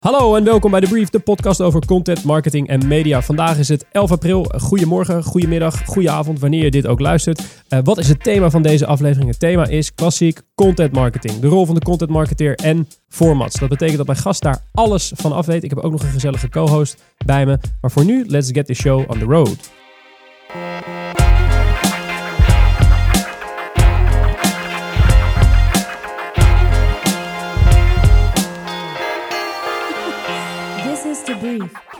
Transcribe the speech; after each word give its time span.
Hallo 0.00 0.34
en 0.34 0.44
welkom 0.44 0.70
bij 0.70 0.80
The 0.80 0.88
Brief, 0.88 1.08
de 1.08 1.18
podcast 1.18 1.60
over 1.60 1.86
content, 1.86 2.24
marketing 2.24 2.68
en 2.68 2.86
media. 2.88 3.22
Vandaag 3.22 3.58
is 3.58 3.68
het 3.68 3.86
11 3.92 4.10
april. 4.10 4.44
Goedemorgen, 4.44 5.24
goedemiddag, 5.24 5.84
goedenavond, 5.84 6.40
wanneer 6.40 6.64
je 6.64 6.70
dit 6.70 6.86
ook 6.86 7.00
luistert. 7.00 7.40
Uh, 7.68 7.78
wat 7.84 7.98
is 7.98 8.08
het 8.08 8.22
thema 8.22 8.50
van 8.50 8.62
deze 8.62 8.86
aflevering? 8.86 9.28
Het 9.30 9.38
thema 9.38 9.66
is 9.66 9.94
klassiek 9.94 10.40
content 10.54 10.92
marketing. 10.92 11.40
De 11.40 11.46
rol 11.46 11.66
van 11.66 11.74
de 11.74 11.80
content 11.80 12.10
marketeer 12.10 12.54
en 12.54 12.88
formats. 13.08 13.58
Dat 13.58 13.68
betekent 13.68 13.96
dat 13.96 14.06
mijn 14.06 14.18
gast 14.18 14.42
daar 14.42 14.62
alles 14.72 15.12
van 15.14 15.32
af 15.32 15.46
weet. 15.46 15.64
Ik 15.64 15.70
heb 15.70 15.78
ook 15.78 15.92
nog 15.92 16.02
een 16.02 16.08
gezellige 16.08 16.48
co-host 16.48 17.02
bij 17.24 17.46
me. 17.46 17.58
Maar 17.80 17.90
voor 17.90 18.04
nu, 18.04 18.24
let's 18.26 18.48
get 18.52 18.66
the 18.66 18.74
show 18.74 19.10
on 19.10 19.18
the 19.18 19.24
road. 19.24 19.70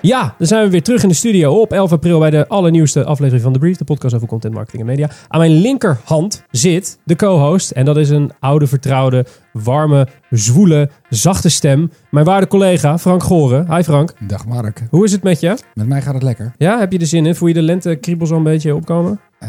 Ja, 0.03 0.35
dan 0.39 0.47
zijn 0.47 0.65
we 0.65 0.71
weer 0.71 0.83
terug 0.83 1.03
in 1.03 1.09
de 1.09 1.15
studio 1.15 1.61
op 1.61 1.73
11 1.73 1.93
april 1.93 2.19
bij 2.19 2.31
de 2.31 2.49
allernieuwste 2.49 3.05
aflevering 3.05 3.43
van 3.43 3.53
The 3.53 3.59
Brief, 3.59 3.77
de 3.77 3.85
podcast 3.85 4.15
over 4.15 4.29
content, 4.29 4.55
marketing 4.55 4.83
en 4.83 4.89
media. 4.89 5.11
Aan 5.29 5.41
mijn 5.41 5.53
linkerhand 5.53 6.45
zit 6.51 6.99
de 7.05 7.17
co-host 7.17 7.71
en 7.71 7.85
dat 7.85 7.97
is 7.97 8.11
een 8.11 8.33
oude, 8.41 8.67
vertrouwde, 8.67 9.27
warme, 9.53 10.09
zwoele, 10.31 10.91
zachte 11.09 11.49
stem. 11.49 11.91
Mijn 12.11 12.25
waarde 12.25 12.47
collega 12.47 12.99
Frank 12.99 13.23
Goren. 13.23 13.75
Hi 13.75 13.83
Frank. 13.83 14.13
Dag 14.19 14.47
Mark. 14.47 14.83
Hoe 14.91 15.05
is 15.05 15.13
het 15.13 15.23
met 15.23 15.41
je? 15.41 15.57
Met 15.75 15.87
mij 15.87 16.03
gaat 16.03 16.15
het 16.15 16.23
lekker. 16.23 16.53
Ja, 16.57 16.79
heb 16.79 16.93
je 16.93 16.99
er 16.99 17.07
zin 17.07 17.27
in? 17.27 17.35
Voel 17.35 17.49
je 17.49 17.55
de 17.55 17.63
lentekriebels 17.63 18.31
al 18.31 18.37
een 18.37 18.43
beetje 18.43 18.75
opkomen? 18.75 19.21
Uh, 19.43 19.49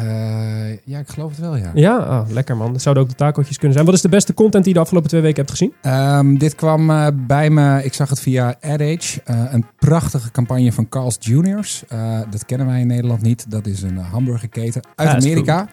ja, 0.85 0.99
ik 0.99 1.09
geloof 1.09 1.29
het 1.29 1.39
wel, 1.39 1.55
ja. 1.55 1.71
Ja, 1.73 1.97
oh, 1.97 2.29
lekker 2.29 2.57
man. 2.57 2.71
Dat 2.71 2.81
zouden 2.81 3.03
ook 3.03 3.09
de 3.09 3.15
takeltjes 3.15 3.57
kunnen 3.57 3.73
zijn. 3.73 3.85
Wat 3.85 3.95
is 3.95 4.01
de 4.01 4.09
beste 4.09 4.33
content 4.33 4.63
die 4.63 4.73
je 4.73 4.79
de 4.79 4.83
afgelopen 4.83 5.09
twee 5.09 5.21
weken 5.21 5.45
hebt 5.45 5.49
gezien? 5.49 5.73
Um, 5.81 6.37
dit 6.37 6.55
kwam 6.55 6.89
uh, 6.89 7.07
bij 7.13 7.49
me, 7.49 7.83
ik 7.83 7.93
zag 7.93 8.09
het 8.09 8.19
via 8.19 8.55
AdAge. 8.61 9.21
Uh, 9.25 9.43
een 9.51 9.65
prachtige 9.79 10.31
campagne 10.31 10.71
van 10.71 10.89
Carl's 10.89 11.17
Juniors. 11.19 11.83
dat 12.29 12.45
kennen 12.45 12.67
wij 12.67 12.79
in 12.79 12.87
Nederland 12.87 13.21
niet. 13.21 13.51
Dat 13.51 13.65
is 13.65 13.81
een 13.81 13.97
hamburgerketen 13.97 14.81
uit 14.95 15.09
ja, 15.09 15.15
Amerika. 15.15 15.67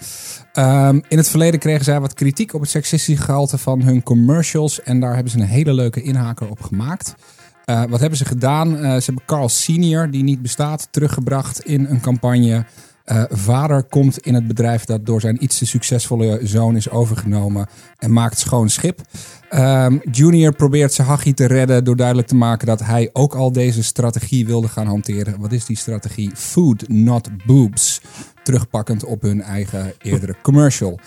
Um, 0.55 1.03
in 1.09 1.17
het 1.17 1.29
verleden 1.29 1.61
kregen 1.61 1.85
zij 1.85 2.01
wat 2.01 2.15
kritiek 2.15 2.55
op 2.55 2.61
het 2.61 2.71
seksistische 2.71 3.25
gehalte 3.25 3.59
van 3.59 3.83
hun 3.83 4.03
commercials. 4.19 4.83
En 4.83 5.01
daar 5.01 5.15
hebben 5.15 5.33
ze 5.33 5.39
een 5.39 5.47
hele 5.47 5.73
leuke 5.73 6.03
inhaker 6.03 6.51
op 6.51 6.63
gemaakt. 6.63 7.15
wat 7.65 8.01
hebben 8.01 8.19
ze 8.19 8.25
gedaan? 8.25 8.77
ze 8.77 9.05
hebben 9.05 9.25
Carl 9.27 9.49
Senior, 9.49 10.11
die 10.11 10.23
niet 10.23 10.43
bestaat, 10.43 10.89
teruggebracht 10.91 11.65
in 11.65 11.87
een 11.87 12.01
campagne... 12.01 12.65
Uh, 13.13 13.23
vader 13.29 13.83
komt 13.83 14.19
in 14.19 14.35
het 14.35 14.47
bedrijf 14.47 14.85
dat 14.85 15.07
door 15.07 15.21
zijn 15.21 15.43
iets 15.45 15.59
te 15.59 15.67
succesvolle 15.67 16.41
zoon 16.43 16.77
is 16.77 16.91
overgenomen 16.91 17.67
en 17.99 18.13
maakt 18.13 18.39
schoon 18.39 18.69
schip. 18.69 19.01
Um, 19.51 20.01
Junior 20.11 20.55
probeert 20.55 20.93
zijn 20.93 21.09
hachie 21.09 21.35
te 21.35 21.47
redden 21.47 21.85
door 21.85 21.97
duidelijk 21.97 22.29
te 22.29 22.35
maken 22.35 22.67
dat 22.67 22.81
hij 22.81 23.11
ook 23.13 23.35
al 23.35 23.53
deze 23.53 23.83
strategie 23.83 24.47
wilde 24.47 24.69
gaan 24.69 24.87
hanteren. 24.87 25.41
Wat 25.41 25.53
is 25.53 25.65
die 25.65 25.77
strategie? 25.77 26.31
Food, 26.35 26.89
not 26.89 27.29
boobs. 27.47 28.01
Terugpakkend 28.49 29.05
op 29.05 29.23
hun 29.23 29.43
eigen 29.43 29.93
eerdere 29.99 30.35
commercial. 30.43 30.99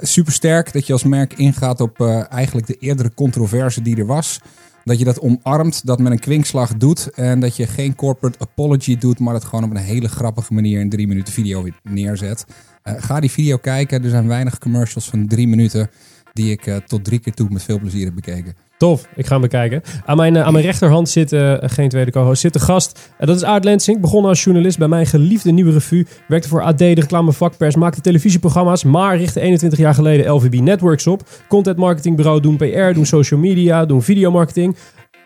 Super 0.00 0.32
sterk 0.32 0.72
dat 0.72 0.86
je 0.86 0.92
als 0.92 1.04
merk 1.04 1.32
ingaat 1.32 1.80
op 1.80 2.00
uh, 2.00 2.32
eigenlijk 2.32 2.66
de 2.66 2.76
eerdere 2.78 3.14
controverse 3.14 3.82
die 3.82 3.96
er 3.96 4.06
was. 4.06 4.40
Dat 4.84 4.98
je 4.98 5.04
dat 5.04 5.20
omarmt, 5.20 5.86
dat 5.86 5.98
met 5.98 6.12
een 6.12 6.18
kwinkslag 6.18 6.76
doet. 6.76 7.10
En 7.14 7.40
dat 7.40 7.56
je 7.56 7.66
geen 7.66 7.94
corporate 7.94 8.38
apology 8.38 8.98
doet, 8.98 9.18
maar 9.18 9.34
het 9.34 9.44
gewoon 9.44 9.64
op 9.64 9.70
een 9.70 9.76
hele 9.76 10.08
grappige 10.08 10.54
manier 10.54 10.80
in 10.80 10.88
drie 10.88 11.06
minuten 11.06 11.32
video 11.32 11.66
neerzet. 11.82 12.44
Uh, 12.84 12.94
ga 12.96 13.20
die 13.20 13.30
video 13.30 13.56
kijken. 13.56 14.04
Er 14.04 14.10
zijn 14.10 14.26
weinig 14.26 14.58
commercials 14.58 15.08
van 15.08 15.26
drie 15.26 15.48
minuten 15.48 15.90
die 16.34 16.50
ik 16.50 16.66
uh, 16.66 16.76
tot 16.76 17.04
drie 17.04 17.18
keer 17.18 17.34
toe 17.34 17.48
met 17.50 17.62
veel 17.62 17.78
plezier 17.78 18.04
heb 18.04 18.14
bekeken. 18.14 18.54
Tof, 18.78 19.08
ik 19.14 19.26
ga 19.26 19.32
hem 19.32 19.40
bekijken. 19.40 19.82
Aan 20.04 20.16
mijn, 20.16 20.34
uh, 20.34 20.42
aan 20.42 20.52
mijn 20.52 20.64
rechterhand 20.64 21.08
zit, 21.08 21.32
uh, 21.32 21.54
geen 21.60 21.88
tweede 21.88 22.10
co-host, 22.10 22.40
zit 22.40 22.52
de 22.52 22.60
gast. 22.60 22.98
Uh, 23.20 23.26
dat 23.26 23.36
is 23.36 23.44
Aart 23.44 23.64
Lensing, 23.64 24.00
begonnen 24.00 24.30
als 24.30 24.44
journalist 24.44 24.78
bij 24.78 24.88
mijn 24.88 25.06
geliefde 25.06 25.50
Nieuwe 25.50 25.72
Revue. 25.72 26.06
Werkte 26.28 26.48
voor 26.48 26.62
AD, 26.62 26.78
de 26.78 26.94
reclamevakpers, 26.94 27.76
maakte 27.76 28.00
televisieprogramma's. 28.00 28.84
Maar 28.84 29.16
richtte 29.16 29.40
21 29.40 29.78
jaar 29.78 29.94
geleden 29.94 30.32
LVB 30.32 30.60
Networks 30.60 31.06
op. 31.06 31.28
Content 31.48 31.76
marketingbureau, 31.76 32.40
doen 32.40 32.56
PR, 32.56 32.92
doen 32.92 33.06
social 33.06 33.40
media, 33.40 33.84
doen 33.84 34.02
videomarketing. 34.02 34.76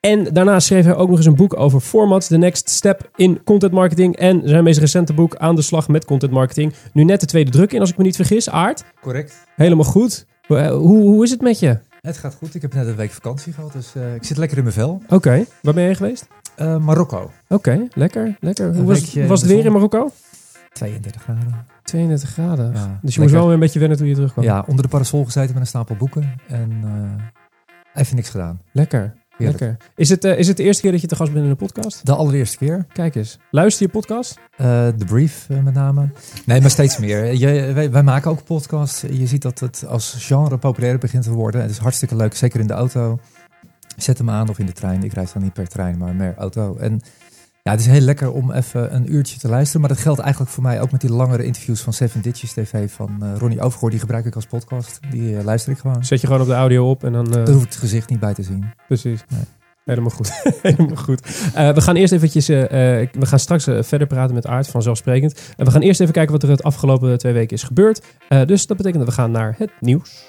En 0.01 0.25
daarna 0.25 0.61
schreef 0.61 0.85
hij 0.85 0.95
ook 0.95 1.09
nog 1.09 1.17
eens 1.17 1.27
een 1.27 1.37
boek 1.37 1.59
over 1.59 1.81
formats, 1.81 2.27
The 2.27 2.37
Next 2.37 2.71
Step 2.71 3.11
in 3.17 3.41
Content 3.45 3.73
Marketing. 3.73 4.17
En 4.17 4.43
zijn 4.45 4.65
meest 4.65 4.79
recente 4.79 5.13
boek, 5.13 5.37
Aan 5.37 5.55
de 5.55 5.63
Slag 5.63 5.89
met 5.89 6.05
Content 6.05 6.33
Marketing. 6.33 6.75
Nu 6.93 7.05
net 7.05 7.21
de 7.21 7.27
tweede 7.27 7.51
druk 7.51 7.73
in, 7.73 7.81
als 7.81 7.91
ik 7.91 7.97
me 7.97 8.05
niet 8.05 8.17
vergis. 8.17 8.51
Aard? 8.51 8.85
Correct. 9.01 9.47
Helemaal 9.57 9.85
goed. 9.85 10.27
Hoe, 10.49 11.01
hoe 11.01 11.25
is 11.25 11.31
het 11.31 11.41
met 11.41 11.59
je? 11.59 11.79
Het 12.01 12.19
gaat 12.19 12.35
goed. 12.35 12.55
Ik 12.55 12.63
heb 12.63 12.75
net 12.75 12.87
een 12.87 12.97
week 12.97 13.11
vakantie 13.11 13.53
gehad, 13.53 13.73
dus 13.73 13.95
uh, 13.97 14.15
ik 14.15 14.25
zit 14.25 14.37
lekker 14.37 14.57
in 14.57 14.63
mijn 14.63 14.75
vel. 14.75 14.91
Oké. 15.05 15.15
Okay. 15.15 15.47
Waar 15.63 15.75
ben 15.75 15.85
je 15.85 15.95
geweest? 15.95 16.27
Uh, 16.61 16.79
Marokko. 16.79 17.21
Oké, 17.21 17.33
okay. 17.49 17.89
lekker. 17.95 18.37
lekker. 18.41 18.75
Hoe 18.75 18.85
was, 18.85 19.15
was 19.15 19.41
het 19.41 19.51
weer 19.51 19.65
in 19.65 19.73
Marokko? 19.73 20.11
32 20.73 21.23
graden. 21.23 21.67
32 21.83 22.31
graden. 22.31 22.73
Ja, 22.73 22.99
dus 23.03 23.15
je 23.15 23.21
moest 23.21 23.33
wel 23.33 23.45
weer 23.45 23.55
een 23.55 23.61
beetje 23.61 23.79
wennen 23.79 23.99
toen 23.99 24.07
je 24.07 24.15
terugkwam. 24.15 24.45
Ja, 24.45 24.65
onder 24.67 24.83
de 24.83 24.91
parasol 24.91 25.25
gezeten 25.25 25.53
met 25.53 25.61
een 25.63 25.67
stapel 25.67 25.97
boeken 25.97 26.35
en 26.49 26.71
uh, 26.85 28.03
even 28.03 28.17
niks 28.17 28.29
gedaan. 28.29 28.61
Lekker. 28.73 29.15
Lekker. 29.39 29.77
Is 29.97 30.09
het, 30.09 30.25
uh, 30.25 30.39
is 30.39 30.49
het 30.49 30.57
de 30.57 30.63
eerste 30.63 30.83
keer 30.83 30.93
dat 30.93 31.01
je 31.01 31.07
te 31.07 31.17
gast 31.17 31.33
bent 31.33 31.45
in 31.45 31.51
een 31.51 31.57
podcast? 31.57 32.07
De 32.07 32.15
allereerste 32.15 32.57
keer. 32.57 32.87
Kijk 32.93 33.15
eens. 33.15 33.39
Luister 33.51 33.87
je 33.87 33.93
podcast? 33.93 34.39
De 34.57 34.95
uh, 34.99 35.07
Brief 35.07 35.47
uh, 35.51 35.63
met 35.63 35.75
name. 35.75 36.09
Nee, 36.45 36.61
maar 36.61 36.71
steeds 36.71 36.99
meer. 36.99 37.35
Je, 37.35 37.73
wij, 37.73 37.91
wij, 37.91 38.03
maken 38.03 38.31
ook 38.31 38.45
podcasts. 38.45 39.01
Je 39.01 39.27
ziet 39.27 39.43
dat 39.43 39.59
het 39.61 39.85
als 39.87 40.15
genre 40.19 40.59
populair 40.59 40.99
begint 40.99 41.23
te 41.23 41.31
worden. 41.31 41.61
Het 41.61 41.71
is 41.71 41.79
hartstikke 41.79 42.17
leuk, 42.17 42.35
zeker 42.35 42.61
in 42.61 42.67
de 42.67 42.73
auto. 42.73 43.19
Zet 43.97 44.19
hem 44.19 44.31
aan 44.31 44.49
of 44.49 44.59
in 44.59 44.67
de 44.67 44.73
trein. 44.73 45.03
Ik 45.03 45.13
rijd 45.13 45.33
dan 45.33 45.43
niet 45.43 45.53
per 45.53 45.69
trein, 45.69 45.99
maar 45.99 46.15
meer 46.15 46.35
auto. 46.37 46.77
En 46.77 47.01
ja, 47.69 47.75
het 47.75 47.87
is 47.87 47.93
heel 47.93 48.01
lekker 48.01 48.33
om 48.33 48.53
even 48.53 48.95
een 48.95 49.15
uurtje 49.15 49.39
te 49.39 49.49
luisteren. 49.49 49.81
Maar 49.81 49.91
dat 49.91 49.99
geldt 49.99 50.21
eigenlijk 50.21 50.51
voor 50.51 50.63
mij 50.63 50.81
ook 50.81 50.91
met 50.91 51.01
die 51.01 51.13
langere 51.13 51.45
interviews 51.45 51.81
van 51.81 51.93
Seven 51.93 52.21
Ditches 52.21 52.53
TV 52.53 52.91
van 52.91 53.19
uh, 53.23 53.37
Ronnie 53.39 53.61
Overgoor. 53.61 53.91
Die 53.91 53.99
gebruik 53.99 54.25
ik 54.25 54.35
als 54.35 54.47
podcast. 54.47 55.01
Die 55.11 55.33
uh, 55.33 55.45
luister 55.45 55.73
ik 55.73 55.79
gewoon. 55.79 56.05
Zet 56.05 56.21
je 56.21 56.27
gewoon 56.27 56.43
op 56.43 56.49
de 56.49 56.55
audio 56.55 56.91
op 56.91 57.05
en 57.05 57.13
dan... 57.13 57.27
Uh... 57.27 57.33
Daar 57.33 57.49
hoef 57.49 57.63
ik 57.63 57.69
het 57.69 57.77
gezicht 57.77 58.11
niet 58.11 58.21
bij 58.21 58.35
te 58.35 58.43
zien. 58.43 58.65
Precies. 58.87 59.25
Nee. 59.29 59.41
Helemaal 59.85 60.11
goed. 60.11 60.43
Helemaal 60.63 60.97
goed. 60.97 61.29
Uh, 61.57 61.71
we 61.71 61.81
gaan 61.81 61.97
eerst 61.97 62.13
eventjes, 62.13 62.51
uh, 62.51 62.57
we 62.69 63.27
gaan 63.27 63.39
straks 63.39 63.65
verder 63.65 64.07
praten 64.07 64.35
met 64.35 64.47
Aard, 64.47 64.69
vanzelfsprekend. 64.69 65.41
En 65.57 65.65
we 65.65 65.71
gaan 65.71 65.81
eerst 65.81 66.01
even 66.01 66.13
kijken 66.13 66.33
wat 66.33 66.43
er 66.43 66.49
het 66.49 66.63
afgelopen 66.63 67.19
twee 67.19 67.33
weken 67.33 67.57
is 67.57 67.63
gebeurd. 67.63 68.03
dus 68.29 68.67
dat 68.67 68.77
betekent 68.77 69.05
dat 69.05 69.15
we 69.15 69.21
gaan 69.21 69.31
naar 69.31 69.55
het 69.59 69.71
nieuws. 69.81 70.28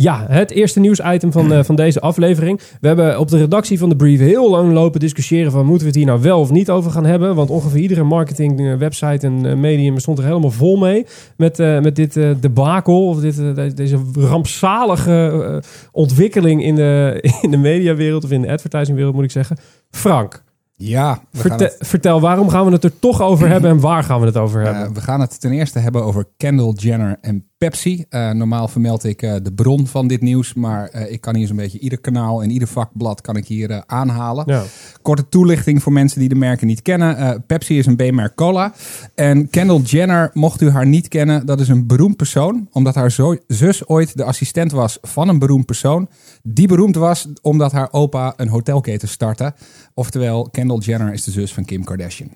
Ja, 0.00 0.24
het 0.28 0.50
eerste 0.50 0.80
nieuwsitem 0.80 1.32
van, 1.32 1.52
uh, 1.52 1.62
van 1.62 1.76
deze 1.76 2.00
aflevering. 2.00 2.60
We 2.80 2.86
hebben 2.86 3.18
op 3.18 3.28
de 3.28 3.38
redactie 3.38 3.78
van 3.78 3.88
de 3.88 3.96
brief 3.96 4.20
heel 4.20 4.50
lang 4.50 4.72
lopen 4.72 5.00
discussiëren 5.00 5.52
van 5.52 5.66
moeten 5.66 5.80
we 5.80 5.86
het 5.86 5.96
hier 5.96 6.06
nou 6.06 6.20
wel 6.20 6.40
of 6.40 6.50
niet 6.50 6.70
over 6.70 6.90
gaan 6.90 7.04
hebben. 7.04 7.34
Want 7.34 7.50
ongeveer 7.50 7.80
iedere 7.80 8.02
marketing 8.02 8.60
uh, 8.60 8.74
website 8.74 9.26
en 9.26 9.44
uh, 9.44 9.54
medium 9.54 9.98
stond 9.98 10.18
er 10.18 10.24
helemaal 10.24 10.50
vol 10.50 10.76
mee 10.76 11.06
met, 11.36 11.58
met 11.58 11.96
dit 11.96 12.14
debakel 12.40 13.08
of 13.08 13.20
dit, 13.20 13.76
deze 13.76 14.00
rampzalige 14.14 15.62
ontwikkeling 15.92 16.64
in 16.64 16.74
de, 16.74 17.18
in 17.42 17.50
de 17.50 17.56
mediawereld 17.56 18.24
of 18.24 18.30
in 18.30 18.42
de 18.42 18.50
advertisingwereld 18.50 19.14
moet 19.14 19.24
ik 19.24 19.30
zeggen. 19.30 19.58
Frank, 19.90 20.42
ja, 20.74 21.22
Verte 21.32 21.76
vertel, 21.78 22.20
waarom 22.20 22.48
gaan 22.48 22.64
we 22.64 22.72
het 22.72 22.84
er 22.84 22.98
toch 22.98 23.22
over 23.22 23.48
hebben 23.48 23.70
en 23.70 23.80
waar 23.80 24.04
gaan 24.04 24.20
we 24.20 24.26
het 24.26 24.36
over 24.36 24.60
hebben? 24.60 24.82
Uh, 24.82 24.90
we 24.90 25.00
gaan 25.00 25.20
het 25.20 25.40
ten 25.40 25.52
eerste 25.52 25.78
hebben 25.78 26.04
over 26.04 26.24
Kendall 26.36 26.72
Jenner 26.72 27.16
en 27.20 27.47
Pepsi. 27.58 28.04
Uh, 28.10 28.30
normaal 28.30 28.68
vermeld 28.68 29.04
ik 29.04 29.22
uh, 29.22 29.34
de 29.42 29.52
bron 29.52 29.86
van 29.86 30.06
dit 30.08 30.20
nieuws, 30.20 30.54
maar 30.54 30.94
ik 31.08 31.20
kan 31.20 31.36
hier 31.36 31.46
zo'n 31.46 31.56
beetje 31.56 31.78
ieder 31.78 32.00
kanaal 32.00 32.42
en 32.42 32.50
ieder 32.50 32.68
vakblad 32.68 33.20
kan 33.20 33.36
ik 33.36 33.46
hier 33.46 33.82
aanhalen. 33.86 34.44
Ja. 34.46 34.64
Korte 35.02 35.28
toelichting 35.28 35.82
voor 35.82 35.92
mensen 35.92 36.20
die 36.20 36.28
de 36.28 36.34
merken 36.34 36.66
niet 36.66 36.82
kennen. 36.82 37.44
Pepsi 37.46 37.78
is 37.78 37.86
een 37.86 37.96
B-merk 37.96 38.34
cola. 38.34 38.72
En 39.14 39.50
Kendall 39.50 39.80
Jenner, 39.80 40.30
mocht 40.32 40.60
u 40.60 40.70
haar 40.70 40.86
niet 40.86 41.08
kennen, 41.08 41.46
dat 41.46 41.60
is 41.60 41.68
een 41.68 41.86
beroemd 41.86 42.16
persoon, 42.16 42.68
omdat 42.72 42.94
haar 42.94 43.10
zus 43.46 43.86
ooit 43.86 44.16
de 44.16 44.24
assistent 44.24 44.72
was 44.72 44.98
van 45.02 45.28
een 45.28 45.38
beroemd 45.38 45.66
persoon. 45.66 46.08
Die 46.42 46.68
beroemd 46.68 46.96
was 46.96 47.28
omdat 47.42 47.72
haar 47.72 47.88
opa 47.92 48.34
een 48.36 48.48
hotelketen 48.48 49.08
startte. 49.08 49.54
Oftewel, 49.94 50.48
Kendall 50.50 50.78
Jenner 50.78 51.12
is 51.12 51.24
de 51.24 51.30
zus 51.30 51.54
van 51.54 51.64
Kim 51.64 51.84
Kardashian. 51.84 52.30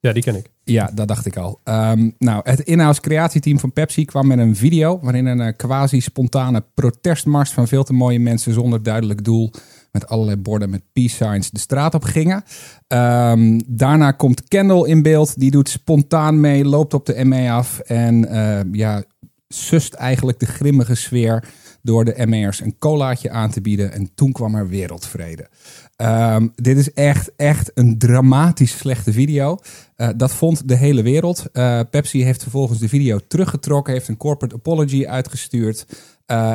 Ja, 0.00 0.12
die 0.12 0.22
ken 0.22 0.36
ik. 0.36 0.50
Ja, 0.64 0.90
dat 0.94 1.08
dacht 1.08 1.26
ik 1.26 1.36
al. 1.36 1.60
Um, 1.64 2.14
nou, 2.18 2.40
het 2.42 2.60
in-house 2.60 3.00
creatieteam 3.00 3.58
van 3.58 3.72
Pepsi 3.72 4.04
kwam 4.04 4.26
met 4.26 4.38
een 4.38 4.56
video 4.56 4.98
waarin 5.02 5.26
een 5.26 5.40
uh, 5.40 5.52
quasi-spontane 5.56 6.64
protestmars 6.74 7.50
van 7.50 7.68
veel 7.68 7.84
te 7.84 7.92
mooie 7.92 8.20
mensen 8.20 8.52
zonder 8.52 8.82
duidelijk 8.82 9.24
doel 9.24 9.52
met 9.92 10.08
allerlei 10.08 10.36
borden 10.36 10.70
met 10.70 10.82
peace 10.92 11.14
signs 11.14 11.50
de 11.50 11.58
straat 11.58 11.94
op 11.94 12.04
gingen. 12.04 12.44
Um, 12.88 13.60
daarna 13.66 14.10
komt 14.10 14.48
Kendall 14.48 14.88
in 14.88 15.02
beeld. 15.02 15.38
Die 15.38 15.50
doet 15.50 15.68
spontaan 15.68 16.40
mee, 16.40 16.64
loopt 16.64 16.94
op 16.94 17.06
de 17.06 17.24
ME 17.24 17.50
af 17.50 17.78
en 17.78 18.24
uh, 18.24 18.60
ja, 18.72 19.04
sust 19.48 19.94
eigenlijk 19.94 20.38
de 20.38 20.46
grimmige 20.46 20.94
sfeer 20.94 21.44
door 21.82 22.04
de 22.04 22.26
ME'ers 22.26 22.60
een 22.60 22.78
colaatje 22.78 23.30
aan 23.30 23.50
te 23.50 23.60
bieden. 23.60 23.92
En 23.92 24.10
toen 24.14 24.32
kwam 24.32 24.54
er 24.54 24.68
wereldvrede. 24.68 25.48
Um, 25.96 26.52
dit 26.54 26.76
is 26.76 26.92
echt, 26.92 27.30
echt 27.36 27.70
een 27.74 27.98
dramatisch 27.98 28.78
slechte 28.78 29.12
video. 29.12 29.58
Uh, 29.96 30.08
dat 30.16 30.32
vond 30.32 30.68
de 30.68 30.76
hele 30.76 31.02
wereld. 31.02 31.46
Uh, 31.52 31.80
Pepsi 31.90 32.24
heeft 32.24 32.42
vervolgens 32.42 32.78
de 32.78 32.88
video 32.88 33.18
teruggetrokken, 33.28 33.92
heeft 33.92 34.08
een 34.08 34.16
corporate 34.16 34.54
apology 34.54 35.06
uitgestuurd. 35.06 35.86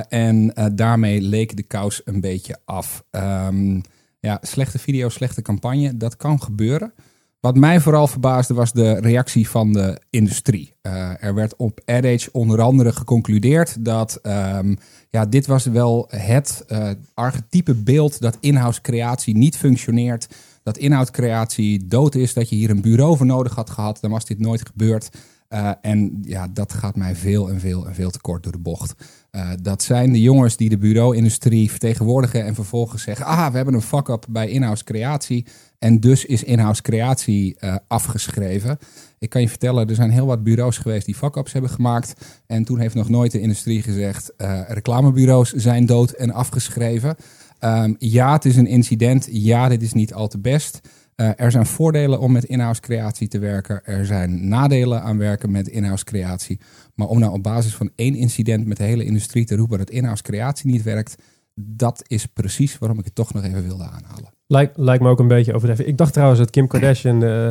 en 0.10 0.54
daarmee 0.74 1.22
leek 1.22 1.56
de 1.56 1.64
kous 1.64 2.02
een 2.06 2.22
beetje 2.22 2.58
af. 2.66 3.04
Ehm, 3.12 3.80
ja, 4.20 4.38
slechte 4.42 4.80
video, 4.80 5.10
slechte 5.10 5.42
campagne, 5.42 5.98
dat 5.98 6.18
kan 6.18 6.42
gebeuren. 6.42 6.94
Wat 7.42 7.56
mij 7.56 7.80
vooral 7.80 8.08
verbaasde 8.08 8.54
was 8.54 8.72
de 8.72 8.94
reactie 8.94 9.50
van 9.50 9.74
de 9.74 10.02
industrie. 10.10 10.74
Uh, 10.82 11.24
er 11.24 11.34
werd 11.34 11.56
op 11.56 11.80
AdAge 11.86 12.30
onder 12.32 12.62
andere 12.62 12.92
geconcludeerd 12.92 13.86
dat 13.86 14.20
um, 14.24 14.78
ja, 15.10 15.26
dit 15.26 15.46
was 15.46 15.66
wel 15.66 16.08
het 16.10 16.66
uh, 16.68 16.90
archetype 17.14 17.74
beeld 17.74 18.22
dat 18.22 18.38
in-house 18.40 18.82
creatie 18.82 19.38
niet 19.38 19.58
functioneert. 19.58 20.28
Dat 20.64 20.78
inhoudcreatie 20.78 21.88
dood 21.88 22.16
is, 22.16 22.34
dat 22.34 22.50
je 22.50 22.56
hier 22.56 22.70
een 22.70 22.82
bureau 22.82 23.18
voor 23.18 23.26
nodig 23.26 23.56
had 23.56 23.70
gehad, 23.70 23.98
dan 24.02 24.12
was 24.12 24.26
dit 24.26 24.40
nooit 24.40 24.66
gebeurd. 24.68 25.10
Uh, 25.54 25.72
en 25.82 26.22
ja, 26.22 26.48
dat 26.54 26.74
gaat 26.74 26.96
mij 26.96 27.16
veel 27.16 27.50
en 27.50 27.60
veel 27.60 27.88
en 27.88 27.96
veel 27.96 28.10
te 28.10 28.22
kort 28.22 28.44
door 28.44 28.52
de 28.52 28.58
bocht. 28.58 28.94
Uh, 29.32 29.50
dat 29.62 29.84
zijn 29.84 30.12
de 30.12 30.22
jongens 30.22 30.58
die 30.58 30.70
de 30.70 30.78
bureau-industrie 30.78 31.70
vertegenwoordigen 31.70 32.46
en 32.46 32.56
vervolgens 32.56 33.04
zeggen: 33.04 33.26
Ah, 33.26 33.50
we 33.52 33.56
hebben 33.56 33.74
een 33.74 33.82
fuck-up 33.82 34.26
bij 34.30 34.50
in-house 34.50 34.84
creatie. 34.84 35.46
En 35.80 36.00
dus 36.00 36.26
is 36.26 36.44
in-house 36.44 36.82
creatie 36.82 37.58
uh, 37.60 37.76
afgeschreven. 37.88 38.78
Ik 39.20 39.30
kan 39.30 39.42
je 39.42 39.50
vertellen, 39.50 39.90
er 39.90 39.96
zijn 39.96 40.10
heel 40.10 40.26
wat 40.26 40.44
bureaus 40.44 40.78
geweest 40.78 41.06
die 41.06 41.16
fuck-ups 41.16 41.54
hebben 41.54 41.72
gemaakt. 41.72 42.14
En 42.46 42.64
toen 42.64 42.80
heeft 42.80 42.96
nog 42.96 43.10
nooit 43.10 43.32
de 43.32 43.42
industrie 43.42 43.82
gezegd: 43.82 44.34
reclamebureaus 44.68 45.52
zijn 45.52 45.86
dood 45.86 46.12
en 46.12 46.32
afgeschreven. 46.32 47.16
Um, 47.64 47.96
ja, 48.00 48.34
het 48.34 48.46
is 48.46 48.56
een 48.56 48.68
incident. 48.68 49.28
Ja, 49.32 49.70
dit 49.70 49.82
is 49.82 49.94
niet 49.94 50.14
al 50.14 50.28
te 50.28 50.40
best. 50.40 50.80
Uh, 51.16 51.30
er 51.36 51.52
zijn 51.52 51.66
voordelen 51.66 52.20
om 52.20 52.32
met 52.32 52.44
in-house 52.44 52.82
creatie 52.82 53.28
te 53.28 53.40
werken. 53.40 53.86
Er 53.86 54.06
zijn 54.06 54.48
nadelen 54.48 55.02
aan 55.02 55.18
werken 55.18 55.52
met 55.52 55.68
in-house 55.68 56.04
creatie. 56.04 56.60
Maar 56.96 57.08
om 57.08 57.20
nou 57.20 57.34
op 57.34 57.44
basis 57.44 57.76
van 57.76 57.92
één 57.96 58.16
incident 58.16 58.66
met 58.66 58.78
de 58.78 58.84
hele 58.84 59.04
industrie 59.04 59.46
te 59.46 59.56
roepen 59.56 59.78
dat 59.78 59.90
in-house 59.90 60.24
creatie 60.24 60.72
niet 60.72 60.84
werkt, 60.84 61.16
dat 61.56 62.04
is 62.08 62.26
precies 62.26 62.78
waarom 62.78 63.00
ik 63.00 63.06
het 63.06 63.16
toch 63.16 63.34
nog 63.34 63.44
even 63.44 63.64
wilde 63.64 63.84
aanhalen. 63.84 64.34
Lijkt, 64.48 64.78
lijkt 64.78 65.04
me 65.04 65.10
ook 65.10 65.20
een 65.20 65.28
beetje 65.28 65.54
overdreven. 65.54 65.88
Ik 65.88 65.98
dacht 65.98 66.14
trouwens 66.14 66.40
dat 66.40 66.50
Kim 66.50 66.68
Kardashian 66.68 67.24
uh, 67.24 67.50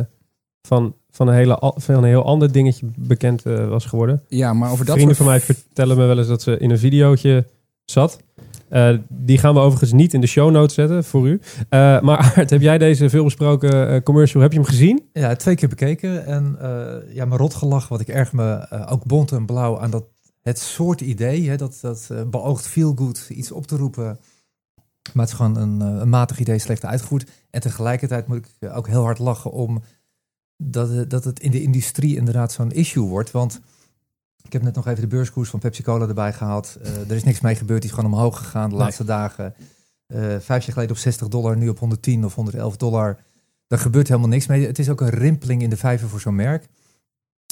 van, 0.61 0.95
van, 1.09 1.27
een 1.27 1.33
hele, 1.33 1.73
van 1.75 1.95
een 1.95 2.03
heel 2.03 2.25
ander 2.25 2.51
dingetje 2.51 2.87
bekend 2.97 3.45
uh, 3.45 3.67
was 3.67 3.85
geworden. 3.85 4.23
Ja, 4.27 4.53
maar 4.53 4.71
over 4.71 4.85
dat 4.85 4.95
Vrienden 4.95 5.15
soort... 5.15 5.27
van 5.27 5.37
mij 5.37 5.45
vertellen 5.55 5.97
me 5.97 6.05
wel 6.05 6.17
eens 6.17 6.27
dat 6.27 6.41
ze 6.41 6.57
in 6.57 6.69
een 6.69 6.79
videootje 6.79 7.45
zat. 7.85 8.19
Uh, 8.71 8.97
die 9.09 9.37
gaan 9.37 9.53
we 9.53 9.59
overigens 9.59 9.91
niet 9.91 10.13
in 10.13 10.21
de 10.21 10.27
show 10.27 10.51
notes 10.51 10.73
zetten 10.73 11.03
voor 11.03 11.27
u. 11.27 11.31
Uh, 11.31 12.01
maar 12.01 12.17
Art, 12.35 12.49
heb 12.49 12.61
jij 12.61 12.77
deze 12.77 13.09
veelbesproken 13.09 13.93
uh, 13.93 14.01
commercial, 14.01 14.41
heb 14.41 14.51
je 14.51 14.57
hem 14.57 14.67
gezien? 14.67 15.09
Ja, 15.13 15.35
twee 15.35 15.55
keer 15.55 15.69
bekeken. 15.69 16.25
En 16.25 16.57
ja, 17.13 17.25
mijn 17.25 17.39
rot 17.39 17.53
gelachen, 17.53 17.89
wat 17.89 18.01
ik 18.01 18.07
erg 18.07 18.33
me 18.33 18.69
ook 18.89 19.05
bont 19.05 19.31
en 19.31 19.45
blauw 19.45 19.79
aan 19.79 19.91
dat 19.91 20.03
het 20.41 20.59
soort 20.59 21.01
idee, 21.01 21.49
hè, 21.49 21.57
dat, 21.57 21.77
dat 21.81 22.11
beoogt 22.29 22.67
feel 22.67 22.91
good 22.95 23.29
iets 23.29 23.51
op 23.51 23.67
te 23.67 23.75
roepen. 23.75 24.19
Maar 25.13 25.25
het 25.25 25.29
is 25.29 25.33
gewoon 25.33 25.57
een, 25.57 25.79
een 25.79 26.09
matig 26.09 26.39
idee, 26.39 26.59
slecht 26.59 26.85
uitgevoerd. 26.85 27.29
En 27.49 27.61
tegelijkertijd 27.61 28.27
moet 28.27 28.37
ik 28.59 28.69
ook 28.75 28.87
heel 28.87 29.03
hard 29.03 29.19
lachen 29.19 29.51
om 29.51 29.81
dat, 30.57 31.09
dat 31.09 31.23
het 31.23 31.39
in 31.39 31.51
de 31.51 31.61
industrie 31.61 32.15
inderdaad 32.15 32.51
zo'n 32.51 32.71
issue 32.71 33.07
wordt. 33.07 33.31
Want 33.31 33.61
ik 34.43 34.53
heb 34.53 34.61
net 34.61 34.75
nog 34.75 34.87
even 34.87 35.01
de 35.01 35.07
beurskoers 35.07 35.49
van 35.49 35.59
Pepsi 35.59 35.83
Cola 35.83 36.07
erbij 36.07 36.33
gehaald. 36.33 36.77
Uh, 36.81 37.09
er 37.09 37.15
is 37.15 37.23
niks 37.23 37.41
mee 37.41 37.55
gebeurd. 37.55 37.81
Die 37.81 37.89
is 37.89 37.95
gewoon 37.95 38.13
omhoog 38.13 38.37
gegaan 38.37 38.69
de 38.69 38.75
laatste 38.75 39.03
dagen. 39.03 39.53
Uh, 40.07 40.19
vijf 40.19 40.47
jaar 40.47 40.61
geleden 40.61 40.91
op 40.91 40.97
60 40.97 41.27
dollar, 41.27 41.57
nu 41.57 41.69
op 41.69 41.79
110 41.79 42.25
of 42.25 42.35
111 42.35 42.77
dollar. 42.77 43.17
Daar 43.67 43.79
gebeurt 43.79 44.07
helemaal 44.07 44.29
niks 44.29 44.47
mee. 44.47 44.65
Het 44.65 44.79
is 44.79 44.89
ook 44.89 45.01
een 45.01 45.09
rimpeling 45.09 45.61
in 45.61 45.69
de 45.69 45.77
vijver 45.77 46.09
voor 46.09 46.19
zo'n 46.19 46.35
merk. 46.35 46.67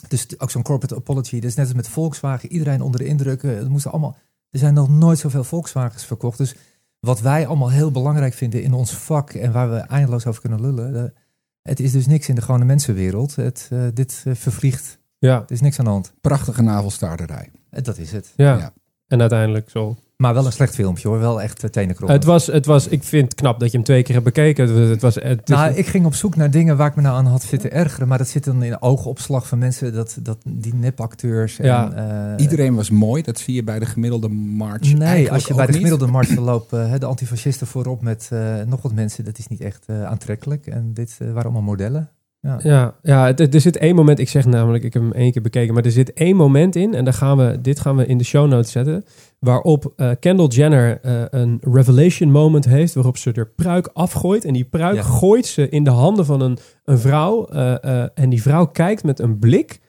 Dus 0.07 0.39
ook 0.39 0.51
zo'n 0.51 0.63
corporate 0.63 0.95
apology. 0.95 1.35
Is 1.35 1.55
net 1.55 1.65
als 1.65 1.75
met 1.75 1.87
Volkswagen. 1.87 2.51
Iedereen 2.51 2.81
onder 2.81 2.99
de 2.99 3.05
indruk. 3.05 3.41
Het 3.41 3.69
moesten 3.69 3.91
allemaal, 3.91 4.17
er 4.49 4.59
zijn 4.59 4.73
nog 4.73 4.89
nooit 4.89 5.19
zoveel 5.19 5.43
Volkswagens 5.43 6.05
verkocht. 6.05 6.37
Dus 6.37 6.55
wat 6.99 7.21
wij 7.21 7.47
allemaal 7.47 7.71
heel 7.71 7.91
belangrijk 7.91 8.33
vinden 8.33 8.63
in 8.63 8.73
ons 8.73 8.91
vak 8.91 9.31
en 9.31 9.51
waar 9.51 9.69
we 9.69 9.77
eindeloos 9.77 10.25
over 10.25 10.41
kunnen 10.41 10.61
lullen. 10.61 11.13
het 11.61 11.79
is 11.79 11.91
dus 11.91 12.07
niks 12.07 12.29
in 12.29 12.35
de 12.35 12.41
gewone 12.41 12.65
mensenwereld. 12.65 13.35
Het, 13.35 13.69
uh, 13.73 13.87
dit 13.93 14.23
vervliegt 14.33 14.98
ja. 15.19 15.35
Er 15.35 15.51
is 15.51 15.61
niks 15.61 15.79
aan 15.79 15.85
de 15.85 15.91
hand. 15.91 16.13
Prachtige 16.21 16.61
navelstaarderij. 16.61 17.49
Eh, 17.69 17.83
dat 17.83 17.97
is 17.97 18.11
het. 18.11 18.33
Ja. 18.35 18.57
ja. 18.57 18.73
En 19.07 19.19
uiteindelijk 19.19 19.69
zo. 19.69 19.95
Maar 20.17 20.33
wel 20.33 20.45
een 20.45 20.51
slecht 20.51 20.75
filmpje 20.75 21.07
hoor. 21.07 21.19
Wel 21.19 21.41
echt 21.41 21.77
uh, 21.77 21.87
Het 22.05 22.23
was, 22.23 22.47
het 22.47 22.65
was, 22.65 22.87
ik 22.87 23.03
vind 23.03 23.23
het 23.23 23.35
knap 23.35 23.59
dat 23.59 23.71
je 23.71 23.77
hem 23.77 23.85
twee 23.85 24.03
keer 24.03 24.13
hebt 24.13 24.25
bekeken. 24.25 24.89
Het 24.89 25.01
was, 25.01 25.15
het 25.15 25.47
nou, 25.47 25.73
ik 25.73 25.87
ging 25.87 26.05
op 26.05 26.13
zoek 26.13 26.35
naar 26.35 26.51
dingen 26.51 26.77
waar 26.77 26.87
ik 26.87 26.95
me 26.95 27.01
nou 27.01 27.17
aan 27.17 27.25
had 27.25 27.43
zitten 27.43 27.71
ergeren. 27.71 28.07
Maar 28.07 28.17
dat 28.17 28.27
zit 28.27 28.43
dan 28.43 28.63
in 28.63 28.69
de 28.69 28.81
oogopslag 28.81 29.47
van 29.47 29.57
mensen, 29.57 29.93
dat, 29.93 30.17
dat, 30.21 30.37
die 30.43 30.73
nepacteurs. 30.73 31.57
Ja. 31.57 31.91
En, 31.93 32.37
uh, 32.37 32.43
Iedereen 32.43 32.75
was 32.75 32.89
mooi. 32.89 33.21
Dat 33.21 33.39
zie 33.39 33.53
je 33.53 33.63
bij 33.63 33.79
de 33.79 33.85
gemiddelde 33.85 34.29
march. 34.29 34.93
Nee, 34.93 35.31
als 35.31 35.45
je 35.45 35.53
bij 35.53 35.65
de 35.65 35.73
gemiddelde 35.73 36.07
march 36.07 36.35
loopt, 36.35 36.73
uh, 36.73 36.93
de 36.97 37.05
antifascisten 37.05 37.67
voorop 37.67 38.01
met 38.01 38.29
nog 38.65 38.81
wat 38.81 38.93
mensen. 38.93 39.25
Dat 39.25 39.37
is 39.37 39.47
niet 39.47 39.61
echt 39.61 39.89
aantrekkelijk. 39.89 40.67
En 40.67 40.93
dit 40.93 41.17
waren 41.19 41.43
allemaal 41.43 41.61
modellen. 41.61 42.09
Ja, 42.41 42.59
ja, 42.63 42.95
ja 43.01 43.35
er 43.35 43.61
zit 43.61 43.77
één 43.77 43.95
moment, 43.95 44.19
ik 44.19 44.29
zeg 44.29 44.45
namelijk, 44.45 44.83
ik 44.83 44.93
heb 44.93 45.01
hem 45.01 45.11
één 45.11 45.31
keer 45.31 45.41
bekeken, 45.41 45.73
maar 45.73 45.85
er 45.85 45.91
zit 45.91 46.13
één 46.13 46.35
moment 46.35 46.75
in, 46.75 46.93
en 46.93 47.03
daar 47.03 47.13
gaan 47.13 47.37
we, 47.37 47.61
dit 47.61 47.79
gaan 47.79 47.95
we 47.95 48.05
in 48.05 48.17
de 48.17 48.23
show 48.23 48.47
notes 48.47 48.71
zetten, 48.71 49.03
waarop 49.39 49.93
uh, 49.97 50.11
Kendall 50.19 50.47
Jenner 50.47 50.99
uh, 51.05 51.23
een 51.29 51.57
revelation 51.61 52.31
moment 52.31 52.65
heeft, 52.65 52.93
waarop 52.93 53.17
ze 53.17 53.31
er 53.31 53.49
pruik 53.55 53.89
afgooit. 53.93 54.45
En 54.45 54.53
die 54.53 54.65
pruik 54.65 54.99
gooit 54.99 55.45
ze 55.45 55.69
in 55.69 55.83
de 55.83 55.89
handen 55.89 56.25
van 56.25 56.41
een, 56.41 56.57
een 56.85 56.99
vrouw. 56.99 57.49
Uh, 57.53 58.03
en 58.13 58.29
die 58.29 58.41
vrouw 58.41 58.65
kijkt 58.65 59.03
met 59.03 59.19
een 59.19 59.39
blik 59.39 59.79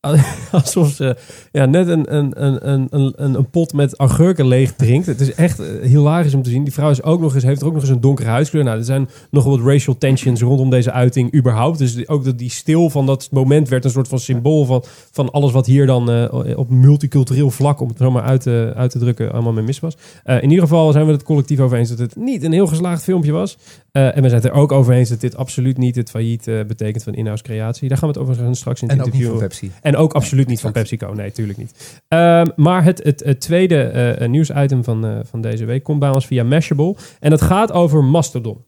alsof 0.52 0.90
ze 0.90 1.16
ja, 1.52 1.66
net 1.66 1.88
een, 1.88 2.16
een, 2.16 2.44
een, 2.44 2.86
een, 2.90 3.14
een, 3.16 3.50
pot 3.50 3.72
met 3.72 3.96
augurken 3.96 4.46
leeg 4.46 4.72
drinkt. 4.72 5.06
Het 5.06 5.20
is 5.20 5.34
echt 5.34 5.58
eh, 5.58 5.66
hilarisch 5.82 6.34
om 6.34 6.42
te 6.42 6.50
zien. 6.50 6.64
Die 6.64 6.72
vrouw 6.72 6.90
is 6.90 7.02
ook 7.02 7.20
nog 7.20 7.34
eens, 7.34 7.42
heeft 7.42 7.60
er 7.60 7.66
ook 7.66 7.72
nog 7.72 7.82
eens 7.82 7.90
een 7.90 8.00
donkere 8.00 8.28
huidskleur. 8.28 8.64
Nou, 8.64 8.78
er 8.78 8.84
zijn 8.84 9.08
nog 9.30 9.44
wat 9.44 9.60
racial 9.60 9.98
tensions 9.98 10.40
rondom 10.40 10.70
deze 10.70 10.92
uiting 10.92 11.34
überhaupt. 11.34 11.78
Dus 11.78 12.08
ook 12.08 12.24
dat 12.24 12.38
die 12.38 12.50
stil 12.50 12.90
van 12.90 13.06
dat 13.06 13.28
moment 13.30 13.68
werd 13.68 13.84
een 13.84 13.90
soort 13.90 14.08
van 14.08 14.18
symbool 14.18 14.64
van, 14.64 14.84
van 15.10 15.30
alles 15.30 15.52
wat 15.52 15.66
hier 15.66 15.86
dan 15.86 16.10
uh, 16.10 16.58
op 16.58 16.70
multicultureel 16.70 17.50
vlak, 17.50 17.80
om 17.80 17.88
het 17.88 17.98
zo 17.98 18.10
maar 18.10 18.22
uit 18.22 18.40
te, 18.40 18.72
uit 18.76 18.90
te 18.90 18.98
drukken, 18.98 19.32
allemaal 19.32 19.52
mee 19.52 19.64
mis 19.64 19.80
was. 19.80 19.96
Uh, 20.24 20.42
in 20.42 20.50
ieder 20.50 20.64
geval 20.64 20.92
zijn 20.92 21.06
we 21.06 21.12
het 21.12 21.22
collectief 21.22 21.60
over 21.60 21.78
eens 21.78 21.88
dat 21.88 21.98
het 21.98 22.16
niet 22.16 22.42
een 22.42 22.52
heel 22.52 22.66
geslaagd 22.66 23.02
filmpje 23.02 23.32
was. 23.32 23.56
Uh, 23.92 24.16
en 24.16 24.22
we 24.22 24.28
zijn 24.28 24.42
het 24.42 24.50
er 24.50 24.56
ook 24.56 24.72
over 24.72 24.94
eens 24.94 25.08
dat 25.08 25.20
dit 25.20 25.36
absoluut 25.36 25.76
niet 25.76 25.96
het 25.96 26.10
failliet 26.10 26.46
uh, 26.46 26.64
betekent 26.64 27.02
van 27.02 27.14
in-house 27.14 27.42
creatie. 27.42 27.88
Daar 27.88 27.98
gaan 27.98 28.12
we 28.12 28.18
het 28.18 28.28
over 28.28 28.56
straks 28.56 28.82
in 28.82 28.88
het 28.88 28.98
en 28.98 29.04
interview. 29.04 29.26
Ook 29.26 29.32
niet 29.32 29.40
van 29.40 29.48
Pepsi. 29.48 29.70
En 29.80 29.96
ook 29.96 30.12
absoluut 30.12 30.46
niet 30.46 30.60
van 30.60 30.72
PepsiCo. 30.72 31.14
Nee, 31.14 31.32
tuurlijk 31.32 31.58
niet. 31.58 32.02
Uh, 32.08 32.42
maar 32.56 32.84
het, 32.84 33.02
het, 33.02 33.24
het 33.24 33.40
tweede 33.40 34.16
uh, 34.20 34.28
nieuwsitem 34.28 34.84
van, 34.84 35.22
van 35.24 35.40
deze 35.40 35.64
week 35.64 35.82
komt 35.82 35.98
bij 36.00 36.10
ons 36.10 36.26
via 36.26 36.44
Mashable. 36.44 36.96
En 37.20 37.30
het 37.30 37.42
gaat 37.42 37.72
over 37.72 38.04
Mastodon. 38.04 38.64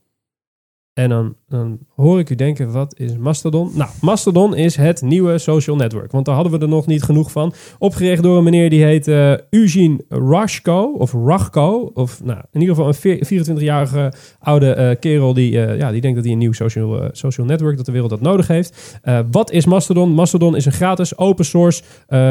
En 0.95 1.09
dan, 1.09 1.35
dan 1.49 1.79
hoor 1.95 2.19
ik 2.19 2.31
u 2.31 2.35
denken, 2.35 2.73
wat 2.73 2.99
is 2.99 3.17
Mastodon? 3.17 3.71
Nou, 3.75 3.91
Mastodon 4.01 4.57
is 4.57 4.77
het 4.77 5.03
nieuwe 5.03 5.39
social 5.39 5.77
network. 5.77 6.13
Want 6.13 6.25
daar 6.25 6.35
hadden 6.35 6.53
we 6.53 6.59
er 6.59 6.69
nog 6.69 6.87
niet 6.87 7.03
genoeg 7.03 7.31
van. 7.31 7.53
Opgericht 7.79 8.23
door 8.23 8.37
een 8.39 8.45
meneer 8.45 8.71
die 8.71 8.85
heet 8.85 9.09
uh, 9.09 9.35
Eugene 9.51 10.05
Rashko. 10.09 10.93
Of 10.99 11.13
Rachko. 11.13 11.91
Of 11.95 12.25
nou, 12.25 12.39
in 12.51 12.61
ieder 12.61 12.75
geval 12.75 12.95
een 13.03 13.47
24-jarige 13.47 14.13
oude 14.39 14.77
uh, 14.77 15.01
kerel 15.01 15.35
die, 15.35 15.53
uh, 15.53 15.79
ja, 15.79 15.91
die 15.91 16.01
denkt 16.01 16.17
dat 16.17 16.25
hij 16.25 16.33
een 16.33 16.39
nieuw 16.39 16.53
social, 16.53 17.09
social 17.13 17.47
network, 17.47 17.77
dat 17.77 17.87
de 17.87 17.93
wereld 17.93 18.11
dat 18.11 18.21
nodig 18.21 18.47
heeft. 18.47 19.01
wat 19.31 19.51
is 19.51 19.67
Mastodon? 19.67 20.15
Mastodon 20.15 20.57
is 20.57 20.65
een 20.65 20.73
gratis 20.73 21.19
open 21.19 21.45
source 21.45 21.83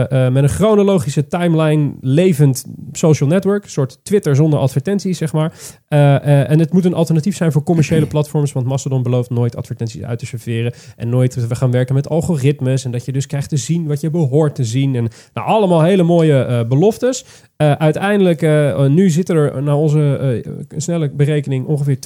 met 0.07 0.35
een 0.35 0.49
chronologische 0.49 1.27
timeline 1.27 1.93
levend 1.99 2.65
social 2.91 3.29
network. 3.29 3.63
Een 3.63 3.69
soort 3.69 3.99
Twitter 4.03 4.35
zonder 4.35 4.59
advertenties, 4.59 5.17
zeg 5.17 5.33
maar. 5.33 5.53
en 5.87 6.59
het 6.59 6.73
moet 6.73 6.85
een 6.85 6.93
alternatief 6.93 7.35
zijn 7.35 7.51
voor 7.51 7.63
commerciële 7.63 8.05
platforms 8.15 8.50
want 8.53 8.65
Mastodon 8.65 9.03
belooft 9.03 9.29
nooit 9.29 9.55
advertenties 9.55 10.03
uit 10.03 10.19
te 10.19 10.25
serveren. 10.25 10.73
En 10.95 11.09
nooit 11.09 11.47
we 11.47 11.55
gaan 11.55 11.71
werken 11.71 11.95
met 11.95 12.09
algoritmes. 12.09 12.85
En 12.85 12.91
dat 12.91 13.05
je 13.05 13.11
dus 13.11 13.27
krijgt 13.27 13.49
te 13.49 13.57
zien 13.57 13.87
wat 13.87 14.01
je 14.01 14.09
behoort 14.09 14.55
te 14.55 14.63
zien. 14.63 14.95
En 14.95 15.07
nou, 15.33 15.47
allemaal 15.47 15.81
hele 15.81 16.03
mooie 16.03 16.47
uh, 16.49 16.67
beloftes. 16.67 17.25
Uh, 17.57 17.71
uiteindelijk, 17.71 18.41
uh, 18.41 18.85
nu 18.85 19.09
zitten 19.09 19.35
er 19.35 19.63
naar 19.63 19.75
onze 19.75 20.43
snelle 20.77 21.09
berekening 21.09 21.65
ongeveer 21.65 21.97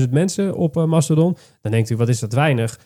200.000 0.00 0.10
mensen 0.10 0.54
op 0.54 0.74
Mastodon. 0.74 1.36
Dan 1.62 1.72
denkt 1.72 1.90
u, 1.90 1.96
wat 1.96 2.08
is 2.08 2.20
dat 2.20 2.32
weinig? 2.32 2.78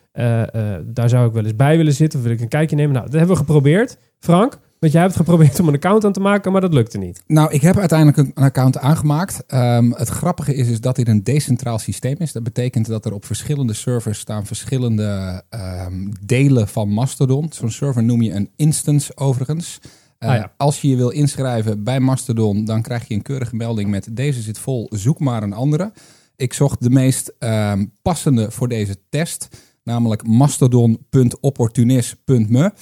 daar 0.84 1.08
zou 1.08 1.26
ik 1.26 1.32
wel 1.32 1.44
eens 1.44 1.56
bij 1.56 1.76
willen 1.76 1.92
zitten. 1.92 2.18
Of 2.18 2.24
wil 2.24 2.34
ik 2.34 2.40
een 2.40 2.48
kijkje 2.48 2.76
nemen? 2.76 2.92
Nou, 2.92 3.04
dat 3.04 3.14
hebben 3.14 3.32
we 3.32 3.42
geprobeerd. 3.42 3.98
Frank, 4.18 4.58
want 4.82 4.94
jij 4.94 5.02
hebt 5.02 5.16
geprobeerd 5.16 5.60
om 5.60 5.68
een 5.68 5.74
account 5.74 6.04
aan 6.04 6.12
te 6.12 6.20
maken, 6.20 6.52
maar 6.52 6.60
dat 6.60 6.74
lukte 6.74 6.98
niet. 6.98 7.22
Nou, 7.26 7.52
ik 7.52 7.60
heb 7.60 7.78
uiteindelijk 7.78 8.18
een 8.18 8.44
account 8.44 8.78
aangemaakt. 8.78 9.44
Um, 9.54 9.92
het 9.92 10.08
grappige 10.08 10.54
is, 10.54 10.68
is 10.68 10.80
dat 10.80 10.96
dit 10.96 11.08
een 11.08 11.22
decentraal 11.22 11.78
systeem 11.78 12.16
is. 12.18 12.32
Dat 12.32 12.42
betekent 12.42 12.86
dat 12.86 13.04
er 13.04 13.12
op 13.12 13.24
verschillende 13.24 13.72
servers 13.72 14.18
staan 14.18 14.46
verschillende 14.46 15.42
um, 15.86 16.12
delen 16.20 16.68
van 16.68 16.88
Mastodon. 16.88 17.52
Zo'n 17.52 17.70
server 17.70 18.02
noem 18.02 18.22
je 18.22 18.32
een 18.32 18.50
instance 18.56 19.16
overigens. 19.16 19.78
Uh, 20.18 20.28
ah, 20.28 20.34
ja. 20.34 20.52
Als 20.56 20.80
je 20.80 20.88
je 20.88 20.96
wil 20.96 21.10
inschrijven 21.10 21.84
bij 21.84 22.00
Mastodon, 22.00 22.64
dan 22.64 22.82
krijg 22.82 23.08
je 23.08 23.14
een 23.14 23.22
keurige 23.22 23.56
melding 23.56 23.90
met 23.90 24.08
deze 24.10 24.40
zit 24.40 24.58
vol, 24.58 24.86
zoek 24.90 25.18
maar 25.18 25.42
een 25.42 25.52
andere. 25.52 25.92
Ik 26.36 26.52
zocht 26.52 26.82
de 26.82 26.90
meest 26.90 27.32
um, 27.38 27.92
passende 28.02 28.50
voor 28.50 28.68
deze 28.68 28.96
test. 29.08 29.48
Namelijk 29.84 30.26
mastodon.opportunis.me. 30.26 32.72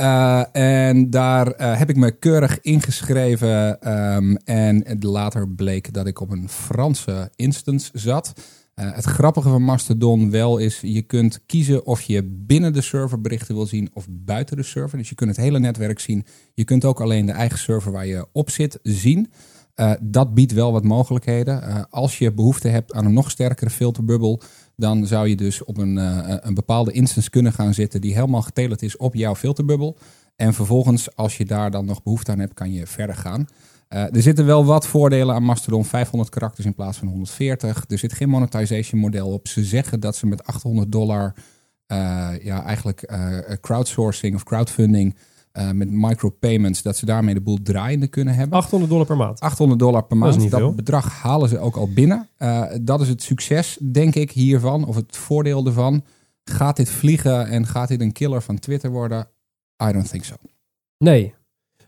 Uh, 0.00 0.56
en 0.56 1.10
daar 1.10 1.76
heb 1.78 1.90
ik 1.90 1.96
me 1.96 2.18
keurig 2.18 2.60
ingeschreven 2.60 3.92
um, 3.92 4.36
en 4.36 4.96
later 5.00 5.48
bleek 5.48 5.92
dat 5.92 6.06
ik 6.06 6.20
op 6.20 6.30
een 6.30 6.48
Franse 6.48 7.30
instance 7.36 7.90
zat. 7.92 8.32
Uh, 8.74 8.94
het 8.94 9.04
grappige 9.04 9.48
van 9.48 9.62
Mastodon 9.62 10.30
wel 10.30 10.58
is, 10.58 10.80
je 10.80 11.02
kunt 11.02 11.40
kiezen 11.46 11.86
of 11.86 12.00
je 12.00 12.24
binnen 12.24 12.72
de 12.72 12.80
server 12.80 13.20
berichten 13.20 13.54
wil 13.54 13.66
zien 13.66 13.90
of 13.92 14.06
buiten 14.10 14.56
de 14.56 14.62
server. 14.62 14.98
Dus 14.98 15.08
je 15.08 15.14
kunt 15.14 15.30
het 15.30 15.38
hele 15.38 15.58
netwerk 15.58 15.98
zien. 15.98 16.26
Je 16.54 16.64
kunt 16.64 16.84
ook 16.84 17.00
alleen 17.00 17.26
de 17.26 17.32
eigen 17.32 17.58
server 17.58 17.92
waar 17.92 18.06
je 18.06 18.26
op 18.32 18.50
zit 18.50 18.78
zien. 18.82 19.30
Dat 20.00 20.34
biedt 20.34 20.52
wel 20.52 20.72
wat 20.72 20.84
mogelijkheden. 20.84 21.90
Als 21.90 22.18
je 22.18 22.32
behoefte 22.32 22.68
hebt 22.68 22.92
aan 22.92 23.04
een 23.04 23.12
nog 23.12 23.30
sterkere 23.30 23.70
filterbubbel, 23.70 24.42
dan 24.78 25.06
zou 25.06 25.28
je 25.28 25.36
dus 25.36 25.64
op 25.64 25.76
een, 25.76 25.96
een 26.46 26.54
bepaalde 26.54 26.92
instance 26.92 27.30
kunnen 27.30 27.52
gaan 27.52 27.74
zitten 27.74 28.00
die 28.00 28.14
helemaal 28.14 28.42
getelerd 28.42 28.82
is 28.82 28.96
op 28.96 29.14
jouw 29.14 29.34
filterbubbel. 29.34 29.98
En 30.36 30.54
vervolgens, 30.54 31.16
als 31.16 31.36
je 31.36 31.44
daar 31.44 31.70
dan 31.70 31.84
nog 31.84 32.02
behoefte 32.02 32.32
aan 32.32 32.38
hebt, 32.38 32.54
kan 32.54 32.72
je 32.72 32.86
verder 32.86 33.16
gaan. 33.16 33.46
Uh, 33.88 34.14
er 34.14 34.22
zitten 34.22 34.46
wel 34.46 34.64
wat 34.64 34.86
voordelen 34.86 35.34
aan 35.34 35.42
Mastodon. 35.42 35.84
500 35.84 36.30
karakters 36.30 36.66
in 36.66 36.74
plaats 36.74 36.98
van 36.98 37.08
140. 37.08 37.84
Er 37.88 37.98
zit 37.98 38.12
geen 38.12 38.28
monetization 38.28 39.00
model 39.00 39.32
op. 39.32 39.48
Ze 39.48 39.64
zeggen 39.64 40.00
dat 40.00 40.16
ze 40.16 40.26
met 40.26 40.44
800 40.44 40.92
dollar 40.92 41.34
uh, 41.92 42.30
ja, 42.42 42.64
eigenlijk 42.64 43.12
crowdsourcing 43.60 44.34
of 44.34 44.42
crowdfunding 44.42 45.16
met 45.72 45.90
micropayments, 45.90 46.82
dat 46.82 46.96
ze 46.96 47.06
daarmee 47.06 47.34
de 47.34 47.40
boel 47.40 47.58
draaiende 47.62 48.06
kunnen 48.06 48.34
hebben. 48.34 48.58
800 48.58 48.90
dollar 48.90 49.06
per 49.06 49.16
maand. 49.16 49.40
800 49.40 49.80
dollar 49.80 50.04
per 50.04 50.16
maand. 50.16 50.50
Dat, 50.50 50.60
dat 50.60 50.76
bedrag 50.76 51.12
halen 51.12 51.48
ze 51.48 51.58
ook 51.58 51.76
al 51.76 51.92
binnen. 51.92 52.28
dat 52.82 53.00
is 53.00 53.08
het 53.08 53.22
succes, 53.22 53.78
denk 53.82 54.14
ik, 54.14 54.30
hiervan, 54.30 54.84
of 54.84 54.94
het 54.94 55.16
voordeel 55.16 55.66
ervan. 55.66 56.04
Gaat 56.44 56.76
dit 56.76 56.90
vliegen 56.90 57.46
en 57.46 57.66
gaat 57.66 57.88
dit 57.88 58.00
een 58.00 58.12
killer 58.12 58.42
van 58.42 58.58
Twitter 58.58 58.90
worden? 58.90 59.28
I 59.88 59.92
don't 59.92 60.10
think 60.10 60.24
so. 60.24 60.34
Nee, 60.98 61.34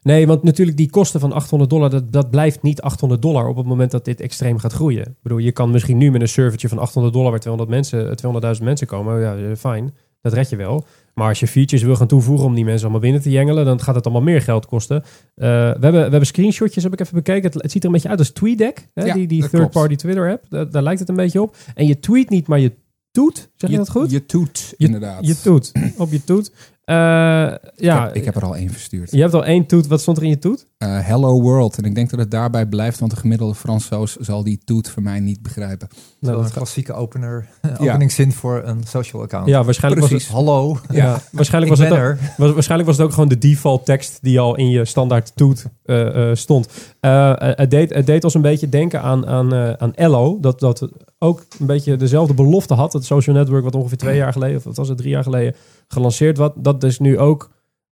Nee, 0.03 0.27
want 0.27 0.43
natuurlijk 0.43 0.77
die 0.77 0.91
kosten 0.91 1.21
van 1.21 1.33
800 1.33 1.71
dollar, 1.71 1.91
dat, 1.91 2.13
dat 2.13 2.31
blijft 2.31 2.63
niet 2.63 2.83
800 2.83 3.23
dollar 3.23 3.49
op 3.49 3.57
het 3.57 3.67
moment 3.67 3.91
dat 3.91 4.05
dit 4.05 4.21
extreem 4.21 4.59
gaat 4.59 4.73
groeien. 4.73 5.07
Ik 5.07 5.23
bedoel, 5.23 5.39
je 5.39 5.53
kan 5.53 5.71
misschien 5.71 5.97
nu 5.97 6.11
met 6.11 6.21
een 6.21 6.29
servertje 6.29 6.69
van 6.69 6.79
800 6.79 7.15
dollar 7.15 7.31
waar 7.31 7.41
200 7.41 7.71
mensen, 7.71 8.57
200.000 8.57 8.65
mensen 8.65 8.87
komen, 8.87 9.21
ja, 9.21 9.37
eh, 9.37 9.57
fijn, 9.57 9.95
dat 10.21 10.33
red 10.33 10.49
je 10.49 10.57
wel. 10.57 10.85
Maar 11.15 11.29
als 11.29 11.41
je 11.41 11.47
features 11.47 11.85
wil 11.85 11.97
gaan 11.97 12.07
toevoegen 12.07 12.47
om 12.47 12.55
die 12.55 12.65
mensen 12.65 12.83
allemaal 12.83 13.01
binnen 13.01 13.23
te 13.23 13.31
jengelen, 13.31 13.65
dan 13.65 13.81
gaat 13.81 13.95
het 13.95 14.05
allemaal 14.05 14.23
meer 14.23 14.43
geld 14.43 14.67
kosten. 14.67 14.97
Uh, 14.97 15.05
we, 15.37 15.47
hebben, 15.81 15.93
we 15.93 15.99
hebben 15.99 16.27
screenshotjes, 16.27 16.83
heb 16.83 16.93
ik 16.93 17.01
even 17.01 17.15
bekeken. 17.15 17.51
Het, 17.53 17.71
ziet 17.71 17.83
er 17.83 17.87
een 17.89 17.95
beetje 17.95 18.09
uit 18.09 18.19
als 18.19 18.31
TweetDeck, 18.31 18.89
hè? 18.95 19.05
Ja, 19.05 19.15
die, 19.15 19.27
die 19.27 19.49
third-party 19.49 19.97
Twitter 19.97 20.31
app. 20.31 20.45
Daar, 20.49 20.71
daar, 20.71 20.83
lijkt 20.83 21.01
het 21.01 21.09
een 21.09 21.17
beetje 21.17 21.43
op. 21.43 21.57
En 21.75 21.87
je 21.87 21.99
tweet 21.99 22.31
niet, 22.31 22.47
maar 22.47 22.59
je 22.59 22.73
toet. 23.11 23.51
Zeg 23.57 23.71
je, 23.71 23.77
dat 23.77 23.91
goed? 23.91 24.11
Je 24.11 24.27
toet, 24.27 24.75
inderdaad. 24.77 25.27
Je 25.27 25.41
toet, 25.41 25.73
op 25.97 26.11
je 26.13 26.25
toet. 26.25 26.53
Uh, 26.91 26.97
ja, 26.97 27.59
ik 27.77 28.05
heb, 28.05 28.15
ik 28.15 28.25
heb, 28.25 28.37
er 28.37 28.45
al 28.45 28.57
één 28.57 28.71
verstuurd. 28.71 29.11
Je 29.11 29.21
hebt 29.21 29.35
al 29.35 29.45
één 29.45 29.67
toet. 29.67 29.87
Wat 29.87 30.01
stond 30.01 30.17
er 30.17 30.23
in 30.23 30.29
je 30.29 30.39
toet? 30.39 30.67
Uh, 30.79 31.07
Hello 31.07 31.41
World. 31.43 31.79
En 31.79 31.85
ik 31.85 31.95
denk 31.95 32.11
dat 32.11 32.19
het 32.19 32.31
daarbij 32.31 32.67
blijft, 32.67 32.99
want 32.99 33.11
de 33.11 33.17
gemiddelde 33.17 33.55
Fransoos 33.55 34.17
zal 34.17 34.45
die 34.45 34.61
toet 34.65 34.91
voor 34.91 35.03
mij 35.03 35.21
niet 35.21 35.43
begrijpen. 35.43 35.89
Nou, 36.21 36.45
een 36.45 36.51
klassieke 36.51 36.93
opener, 36.93 37.49
openingszin 37.81 38.33
voor 38.33 38.63
een 38.65 38.85
social 38.87 39.23
account. 39.23 39.49
Ja, 39.49 39.65
waarschijnlijk 39.65 40.07
Precies. 40.07 40.29
was 40.29 40.37
het... 40.37 40.47
Hallo. 40.47 40.79
Ja, 40.91 41.21
waarschijnlijk, 41.33 41.77
was 41.77 41.89
het 41.89 41.99
ook, 41.99 42.17
was, 42.37 42.53
waarschijnlijk 42.53 42.89
was 42.89 42.99
het 42.99 43.07
ook 43.07 43.13
gewoon 43.13 43.29
de 43.29 43.39
default 43.39 43.85
tekst 43.85 44.19
die 44.23 44.41
al 44.41 44.57
in 44.57 44.71
je 44.71 44.85
standaard 44.85 45.37
toet 45.37 45.67
uh, 45.85 46.31
stond. 46.35 46.69
het, 47.01 47.71
deed, 47.71 47.95
het 47.95 48.07
deed 48.07 48.25
ons 48.25 48.35
een 48.35 48.43
beetje 48.43 48.69
denken 48.69 49.03
aan, 49.03 49.27
aan, 49.27 49.55
aan 49.81 49.95
Ello. 49.95 50.39
Dat, 50.41 50.61
dat 50.61 50.89
ook 51.23 51.43
een 51.59 51.67
beetje 51.67 51.97
dezelfde 51.97 52.35
belofte 52.35 52.75
had. 52.75 52.93
Het 52.93 53.05
social 53.05 53.37
network 53.37 53.65
wat 53.65 53.75
ongeveer 53.75 53.99
twee 53.99 54.17
jaar 54.17 54.33
geleden, 54.33 54.57
of 54.57 54.65
wat 54.65 54.77
was 54.77 54.89
het, 54.89 54.99
drie 54.99 55.11
jaar 55.11 55.23
geleden 55.23 55.55
gelanceerd. 55.89 56.39
Wat, 56.39 56.53
dat 56.57 56.83
is 56.83 56.99
nu 56.99 57.19
ook 57.19 57.51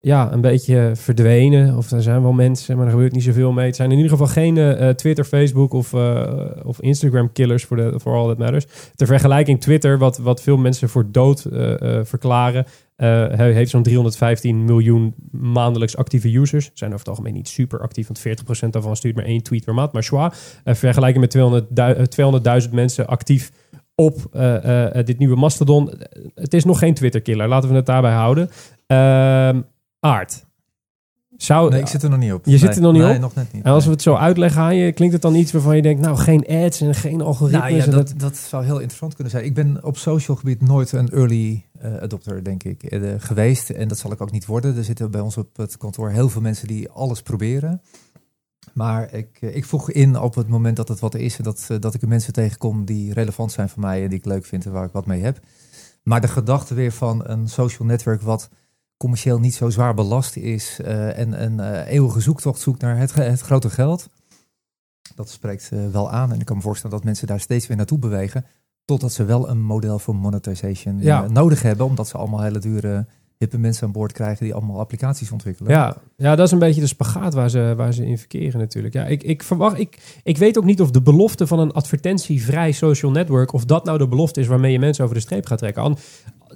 ja, 0.08 0.32
een 0.32 0.42
beetje 0.42 0.92
verdwenen. 0.96 1.78
Of 1.78 1.92
er 1.92 2.02
zijn 2.02 2.22
wel 2.22 2.32
mensen, 2.32 2.78
maar 2.78 2.86
er 2.86 2.92
gebeurt 2.92 3.12
niet 3.12 3.24
zoveel 3.24 3.52
mee. 3.52 3.66
Het 3.66 3.76
zijn 3.76 3.92
in 3.92 3.96
ieder 3.98 4.12
geval 4.12 4.28
geen 4.28 4.56
uh, 4.56 4.90
Twitter, 4.90 5.26
Facebook 5.26 5.74
of, 5.74 5.94
uh, 5.94 6.24
of 6.64 6.82
Instagram 6.82 7.32
killers 7.32 7.64
voor 7.66 7.78
de 7.78 8.00
for 8.00 8.14
all 8.14 8.28
that 8.28 8.38
matters. 8.38 8.66
Ter 8.96 9.08
vergelijking 9.08 9.62
Twitter, 9.62 9.98
wat, 9.98 10.18
wat 10.18 10.42
veel 10.42 10.58
mensen 10.58 10.90
voor 10.90 11.12
dood 11.12 11.46
verklaren, 12.04 12.66
heeft 13.36 13.70
zo'n 13.70 13.84
315 13.84 14.66
miljoen 14.66 15.14
maandelijks 15.32 15.98
actieve 15.98 16.38
users. 16.38 16.72
Zijn 16.74 16.94
over 16.94 17.06
het 17.06 17.10
algemeen 17.10 17.34
niet 17.34 17.48
super 17.48 17.80
actief, 17.80 18.08
want 18.08 18.68
40% 18.68 18.70
daarvan 18.70 18.96
stuurt 18.96 19.16
maar 19.16 19.26
één 19.26 19.44
tweet 19.44 19.66
per 19.66 19.74
maand. 19.74 19.92
Maar 19.92 20.04
schwa, 20.04 20.34
vergelijking 20.64 21.50
met 21.70 22.64
200.000 22.68 22.74
mensen 22.74 23.08
actief 23.08 23.52
op 23.96 24.16
dit 25.06 25.18
nieuwe 25.18 25.36
Mastodon. 25.36 25.92
Het 26.36 26.54
is 26.54 26.64
nog 26.64 26.80
geen 26.80 26.94
Twitter-killer, 26.94 27.48
laten 27.48 27.70
we 27.70 27.76
het 27.76 27.86
daarbij 27.86 28.14
houden. 28.14 28.50
Uh, 28.88 29.64
Aard. 30.00 30.46
Zou, 31.38 31.70
nee, 31.70 31.80
ik 31.80 31.88
zit 31.88 32.04
er 32.04 32.10
nog 32.10 32.20
niet 32.20 32.34
op. 32.34 32.46
Je 32.46 32.58
zit 32.58 32.76
er 32.76 32.82
nog 32.82 32.94
niet 32.94 33.02
nee, 33.02 33.16
op? 33.16 33.22
nog 33.22 33.36
net 33.36 33.54
niet. 33.54 33.64
En 33.64 33.72
als 33.72 33.86
we 33.86 33.92
het 33.92 34.02
zo 34.02 34.16
uitleggen 34.16 34.62
aan 34.62 34.76
je, 34.76 34.92
klinkt 34.92 35.14
het 35.14 35.22
dan 35.22 35.36
iets 35.36 35.52
waarvan 35.52 35.76
je 35.76 35.82
denkt, 35.82 36.02
nou, 36.02 36.18
geen 36.18 36.48
ads 36.48 36.82
en 36.82 36.96
geen 36.96 37.22
algoritmes? 37.22 37.62
Nou, 37.62 37.76
ja, 37.76 37.86
dat, 37.86 38.14
dat, 38.18 38.38
zou 38.38 38.64
heel 38.64 38.78
interessant 38.78 39.14
kunnen 39.14 39.34
zijn. 39.34 39.46
Ik 39.46 39.54
ben 39.54 39.84
op 39.84 39.98
social 39.98 40.38
gebied 40.38 40.62
nooit 40.62 40.92
een 40.92 41.10
early 41.10 41.66
uh, 41.84 41.98
adopter, 41.98 42.44
denk 42.44 42.64
ik, 42.64 42.94
uh, 42.94 43.14
geweest. 43.18 43.70
En 43.70 43.88
dat 43.88 43.98
zal 43.98 44.12
ik 44.12 44.22
ook 44.22 44.32
niet 44.32 44.46
worden. 44.46 44.78
Er 44.78 44.84
zitten 44.84 45.12
bij 45.12 45.22
ons 45.22 45.38
op 45.38 45.58
het 45.58 45.78
kantoor 45.78 46.10
heel 46.10 46.30
veel 46.30 46.42
mensen 46.42 46.68
die 46.68 46.90
alles 46.90 47.22
proberen. 47.22 47.82
Maar 48.74 49.14
ik, 49.14 49.38
uh, 49.42 49.56
ik 49.56 49.66
voeg 49.66 49.92
in 49.92 50.20
op 50.20 50.36
het 50.36 50.48
moment 50.48 50.76
dat 50.76 50.88
het 50.88 51.00
wat 51.00 51.16
is 51.16 51.38
en 51.38 51.44
dat, 51.44 51.68
dat 51.80 51.94
ik 51.94 52.08
mensen 52.08 52.34
tegenkom 52.34 52.86
die 52.86 53.14
relevant 53.14 53.52
zijn 53.52 53.70
voor 53.70 53.82
mij 53.82 54.04
en 54.04 54.10
die 54.10 54.20
ik 54.20 54.26
leuk 54.26 54.46
vind 54.46 54.66
en 54.66 54.72
waar 54.72 54.86
ik 54.86 54.92
wat 54.92 55.06
mee 55.06 55.24
heb. 55.24 55.40
Maar 56.04 56.22
de 56.22 56.28
gedachte 56.28 56.74
weer 56.74 56.92
van 56.92 57.22
een 57.28 57.48
social 57.48 57.88
network 57.88 58.22
wat 58.22 58.50
commercieel 58.98 59.40
niet 59.40 59.56
zo 59.56 59.70
zwaar 59.70 59.94
belast 59.94 60.36
is 60.36 60.80
uh, 60.82 61.20
en 61.20 61.44
een 61.44 61.58
uh, 61.58 61.92
eeuwige 61.92 62.20
zoektocht 62.20 62.62
zoekt 62.62 62.82
naar 62.82 62.98
het, 62.98 63.14
het 63.14 63.42
grote 63.42 63.70
geld. 63.70 64.10
Dat 65.16 65.30
spreekt 65.30 65.70
uh, 65.74 65.90
wel 65.90 66.12
aan 66.12 66.34
en 66.34 66.40
ik 66.40 66.46
kan 66.46 66.56
me 66.56 66.62
voorstellen 66.62 66.96
dat 66.96 67.06
mensen 67.06 67.28
daar 67.28 67.40
steeds 67.40 67.68
weer 67.68 67.78
naartoe 67.78 68.00
bewegen. 68.00 68.46
Totdat 68.86 69.14
ze 69.14 69.26
wel 69.26 69.50
een 69.50 69.62
model 69.62 70.00
voor 70.00 70.16
monetization 70.16 71.00
ja. 71.00 71.28
nodig 71.28 71.62
hebben, 71.62 71.86
omdat 71.86 72.08
ze 72.08 72.18
allemaal 72.18 72.42
hele 72.42 72.60
dure 72.60 73.08
hippe 73.38 73.58
mensen 73.58 73.88
aan 73.88 73.92
boord 73.92 74.12
krijgen 74.12 74.46
die 74.46 74.54
allemaal 74.54 74.80
applicaties 74.80 75.32
ontwikkelen. 75.32 75.72
Ja, 75.72 75.98
ja 76.16 76.36
dat 76.36 76.46
is 76.46 76.52
een 76.52 76.60
beetje 76.60 76.82
de 76.82 76.88
spagaat 76.88 77.34
waar 77.34 77.50
ze, 77.50 77.74
waar 77.78 77.94
ze 77.94 78.06
in 78.06 78.18
verkeren 78.18 78.60
natuurlijk. 78.60 78.94
Ja, 78.94 79.06
ik, 79.06 79.24
ik, 79.24 79.44
verwacht, 79.44 79.80
ik, 79.80 80.20
ik 80.24 80.38
weet 80.38 80.58
ook 80.58 80.64
niet 80.64 80.82
of 80.82 80.92
de 80.92 81.02
belofte 81.02 81.48
van 81.48 81.60
een 81.60 81.72
advertentievrij 81.72 82.72
social 82.72 83.12
network, 83.12 83.54
of 83.54 83.66
dat 83.66 83.86
nou 83.86 83.98
de 83.98 84.08
belofte 84.08 84.40
is 84.40 84.48
waarmee 84.48 84.72
je 84.72 84.80
mensen 84.80 85.04
over 85.04 85.16
de 85.16 85.22
streep 85.22 85.46
gaat 85.46 85.58
trekken 85.58 85.98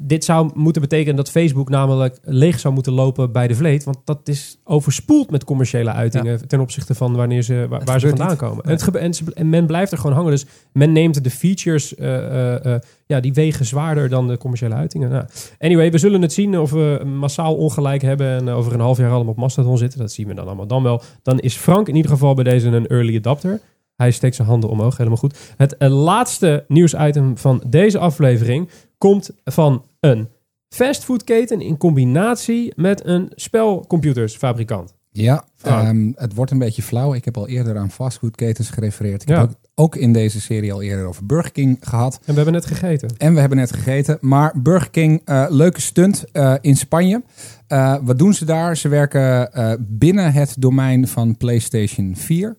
dit 0.03 0.23
zou 0.23 0.51
moeten 0.53 0.81
betekenen 0.81 1.15
dat 1.15 1.29
Facebook 1.29 1.69
namelijk 1.69 2.19
leeg 2.23 2.59
zou 2.59 2.73
moeten 2.73 2.93
lopen 2.93 3.31
bij 3.31 3.47
de 3.47 3.55
vleet. 3.55 3.83
Want 3.83 3.97
dat 4.03 4.27
is 4.27 4.59
overspoeld 4.63 5.31
met 5.31 5.43
commerciële 5.43 5.91
uitingen 5.91 6.47
ten 6.47 6.59
opzichte 6.59 6.95
van 6.95 7.15
wanneer 7.15 7.41
ze, 7.41 7.65
waar, 7.69 7.99
ze 7.99 8.07
vandaan 8.07 8.35
komen. 8.35 8.63
En, 8.63 8.71
het 8.71 8.95
en, 8.95 9.13
en, 9.33 9.49
men 9.49 9.65
blijft 9.65 9.91
er 9.91 9.97
gewoon 9.97 10.15
hangen. 10.15 10.31
Dus 10.31 10.45
men 10.73 10.91
neemt 10.91 11.23
de 11.23 11.29
features, 11.29 11.93
uh, 11.97 12.65
uh, 12.65 12.75
ja, 13.05 13.19
die 13.19 13.33
wegen 13.33 13.65
zwaarder 13.65 14.09
dan 14.09 14.27
de 14.27 14.37
commerciële 14.37 14.75
uitingen. 14.75 15.09
Nou, 15.09 15.25
anyway, 15.59 15.91
we 15.91 15.97
zullen 15.97 16.21
het 16.21 16.33
zien 16.33 16.59
of 16.59 16.71
we 16.71 17.01
massaal 17.05 17.55
ongelijk 17.55 18.01
hebben 18.01 18.27
en 18.27 18.49
over 18.49 18.73
een 18.73 18.79
half 18.79 18.97
jaar 18.97 19.11
allemaal 19.11 19.33
op 19.33 19.39
Mastodon 19.39 19.77
zitten. 19.77 19.99
Dat 19.99 20.11
zien 20.11 20.27
we 20.27 20.33
dan 20.33 20.45
allemaal 20.45 20.67
dan 20.67 20.83
wel. 20.83 21.01
Dan 21.23 21.39
is 21.39 21.55
Frank 21.55 21.87
in 21.87 21.95
ieder 21.95 22.11
geval 22.11 22.33
bij 22.33 22.43
deze 22.43 22.67
een 22.67 22.87
early 22.87 23.17
adapter. 23.17 23.59
Hij 23.95 24.11
steekt 24.11 24.35
zijn 24.35 24.47
handen 24.47 24.69
omhoog, 24.69 24.97
helemaal 24.97 25.19
goed. 25.19 25.53
Het 25.57 25.75
laatste 25.79 26.65
nieuwsitem 26.67 27.37
van 27.37 27.63
deze 27.67 27.99
aflevering 27.99 28.69
komt 28.97 29.31
van 29.43 29.83
een 30.01 30.27
fastfoodketen 30.69 31.61
in 31.61 31.77
combinatie 31.77 32.73
met 32.75 33.05
een 33.05 33.31
spelcomputersfabrikant. 33.35 34.93
Ja, 35.13 35.45
um, 35.67 36.13
het 36.15 36.33
wordt 36.33 36.51
een 36.51 36.57
beetje 36.57 36.81
flauw. 36.81 37.13
Ik 37.13 37.25
heb 37.25 37.37
al 37.37 37.47
eerder 37.47 37.77
aan 37.77 37.91
fastfoodketens 37.91 38.69
gerefereerd. 38.69 39.21
Ik 39.21 39.29
ja. 39.29 39.39
heb 39.39 39.49
ook, 39.49 39.55
ook, 39.75 39.95
in 39.95 40.13
deze 40.13 40.41
serie 40.41 40.73
al 40.73 40.81
eerder 40.81 41.05
over 41.05 41.25
Burger 41.25 41.51
King 41.51 41.77
gehad. 41.81 42.15
En 42.15 42.21
we 42.25 42.33
hebben 42.33 42.53
net 42.53 42.65
gegeten. 42.65 43.09
En 43.17 43.33
we 43.33 43.39
hebben 43.39 43.57
net 43.57 43.73
gegeten. 43.73 44.17
Maar 44.21 44.61
Burger 44.61 44.89
King, 44.89 45.21
uh, 45.25 45.45
leuke 45.49 45.81
stunt 45.81 46.23
uh, 46.33 46.55
in 46.61 46.75
Spanje. 46.75 47.23
Uh, 47.67 47.95
wat 48.01 48.19
doen 48.19 48.33
ze 48.33 48.45
daar? 48.45 48.77
Ze 48.77 48.87
werken 48.87 49.49
binnen 49.79 50.33
het 50.33 50.55
domein 50.59 51.07
van 51.07 51.37
PlayStation 51.37 52.15
4. 52.15 52.57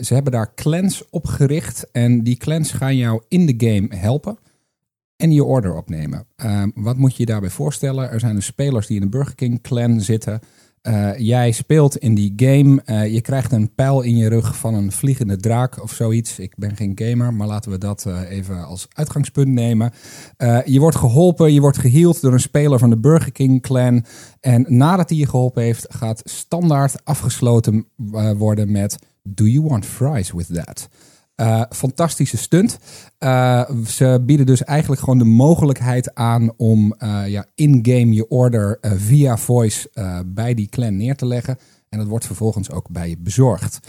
ze 0.00 0.14
hebben 0.14 0.32
daar 0.32 0.54
clans 0.54 1.04
opgericht. 1.10 1.90
En 1.92 2.22
die 2.22 2.36
clans 2.36 2.72
gaan 2.72 2.96
jou 2.96 3.22
in 3.28 3.46
de 3.46 3.66
game 3.66 3.96
helpen 3.96 4.38
en 5.20 5.32
je 5.32 5.44
order 5.44 5.74
opnemen. 5.74 6.26
Uh, 6.44 6.62
wat 6.74 6.96
moet 6.96 7.12
je 7.12 7.18
je 7.18 7.26
daarbij 7.26 7.50
voorstellen? 7.50 8.10
Er 8.10 8.20
zijn 8.20 8.34
dus 8.34 8.44
spelers 8.44 8.86
die 8.86 8.96
in 8.96 9.02
een 9.02 9.10
Burger 9.10 9.34
King 9.34 9.60
clan 9.60 10.00
zitten. 10.00 10.40
Uh, 10.82 11.18
jij 11.18 11.52
speelt 11.52 11.96
in 11.96 12.14
die 12.14 12.32
game. 12.36 12.82
Uh, 12.86 13.12
je 13.12 13.20
krijgt 13.20 13.52
een 13.52 13.74
pijl 13.74 14.02
in 14.02 14.16
je 14.16 14.28
rug 14.28 14.56
van 14.56 14.74
een 14.74 14.92
vliegende 14.92 15.36
draak 15.36 15.82
of 15.82 15.92
zoiets. 15.92 16.38
Ik 16.38 16.54
ben 16.56 16.76
geen 16.76 16.92
gamer, 16.94 17.34
maar 17.34 17.46
laten 17.46 17.70
we 17.70 17.78
dat 17.78 18.04
uh, 18.08 18.30
even 18.30 18.64
als 18.64 18.88
uitgangspunt 18.92 19.48
nemen. 19.48 19.92
je 20.64 20.78
wordt 20.80 20.96
geholpen, 20.96 21.52
je 21.52 21.60
wordt 21.60 21.78
geheeld 21.78 22.20
door 22.20 22.32
een 22.32 22.40
speler 22.40 22.78
van 22.78 22.90
de 22.90 22.98
Burger 22.98 23.32
King 23.32 23.62
clan. 23.62 24.04
En 24.40 24.64
nadat 24.68 25.08
hij 25.08 25.18
je 25.18 25.26
geholpen 25.26 25.62
heeft, 25.62 25.86
gaat 25.88 26.22
standaard 26.24 27.04
afgesloten 27.04 27.86
worden 28.36 28.72
met: 28.72 28.98
Do 29.22 29.44
you 29.44 29.64
want 29.68 29.86
fries 29.86 30.32
with 30.32 30.54
that? 30.54 30.88
Uh, 31.40 31.62
fantastische 31.70 32.36
stunt. 32.36 32.78
Uh, 33.18 33.70
ze 33.86 34.22
bieden 34.26 34.46
dus 34.46 34.64
eigenlijk 34.64 35.00
gewoon 35.00 35.18
de 35.18 35.24
mogelijkheid 35.24 36.14
aan 36.14 36.50
om 36.56 36.94
uh, 36.98 37.22
ja, 37.26 37.46
in-game 37.54 38.12
je 38.12 38.28
order 38.28 38.78
via 38.80 39.36
voice 39.36 39.90
bij 40.26 40.54
die 40.54 40.68
clan 40.68 40.96
neer 40.96 41.16
te 41.16 41.26
leggen. 41.26 41.58
En 41.88 41.98
dat 41.98 42.08
wordt 42.08 42.26
vervolgens 42.26 42.70
ook 42.70 42.88
bij 42.90 43.08
je 43.08 43.16
bezorgd. 43.18 43.80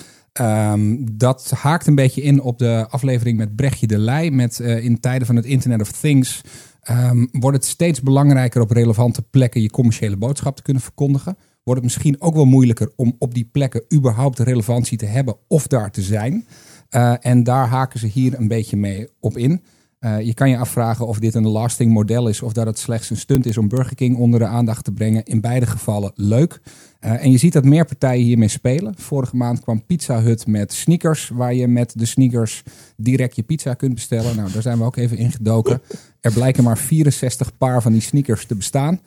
Um, 0.41 1.17
dat 1.17 1.51
haakt 1.55 1.87
een 1.87 1.95
beetje 1.95 2.21
in 2.21 2.41
op 2.41 2.57
de 2.57 2.85
aflevering 2.89 3.37
met 3.37 3.55
Brechtje 3.55 3.87
de 3.87 3.97
Leij. 3.97 4.31
Met 4.31 4.59
in 4.59 4.99
tijden 4.99 5.27
van 5.27 5.35
het 5.35 5.45
Internet 5.45 5.81
of 5.81 5.91
Things 5.91 6.41
um, 6.89 7.27
wordt 7.31 7.57
het 7.57 7.65
steeds 7.65 8.01
belangrijker 8.01 8.61
op 8.61 8.71
relevante 8.71 9.21
plekken 9.21 9.61
je 9.61 9.69
commerciële 9.69 10.17
boodschap 10.17 10.55
te 10.55 10.61
kunnen 10.61 10.83
verkondigen. 10.83 11.37
Wordt 11.63 11.81
het 11.81 11.91
misschien 11.91 12.21
ook 12.21 12.33
wel 12.33 12.45
moeilijker 12.45 12.91
om 12.95 13.15
op 13.19 13.33
die 13.33 13.49
plekken 13.51 13.83
überhaupt 13.93 14.39
relevantie 14.39 14.97
te 14.97 15.05
hebben 15.05 15.35
of 15.47 15.67
daar 15.67 15.91
te 15.91 16.01
zijn. 16.01 16.45
Uh, 16.95 17.13
en 17.19 17.43
daar 17.43 17.67
haken 17.67 17.99
ze 17.99 18.07
hier 18.07 18.39
een 18.39 18.47
beetje 18.47 18.77
mee 18.77 19.07
op 19.19 19.37
in. 19.37 19.61
Uh, 19.99 20.21
je 20.21 20.33
kan 20.33 20.49
je 20.49 20.57
afvragen 20.57 21.07
of 21.07 21.19
dit 21.19 21.35
een 21.35 21.47
lasting 21.47 21.93
model 21.93 22.27
is 22.27 22.41
of 22.41 22.53
dat 22.53 22.65
het 22.65 22.79
slechts 22.79 23.09
een 23.09 23.17
stunt 23.17 23.45
is 23.45 23.57
om 23.57 23.67
Burger 23.67 23.95
King 23.95 24.17
onder 24.17 24.39
de 24.39 24.45
aandacht 24.45 24.83
te 24.83 24.91
brengen. 24.91 25.23
In 25.25 25.41
beide 25.41 25.65
gevallen 25.65 26.11
leuk. 26.15 26.61
Uh, 27.01 27.23
en 27.23 27.31
je 27.31 27.37
ziet 27.37 27.53
dat 27.53 27.63
meer 27.63 27.85
partijen 27.85 28.23
hiermee 28.23 28.47
spelen. 28.47 28.93
Vorige 28.97 29.35
maand 29.35 29.59
kwam 29.59 29.85
Pizza 29.85 30.21
Hut 30.21 30.47
met 30.47 30.73
sneakers, 30.73 31.29
waar 31.33 31.53
je 31.53 31.67
met 31.67 31.99
de 31.99 32.05
sneakers 32.05 32.63
direct 32.97 33.35
je 33.35 33.43
pizza 33.43 33.73
kunt 33.73 33.93
bestellen. 33.93 34.35
Nou, 34.35 34.51
daar 34.51 34.61
zijn 34.61 34.77
we 34.77 34.83
ook 34.83 34.95
even 34.95 35.17
ingedoken. 35.17 35.81
Er 36.21 36.33
blijken 36.33 36.63
maar 36.63 36.77
64 36.77 37.57
paar 37.57 37.81
van 37.81 37.91
die 37.91 38.01
sneakers 38.01 38.45
te 38.45 38.55
bestaan. 38.55 38.99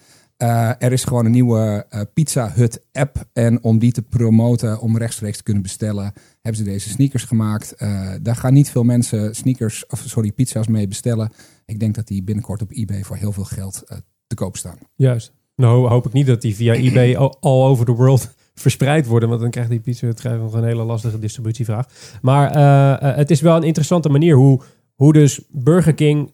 Er 0.79 0.93
is 0.93 1.05
gewoon 1.05 1.25
een 1.25 1.31
nieuwe 1.31 1.87
uh, 1.91 2.01
Pizza 2.15 2.53
Hut 2.55 2.83
app. 2.93 3.29
En 3.33 3.63
om 3.63 3.79
die 3.79 3.93
te 3.93 4.03
promoten, 4.03 4.81
om 4.81 4.99
rechtstreeks 4.99 5.37
te 5.37 5.43
kunnen 5.43 5.63
bestellen, 5.63 6.13
hebben 6.45 6.65
ze 6.65 6.71
deze 6.71 6.89
sneakers 6.89 7.25
gemaakt. 7.25 7.75
Uh, 7.79 8.11
daar 8.23 8.37
gaan 8.37 8.53
niet 8.53 8.71
veel 8.71 8.83
mensen 8.83 9.35
sneakers, 9.35 9.87
of 9.87 10.03
sorry, 10.07 10.33
pizza's 10.33 10.67
mee 10.67 10.89
bestellen. 10.89 11.33
Ik 11.67 11.81
denk 11.81 11.95
dat 11.95 12.07
die 12.07 12.23
binnenkort 12.23 12.63
op 12.63 12.71
eBay 12.71 13.03
voor 13.03 13.17
heel 13.17 13.33
veel 13.33 13.45
geld 13.45 13.83
te 14.27 14.35
koop 14.35 14.57
staan. 14.57 14.79
Juist. 14.95 15.33
Nou 15.57 15.89
hoop 15.89 16.07
ik 16.07 16.13
niet 16.13 16.27
dat 16.27 16.43
die 16.43 16.55
via 16.55 16.75
eBay 16.85 17.17
all, 17.17 17.31
over 17.41 17.85
the 17.85 17.93
world 17.93 18.35
verspreid 18.55 19.07
worden. 19.07 19.29
Want 19.29 19.41
dan 19.41 19.51
krijgt 19.51 19.71
die 19.71 19.81
pizza 19.81 20.13
nog 20.23 20.53
een 20.53 20.65
hele 20.65 20.85
lastige 20.85 21.19
distributievraag. 21.19 21.87
Maar 22.23 22.59
het 23.17 23.31
is 23.31 23.41
wel 23.41 23.57
een 23.57 23.63
interessante 23.63 24.09
manier 24.09 24.37
hoe, 24.37 24.61
hoe 24.95 25.13
dus 25.13 25.41
Burger 25.51 25.95
King 25.95 26.33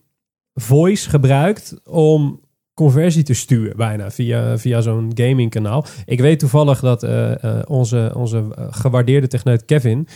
voice 0.55 1.09
gebruikt 1.09 1.75
om 1.85 2.41
conversie 2.81 3.23
te 3.23 3.35
sturen, 3.35 3.77
bijna 3.77 4.11
via, 4.11 4.59
via 4.59 4.81
zo'n 4.81 5.11
gaming 5.15 5.51
kanaal. 5.51 5.85
Ik 6.05 6.21
weet 6.21 6.39
toevallig 6.39 6.81
dat 6.81 7.03
uh, 7.03 7.31
uh, 7.31 7.59
onze, 7.67 8.13
onze 8.15 8.45
gewaardeerde 8.71 9.27
techneut 9.27 9.65
Kevin, 9.65 10.09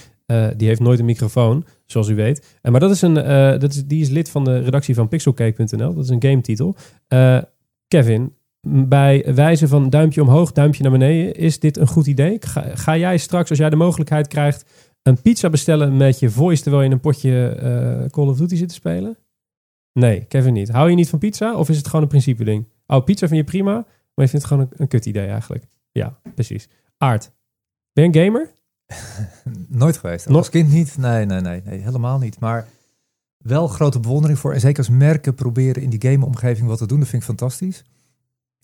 die 0.56 0.68
heeft 0.68 0.80
nooit 0.80 0.98
een 0.98 1.04
microfoon, 1.04 1.64
zoals 1.86 2.08
u 2.08 2.14
weet. 2.14 2.58
maar 2.62 2.80
dat 2.80 2.90
is 2.90 3.02
een, 3.02 3.14
dat 3.58 3.72
is, 3.72 3.84
die 3.84 4.00
is 4.00 4.08
lid 4.08 4.30
van 4.30 4.44
de 4.44 4.58
redactie 4.58 4.94
van 4.94 5.08
pixelcake.nl. 5.08 5.94
Dat 5.94 6.04
is 6.04 6.10
een 6.10 6.22
gametitel. 6.22 6.76
Kevin, 7.88 8.32
bij 8.86 9.34
wijze 9.34 9.68
van 9.68 9.90
duimpje 9.90 10.22
omhoog, 10.22 10.52
duimpje 10.52 10.82
naar 10.82 10.92
beneden, 10.92 11.34
is 11.34 11.58
dit 11.58 11.76
een 11.76 11.86
goed 11.86 12.06
idee? 12.06 12.36
Ga, 12.40 12.64
ga 12.74 12.96
jij 12.96 13.18
straks, 13.18 13.50
als 13.50 13.58
jij 13.58 13.70
de 13.70 13.76
mogelijkheid 13.76 14.28
krijgt, 14.28 14.64
een 15.02 15.22
pizza 15.22 15.50
bestellen 15.50 15.96
met 15.96 16.18
je 16.18 16.30
voice 16.30 16.62
terwijl 16.62 16.82
je 16.82 16.88
in 16.88 16.94
een 16.94 17.00
potje 17.00 18.08
Call 18.10 18.26
of 18.26 18.36
Duty 18.36 18.56
zit 18.56 18.68
te 18.68 18.74
spelen? 18.74 19.16
Nee, 19.94 20.24
Kevin 20.24 20.52
niet. 20.52 20.68
Hou 20.68 20.90
je 20.90 20.96
niet 20.96 21.08
van 21.08 21.18
pizza 21.18 21.54
of 21.56 21.68
is 21.68 21.76
het 21.76 21.86
gewoon 21.86 22.02
een 22.02 22.08
principe 22.08 22.44
ding? 22.44 22.68
Oh, 22.86 23.04
pizza 23.04 23.26
vind 23.26 23.40
je 23.40 23.46
prima, 23.46 23.72
maar 23.72 24.24
je 24.24 24.28
vindt 24.28 24.32
het 24.32 24.44
gewoon 24.44 24.62
een, 24.70 24.72
een 24.76 24.88
kut 24.88 25.06
idee 25.06 25.26
eigenlijk. 25.26 25.64
Ja, 25.92 26.18
precies. 26.34 26.68
Aard, 26.98 27.32
ben 27.92 28.12
je 28.12 28.18
een 28.18 28.24
gamer? 28.24 28.50
Nooit 29.68 29.96
geweest. 29.96 30.28
Nog? 30.28 30.36
Als 30.36 30.50
kind 30.50 30.72
niet? 30.72 30.96
Nee, 30.98 31.24
nee, 31.24 31.40
nee, 31.40 31.62
nee, 31.64 31.78
helemaal 31.78 32.18
niet. 32.18 32.40
Maar 32.40 32.68
wel 33.38 33.68
grote 33.68 34.00
bewondering 34.00 34.38
voor. 34.38 34.52
En 34.52 34.60
zeker 34.60 34.78
als 34.78 34.88
merken 34.88 35.34
proberen 35.34 35.82
in 35.82 35.90
die 35.90 36.10
gameomgeving 36.10 36.68
wat 36.68 36.78
te 36.78 36.86
doen, 36.86 36.98
dat 36.98 37.08
vind 37.08 37.22
ik 37.22 37.28
fantastisch. 37.28 37.84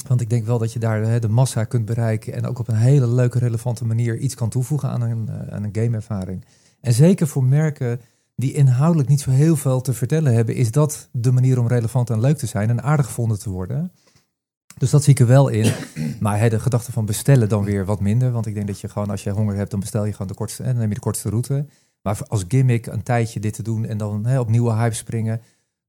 Want 0.09 0.21
ik 0.21 0.31
denk 0.31 0.47
wel 0.47 0.59
dat 0.59 0.73
je 0.73 0.79
daar 0.79 1.03
hè, 1.03 1.19
de 1.19 1.29
massa 1.29 1.65
kunt 1.65 1.85
bereiken 1.85 2.33
en 2.33 2.47
ook 2.47 2.59
op 2.59 2.69
een 2.69 2.75
hele 2.75 3.07
leuke, 3.07 3.39
relevante 3.39 3.85
manier 3.85 4.17
iets 4.17 4.35
kan 4.35 4.49
toevoegen 4.49 4.89
aan 4.89 5.01
een, 5.01 5.29
uh, 5.31 5.55
aan 5.55 5.65
een 5.65 5.75
gameervaring. 5.75 6.45
En 6.81 6.93
zeker 6.93 7.27
voor 7.27 7.45
merken 7.45 8.01
die 8.41 8.53
inhoudelijk 8.53 9.09
niet 9.09 9.21
zo 9.21 9.31
heel 9.31 9.57
veel 9.57 9.81
te 9.81 9.93
vertellen 9.93 10.35
hebben, 10.35 10.55
is 10.55 10.71
dat 10.71 11.09
de 11.13 11.33
manier 11.33 11.59
om 11.59 11.69
relevant 11.69 12.11
en 12.11 12.21
leuk 12.21 12.39
te 12.39 12.47
zijn 12.47 12.69
en 12.69 12.83
aardig 12.83 13.07
gevonden 13.07 13.39
te 13.39 13.51
worden. 13.51 13.93
Dus 14.79 14.91
dat 14.91 15.03
zie 15.03 15.13
ik 15.13 15.21
er 15.21 15.27
wel 15.27 15.49
in. 15.49 15.73
Maar 16.21 16.51
de 16.51 16.61
gedachte 16.61 16.93
van 16.93 17.07
bestellen 17.07 17.49
dan 17.49 17.65
weer 17.65 17.85
wat 17.85 18.01
minder. 18.01 18.33
Want 18.33 18.47
ik 18.47 18.55
denk 18.55 18.67
dat 18.67 18.81
je 18.81 18.89
gewoon, 18.89 19.11
als 19.11 19.23
je 19.23 19.31
honger 19.31 19.57
hebt, 19.57 19.71
dan 19.71 19.81
bestel 19.81 20.05
je 20.05 20.13
gewoon 20.13 20.27
de 20.27 20.35
kortste. 20.35 20.63
En 20.63 20.69
dan 20.69 20.79
neem 20.79 20.89
je 20.89 20.95
de 20.95 21.01
kortste 21.01 21.29
route. 21.29 21.67
Maar 22.03 22.19
als 22.29 22.45
gimmick 22.49 22.87
een 22.87 23.03
tijdje 23.03 23.41
dit 23.41 23.55
te 23.55 23.63
doen 23.63 23.85
en 23.85 23.99
dan 23.99 24.27
hè, 24.27 24.41
op 24.41 24.49
nieuwe 24.49 24.73
hype 24.73 24.95
springen 24.95 25.41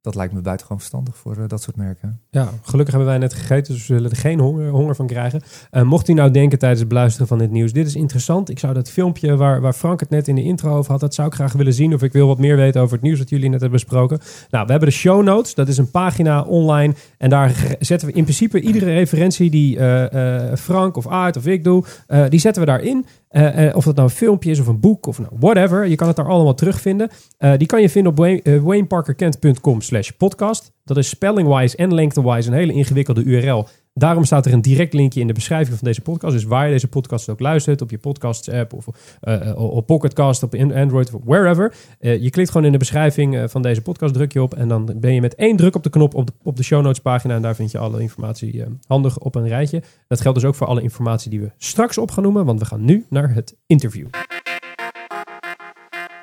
dat 0.02 0.16
lijkt 0.16 0.34
me 0.34 0.42
buitengewoon 0.42 0.80
verstandig 0.80 1.18
voor 1.18 1.38
uh, 1.38 1.44
dat 1.48 1.62
soort 1.62 1.76
merken. 1.76 2.22
Ja, 2.30 2.50
gelukkig 2.62 2.94
hebben 2.94 3.12
wij 3.12 3.20
net 3.20 3.34
gegeten, 3.34 3.74
dus 3.74 3.88
we 3.88 3.94
zullen 3.94 4.12
er 4.12 4.18
geen 4.18 4.40
honger, 4.40 4.70
honger 4.70 4.96
van 4.96 5.08
krijgen. 5.08 5.42
Uh, 5.72 5.82
mocht 5.82 6.08
u 6.08 6.14
nou 6.14 6.32
denken 6.32 6.60
tijdens 6.60 6.80
het 6.80 6.90
beluisteren 6.90 7.28
van 7.28 7.38
dit 7.38 7.52
nieuws, 7.52 7.74
dit 7.74 7.88
is 7.88 7.96
interessant. 7.96 8.50
Ik 8.50 8.60
zou 8.60 8.74
dat 8.74 8.90
filmpje 8.90 9.36
waar, 9.36 9.62
waar 9.62 9.74
Frank 9.74 10.00
het 10.00 10.10
net 10.10 10.28
in 10.28 10.36
de 10.36 10.44
intro 10.44 10.78
over 10.78 10.92
had, 10.92 11.00
dat 11.00 11.14
zou 11.14 11.28
ik 11.28 11.34
graag 11.34 11.54
willen 11.54 11.74
zien. 11.74 11.94
Of 11.94 12.04
ik 12.04 12.14
wil 12.14 12.28
wat 12.28 12.38
meer 12.38 12.56
weten 12.56 12.82
over 12.82 12.94
het 12.94 13.04
nieuws 13.04 13.18
dat 13.18 13.30
jullie 13.30 13.50
net 13.50 13.62
hebben 13.62 13.80
besproken. 13.80 14.20
Nou, 14.50 14.66
we 14.66 14.72
hebben 14.72 14.90
de 14.90 14.96
show 14.96 15.24
notes. 15.24 15.54
Dat 15.54 15.68
is 15.68 15.78
een 15.78 15.92
pagina 15.92 16.42
online. 16.42 16.94
En 17.18 17.30
daar 17.30 17.76
zetten 17.80 18.08
we 18.08 18.14
in 18.14 18.24
principe 18.24 18.62
iedere 18.62 18.86
referentie 18.86 19.50
die 19.50 19.78
uh, 19.78 20.54
Frank 20.56 20.98
of 20.98 21.08
Aart 21.08 21.38
of 21.38 21.46
ik 21.46 21.64
doe, 21.64 21.84
die 22.30 22.40
zetten 22.40 22.62
we 22.62 22.68
daarin. 22.68 23.06
Uh, 23.32 23.76
of 23.76 23.84
dat 23.84 23.96
nou 23.96 24.08
een 24.08 24.16
filmpje 24.16 24.52
is 24.52 24.60
of 24.60 24.68
een 24.68 24.80
boek 24.80 25.06
of 25.06 25.20
nou 25.20 25.32
whatever. 25.40 25.88
Je 25.88 25.96
kan 25.96 26.08
het 26.08 26.16
daar 26.16 26.28
allemaal 26.28 26.54
terugvinden. 26.54 27.10
Die 27.58 27.68
kan 27.68 27.82
je 27.82 27.90
vinden 27.90 28.12
op 28.12 28.18
wayneparkerkent.com 28.64 29.82
slash 29.92 30.10
podcast. 30.10 30.72
Dat 30.84 30.98
is 30.98 31.10
spellingwise 31.10 31.78
en 31.78 31.94
lengthwise 31.94 32.48
een 32.48 32.54
hele 32.54 32.74
ingewikkelde 32.74 33.24
URL. 33.24 33.68
Daarom 33.94 34.24
staat 34.24 34.46
er 34.46 34.54
een 34.54 34.62
direct 34.62 34.94
linkje 34.94 35.20
in 35.20 35.28
de 35.28 35.34
beschrijving 35.34 35.78
van 35.78 35.88
deze 35.88 36.02
podcast. 36.02 36.34
Dus 36.34 36.44
waar 36.44 36.66
je 36.66 36.72
deze 36.72 36.88
podcast 36.88 37.30
ook 37.30 37.40
luistert, 37.40 37.82
op 37.82 37.90
je 37.90 37.98
podcasts 37.98 38.50
app 38.50 38.74
of 38.74 38.88
uh, 39.24 39.56
op 39.56 39.86
Pocketcast, 39.86 40.44
op 40.44 40.56
Android 40.56 41.14
of 41.14 41.22
wherever. 41.24 41.74
Uh, 42.00 42.22
je 42.22 42.30
klikt 42.30 42.50
gewoon 42.52 42.66
in 42.66 42.72
de 42.72 42.78
beschrijving 42.78 43.52
van 43.52 43.62
deze 43.62 43.82
podcast, 43.82 44.14
druk 44.14 44.34
je 44.34 44.42
op 44.42 44.54
en 44.54 44.68
dan 44.68 44.94
ben 44.96 45.14
je 45.14 45.22
met 45.22 45.36
één 45.36 45.56
druk 45.56 45.76
op 45.76 45.84
de 45.84 45.90
knop 45.90 46.14
op 46.14 46.28
de, 46.28 46.34
op 46.44 46.58
de 46.58 46.64
show 46.64 46.82
notes 46.82 47.02
pagina 47.02 47.36
en 47.36 47.42
daar 47.42 47.56
vind 47.56 47.72
je 47.72 47.78
alle 47.78 48.02
informatie 48.02 48.64
handig 48.88 49.18
op 49.18 49.36
een 49.36 49.48
rijtje. 49.48 49.84
Dat 50.08 50.22
geldt 50.22 50.40
dus 50.40 50.48
ook 50.48 50.56
voor 50.56 50.68
alle 50.68 50.82
informatie 50.82 51.30
die 51.30 51.40
we 51.40 51.52
straks 51.58 51.98
op 51.98 52.12
gaan 52.12 52.24
noemen, 52.24 52.46
want 52.46 52.60
we 52.60 52.66
gaan 52.66 52.86
nu 52.86 53.06
naar 53.10 53.34
het 53.34 53.58
interview. 53.66 54.08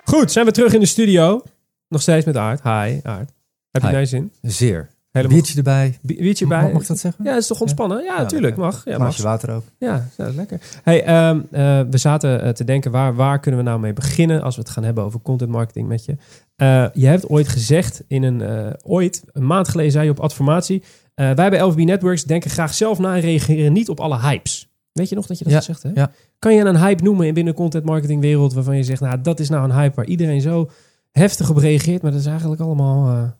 Goed, 0.05 0.33
zijn 0.33 0.47
we 0.47 0.53
terug 0.53 0.75
in 0.75 0.81
de 0.81 0.87
studio. 0.87 1.43
Nog 1.89 2.03
steeds 2.03 2.27
met 2.27 2.37
Aard. 2.37 2.63
Hi 2.63 3.01
Aard. 3.03 3.38
Heb 3.83 3.91
je 3.91 3.97
naar 3.97 4.07
zin? 4.07 4.33
Zeer. 4.43 4.89
Helemaal. 5.11 5.37
Biertje 5.37 5.57
erbij. 5.57 5.99
Biertje 6.03 6.47
bij. 6.47 6.63
Mag, 6.63 6.73
mag 6.73 6.83
ik 6.83 6.89
dat 6.89 6.99
zeggen? 6.99 7.25
Ja, 7.25 7.37
is 7.37 7.47
toch 7.47 7.61
ontspannen? 7.61 8.03
Ja, 8.03 8.19
natuurlijk. 8.19 8.57
Ja, 8.57 8.63
mag. 8.63 8.83
Ja, 8.85 8.99
mag. 8.99 9.17
water 9.17 9.51
ook. 9.51 9.65
Ja, 9.79 10.09
lekker. 10.17 10.61
Hey, 10.83 11.29
um, 11.29 11.47
uh, 11.53 11.81
we 11.91 11.99
zaten 11.99 12.45
uh, 12.45 12.51
te 12.51 12.65
denken, 12.65 12.91
waar, 12.91 13.15
waar 13.15 13.41
kunnen 13.41 13.61
we 13.61 13.67
nou 13.67 13.81
mee 13.81 13.93
beginnen 13.93 14.43
als 14.43 14.57
we 14.57 14.61
het 14.61 14.71
gaan 14.71 14.85
hebben 14.85 15.05
over 15.05 15.21
content 15.21 15.51
marketing 15.51 15.89
met 15.89 16.05
je? 16.05 16.13
Uh, 16.57 16.87
je 16.93 17.07
hebt 17.07 17.29
ooit 17.29 17.49
gezegd 17.49 18.03
in 18.07 18.23
een, 18.23 18.43
ooit, 18.85 19.23
een 19.33 19.47
maand 19.47 19.69
geleden 19.69 19.93
zei 19.93 20.05
je 20.05 20.11
op 20.11 20.21
Adformatie, 20.21 20.83
wij 21.15 21.35
bij 21.35 21.61
LVB 21.61 21.85
Networks 21.85 22.25
denken 22.25 22.51
graag 22.51 22.75
zelf 22.75 22.99
na 22.99 23.15
en 23.15 23.21
reageren 23.21 23.73
niet 23.73 23.89
op 23.89 24.01
alle 24.01 24.19
hypes. 24.19 24.69
Weet 24.93 25.09
je 25.09 25.15
nog 25.15 25.27
dat 25.27 25.39
je 25.39 25.45
dat 25.45 25.53
ja, 25.53 25.59
gezegd 25.59 25.83
hebt? 25.83 25.97
Ja. 25.97 26.11
Kan 26.39 26.55
je 26.55 26.65
een 26.65 26.79
hype 26.79 27.03
noemen 27.03 27.27
in 27.27 27.35
binnen 27.35 27.55
content 27.55 27.85
marketing 27.85 28.21
wereld 28.21 28.53
waarvan 28.53 28.77
je 28.77 28.83
zegt, 28.83 29.01
nou, 29.01 29.21
dat 29.21 29.41
is 29.41 29.49
nou 29.49 29.65
een 29.65 29.77
hype 29.77 29.95
waar 29.95 30.07
iedereen 30.07 30.41
zo 30.41 30.71
heftig 31.11 31.51
op 31.51 31.57
reageert, 31.57 32.03
maar 32.03 32.11
dat 32.11 32.21
is 32.21 32.27
eigenlijk 32.27 32.61
allemaal 32.61 33.37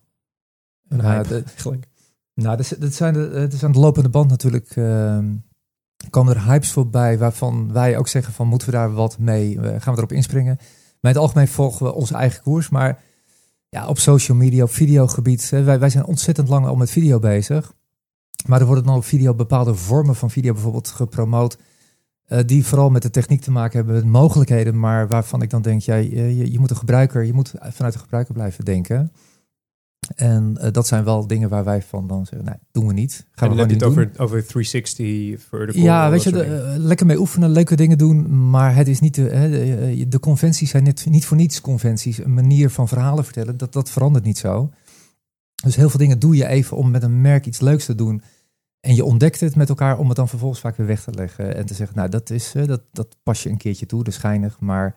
een 0.89 1.01
hype. 1.01 1.35
Eigenlijk. 1.35 1.87
Nou, 2.35 2.63
dat, 2.79 2.95
zijn 2.95 3.15
de, 3.15 3.21
het 3.21 3.53
is 3.53 3.65
aan 3.65 3.73
de 3.73 3.79
lopende 3.79 4.09
band 4.09 4.31
natuurlijk. 4.31 4.77
Uh, 4.77 5.19
komen 6.11 6.35
er 6.35 6.45
hypes 6.45 6.71
voorbij 6.71 7.19
waarvan 7.19 7.73
wij 7.73 7.99
ook 7.99 8.09
zeggen 8.09 8.33
van 8.33 8.47
moeten 8.49 8.69
we 8.69 8.75
daar 8.75 8.93
wat 8.93 9.19
mee? 9.19 9.55
Uh, 9.55 9.63
gaan 9.63 9.93
we 9.93 9.99
erop 9.99 10.13
inspringen? 10.13 10.57
Maar 11.01 11.11
in 11.13 11.19
het 11.19 11.27
algemeen 11.29 11.49
volgen 11.49 11.87
we 11.87 11.95
onze 11.95 12.15
eigen 12.15 12.43
koers. 12.43 12.69
Maar 12.69 13.01
ja, 13.69 13.87
op 13.87 13.99
social 13.99 14.37
media, 14.37 14.63
op 14.63 14.71
videogebied. 14.71 15.51
Hè, 15.51 15.63
wij, 15.63 15.79
wij 15.79 15.91
zijn 15.91 16.05
ontzettend 16.05 16.49
lang 16.49 16.67
al 16.67 16.77
met 16.77 16.91
video 16.91 17.19
bezig. 17.19 17.75
Maar 18.47 18.61
er 18.61 18.67
worden 18.67 18.85
dan 18.85 18.97
op 18.97 19.05
video 19.05 19.35
bepaalde 19.35 19.75
vormen 19.75 20.17
van 20.17 20.31
video 20.31 20.53
bijvoorbeeld 20.53 20.89
gepromoot. 20.89 21.59
Uh, 22.29 22.39
die 22.47 22.67
vooral 22.67 22.91
met 22.91 23.03
de 23.03 23.11
techniek 23.11 23.41
te 23.41 23.51
maken 23.51 23.77
hebben, 23.77 23.95
met 23.95 24.05
mogelijkheden. 24.05 24.79
Maar 24.79 25.09
waarvan 25.09 25.43
ik 25.43 25.51
dan 25.51 25.63
denk, 25.63 25.81
ja, 25.81 25.95
je, 25.95 26.53
je 26.53 26.59
moet 26.59 26.69
de 26.69 26.75
gebruiker, 26.75 27.25
je 27.25 27.33
moet 27.33 27.53
vanuit 27.61 27.95
de 27.95 28.01
gebruiker 28.01 28.35
blijven 28.35 28.65
denken. 28.65 29.13
En 30.17 30.59
uh, 30.61 30.71
dat 30.71 30.87
zijn 30.87 31.05
wel 31.05 31.27
dingen 31.27 31.49
waar 31.49 31.65
wij 31.65 31.83
van 31.83 32.07
dan 32.07 32.27
zeggen, 32.27 32.49
nee, 32.49 32.59
doen 32.71 32.87
we 32.87 32.93
niet. 32.93 33.27
Gaan 33.31 33.51
en 33.51 33.57
we 33.57 33.73
niet 33.73 33.83
over, 33.83 34.11
over 34.17 34.47
360 34.47 35.41
vertical? 35.49 35.83
Ja, 35.83 36.11
weet 36.11 36.23
je, 36.23 36.33
de, 36.33 36.47
uh, 36.47 36.85
lekker 36.85 37.07
mee 37.07 37.19
oefenen, 37.19 37.51
leuke 37.51 37.77
dingen 37.77 37.99
doen. 37.99 38.51
Maar 38.51 38.75
het 38.75 38.89
is 38.89 39.01
niet 39.01 39.15
de, 39.15 39.29
de, 39.29 40.09
de, 40.09 40.21
conventies 40.21 40.71
zijn 40.71 40.83
net, 40.83 41.07
niet 41.09 41.27
voor 41.27 41.37
niets 41.37 41.61
conventies. 41.61 42.19
Een 42.19 42.35
manier 42.35 42.71
van 42.71 42.89
verhalen 42.89 43.25
vertellen, 43.25 43.57
dat, 43.57 43.73
dat 43.73 43.91
verandert 43.91 44.25
niet 44.25 44.39
zo. 44.39 44.71
Dus 45.63 45.77
heel 45.77 45.91
veel 45.91 45.99
dingen 45.99 46.19
doe 46.19 46.37
je 46.37 46.47
even 46.47 46.77
om 46.77 46.91
met 46.91 47.03
een 47.03 47.21
merk 47.21 47.47
iets 47.47 47.61
leuks 47.61 47.85
te 47.85 47.95
doen. 47.95 48.23
En 48.81 48.95
je 48.95 49.05
ontdekt 49.05 49.41
het 49.41 49.57
met 49.57 49.69
elkaar 49.69 49.99
om 49.99 50.07
het 50.07 50.17
dan 50.17 50.29
vervolgens 50.29 50.61
vaak 50.61 50.77
weer 50.77 50.87
weg 50.87 51.03
te 51.03 51.13
leggen. 51.13 51.57
En 51.57 51.67
te 51.67 51.75
zeggen, 51.75 51.97
nou, 51.97 52.09
dat, 52.09 52.31
is, 52.31 52.55
uh, 52.55 52.67
dat, 52.67 52.83
dat 52.93 53.17
pas 53.23 53.43
je 53.43 53.49
een 53.49 53.57
keertje 53.57 53.87
toe, 53.87 54.05
is 54.05 54.15
schijnig. 54.15 54.61
Maar 54.61 54.97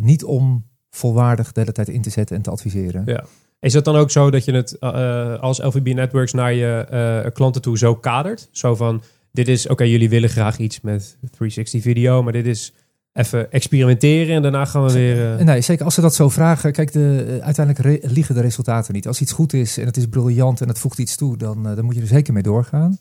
niet 0.00 0.24
om 0.24 0.64
volwaardig 0.90 1.52
de 1.52 1.60
hele 1.60 1.72
tijd 1.72 1.88
in 1.88 2.02
te 2.02 2.10
zetten 2.10 2.36
en 2.36 2.42
te 2.42 2.50
adviseren. 2.50 3.02
Ja. 3.06 3.24
Is 3.60 3.74
het 3.74 3.84
dan 3.84 3.96
ook 3.96 4.10
zo 4.10 4.30
dat 4.30 4.44
je 4.44 4.52
het 4.52 4.76
uh, 4.80 5.38
als 5.38 5.62
LVB 5.62 5.94
Networks 5.94 6.32
naar 6.32 6.52
je 6.52 6.86
uh, 7.24 7.32
klanten 7.32 7.62
toe 7.62 7.78
zo 7.78 7.94
kadert? 7.94 8.48
Zo 8.50 8.74
van, 8.74 9.02
dit 9.32 9.48
is, 9.48 9.68
oké, 9.68 9.84
jullie 9.84 10.08
willen 10.08 10.28
graag 10.28 10.58
iets 10.58 10.80
met 10.80 11.16
360 11.20 11.82
video, 11.82 12.22
maar 12.22 12.32
dit 12.32 12.46
is 12.46 12.72
even 13.12 13.52
experimenteren 13.52 14.34
en 14.34 14.42
daarna 14.42 14.64
gaan 14.64 14.84
we 14.84 14.92
weer... 14.92 15.38
Uh... 15.38 15.44
Nee, 15.44 15.60
zeker 15.60 15.84
als 15.84 15.94
ze 15.94 16.00
dat 16.00 16.14
zo 16.14 16.28
vragen. 16.28 16.72
Kijk, 16.72 16.92
de, 16.92 17.38
uiteindelijk 17.42 18.12
liggen 18.12 18.34
de 18.34 18.40
resultaten 18.40 18.94
niet. 18.94 19.06
Als 19.06 19.20
iets 19.20 19.32
goed 19.32 19.52
is 19.52 19.78
en 19.78 19.86
het 19.86 19.96
is 19.96 20.06
briljant 20.06 20.60
en 20.60 20.68
het 20.68 20.78
voegt 20.78 20.98
iets 20.98 21.16
toe, 21.16 21.36
dan, 21.36 21.62
dan 21.62 21.84
moet 21.84 21.94
je 21.94 22.00
er 22.00 22.06
zeker 22.06 22.32
mee 22.32 22.42
doorgaan. 22.42 22.98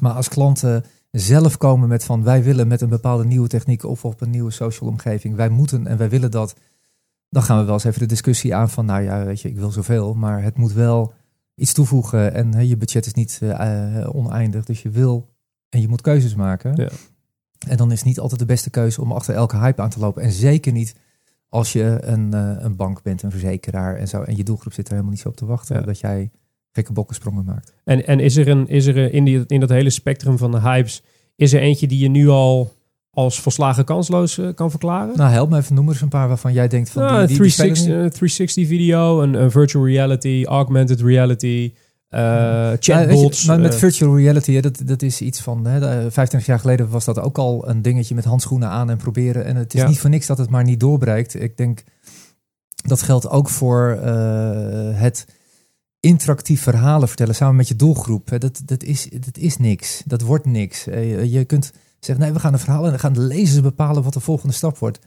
Maar 0.00 0.12
als 0.12 0.28
klanten 0.28 0.84
zelf 1.10 1.56
komen 1.56 1.88
met 1.88 2.04
van 2.04 2.24
wij 2.24 2.42
willen 2.42 2.68
met 2.68 2.80
een 2.80 2.88
bepaalde 2.88 3.24
nieuwe 3.24 3.48
techniek 3.48 3.84
of 3.84 4.04
op 4.04 4.20
een 4.20 4.30
nieuwe 4.30 4.50
social 4.50 4.90
omgeving, 4.90 5.36
wij 5.36 5.48
moeten 5.48 5.86
en 5.86 5.96
wij 5.96 6.08
willen 6.08 6.30
dat, 6.30 6.54
dan 7.34 7.42
gaan 7.42 7.58
we 7.58 7.64
wel 7.64 7.74
eens 7.74 7.84
even 7.84 8.00
de 8.00 8.06
discussie 8.06 8.54
aan 8.54 8.70
van 8.70 8.84
nou 8.84 9.02
ja, 9.02 9.24
weet 9.24 9.40
je, 9.40 9.48
ik 9.48 9.56
wil 9.56 9.70
zoveel, 9.70 10.14
maar 10.14 10.42
het 10.42 10.56
moet 10.56 10.72
wel 10.72 11.12
iets 11.54 11.72
toevoegen 11.72 12.34
en 12.34 12.66
je 12.66 12.76
budget 12.76 13.06
is 13.06 13.14
niet 13.14 13.40
uh, 13.42 14.08
oneindig, 14.12 14.64
dus 14.64 14.82
je 14.82 14.90
wil 14.90 15.28
en 15.68 15.80
je 15.80 15.88
moet 15.88 16.00
keuzes 16.00 16.34
maken. 16.34 16.76
Ja. 16.76 16.88
En 17.68 17.76
dan 17.76 17.92
is 17.92 17.98
het 17.98 18.06
niet 18.06 18.20
altijd 18.20 18.40
de 18.40 18.46
beste 18.46 18.70
keuze 18.70 19.00
om 19.00 19.12
achter 19.12 19.34
elke 19.34 19.56
hype 19.56 19.82
aan 19.82 19.90
te 19.90 19.98
lopen. 19.98 20.22
En 20.22 20.32
zeker 20.32 20.72
niet 20.72 20.94
als 21.48 21.72
je 21.72 21.98
een, 22.00 22.34
uh, 22.34 22.56
een 22.58 22.76
bank 22.76 23.02
bent, 23.02 23.22
een 23.22 23.30
verzekeraar 23.30 23.96
en 23.96 24.08
zo. 24.08 24.22
En 24.22 24.36
je 24.36 24.44
doelgroep 24.44 24.72
zit 24.72 24.84
er 24.84 24.90
helemaal 24.90 25.12
niet 25.12 25.20
zo 25.22 25.28
op 25.28 25.36
te 25.36 25.46
wachten. 25.46 25.86
Dat 25.86 26.00
jij 26.00 26.30
gekke 26.70 26.92
bokkensprongen 26.92 27.44
maakt. 27.44 27.74
En, 27.84 28.06
en 28.06 28.20
is 28.20 28.36
er, 28.36 28.48
een, 28.48 28.68
is 28.68 28.86
er 28.86 29.12
in, 29.12 29.24
die, 29.24 29.44
in 29.46 29.60
dat 29.60 29.68
hele 29.68 29.90
spectrum 29.90 30.38
van 30.38 30.50
de 30.50 30.60
hypes, 30.60 31.02
is 31.36 31.52
er 31.52 31.60
eentje 31.60 31.86
die 31.86 31.98
je 31.98 32.08
nu 32.08 32.28
al 32.28 32.72
als 33.14 33.40
volslagen 33.40 33.84
kansloos 33.84 34.38
uh, 34.38 34.48
kan 34.54 34.70
verklaren? 34.70 35.16
Nou, 35.16 35.30
help 35.30 35.50
me 35.50 35.56
even, 35.56 35.74
noem 35.74 35.88
eens 35.88 36.00
een 36.00 36.08
paar 36.08 36.28
waarvan 36.28 36.52
jij 36.52 36.68
denkt 36.68 36.90
van 36.90 37.02
nou, 37.02 37.18
die, 37.18 37.26
die, 37.26 37.36
360, 37.36 37.86
uh, 37.86 37.94
360 37.94 38.66
video, 38.66 39.22
een, 39.22 39.50
virtual 39.50 39.86
reality, 39.86 40.44
augmented 40.44 41.00
reality, 41.00 41.72
uh, 42.10 42.70
chatbots. 42.78 43.44
maar 43.44 43.60
met 43.60 43.74
virtual 43.74 44.16
reality, 44.16 44.60
dat, 44.60 44.80
dat 44.84 45.02
is 45.02 45.20
iets 45.20 45.40
van... 45.40 45.66
Hè, 45.66 45.80
25 45.80 46.46
jaar 46.46 46.58
geleden 46.58 46.88
was 46.88 47.04
dat 47.04 47.18
ook 47.18 47.38
al 47.38 47.68
een 47.68 47.82
dingetje 47.82 48.14
met 48.14 48.24
handschoenen 48.24 48.68
aan 48.68 48.90
en 48.90 48.96
proberen. 48.96 49.44
En 49.44 49.56
het 49.56 49.74
is 49.74 49.84
niet 49.84 49.98
voor 49.98 50.10
niks 50.10 50.26
dat 50.26 50.38
het 50.38 50.50
maar 50.50 50.64
niet 50.64 50.80
doorbreekt. 50.80 51.40
Ik 51.40 51.56
denk, 51.56 51.82
dat 52.86 53.02
geldt 53.02 53.28
ook 53.28 53.48
voor 53.48 53.98
uh, 54.04 54.10
het 54.92 55.26
interactief 56.00 56.62
verhalen 56.62 57.08
vertellen 57.08 57.34
samen 57.34 57.56
met 57.56 57.68
je 57.68 57.76
doelgroep. 57.76 58.30
Dat, 58.38 58.62
dat, 58.64 58.82
is, 58.82 59.08
dat 59.10 59.36
is 59.36 59.56
niks. 59.56 60.02
Dat 60.06 60.20
wordt 60.20 60.46
niks. 60.46 60.84
Je 60.84 61.44
kunt 61.46 61.72
zeggen, 62.04 62.24
nee, 62.24 62.34
we 62.34 62.40
gaan 62.40 62.52
een 62.52 62.58
verhaal 62.58 62.84
en 62.84 62.90
dan 62.90 62.98
gaan 62.98 63.12
de 63.12 63.20
lezers 63.20 63.60
bepalen 63.60 64.02
wat 64.02 64.12
de 64.12 64.20
volgende 64.20 64.54
stap 64.54 64.78
wordt. 64.78 64.98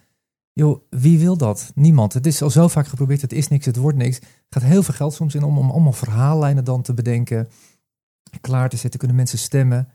Joh, 0.53 0.81
wie 0.89 1.19
wil 1.19 1.37
dat? 1.37 1.71
Niemand. 1.75 2.13
Het 2.13 2.25
is 2.25 2.41
al 2.41 2.49
zo 2.49 2.67
vaak 2.67 2.87
geprobeerd, 2.87 3.21
het 3.21 3.33
is 3.33 3.47
niks, 3.47 3.65
het 3.65 3.75
wordt 3.75 3.97
niks. 3.97 4.19
Er 4.19 4.25
gaat 4.49 4.63
heel 4.63 4.83
veel 4.83 4.93
geld 4.93 5.13
soms 5.13 5.35
in 5.35 5.43
om, 5.43 5.57
om 5.57 5.69
allemaal 5.69 5.91
verhaallijnen 5.91 6.63
dan 6.63 6.81
te 6.81 6.93
bedenken, 6.93 7.47
klaar 8.41 8.69
te 8.69 8.77
zetten, 8.77 8.99
kunnen 8.99 9.17
mensen 9.17 9.37
stemmen. 9.37 9.89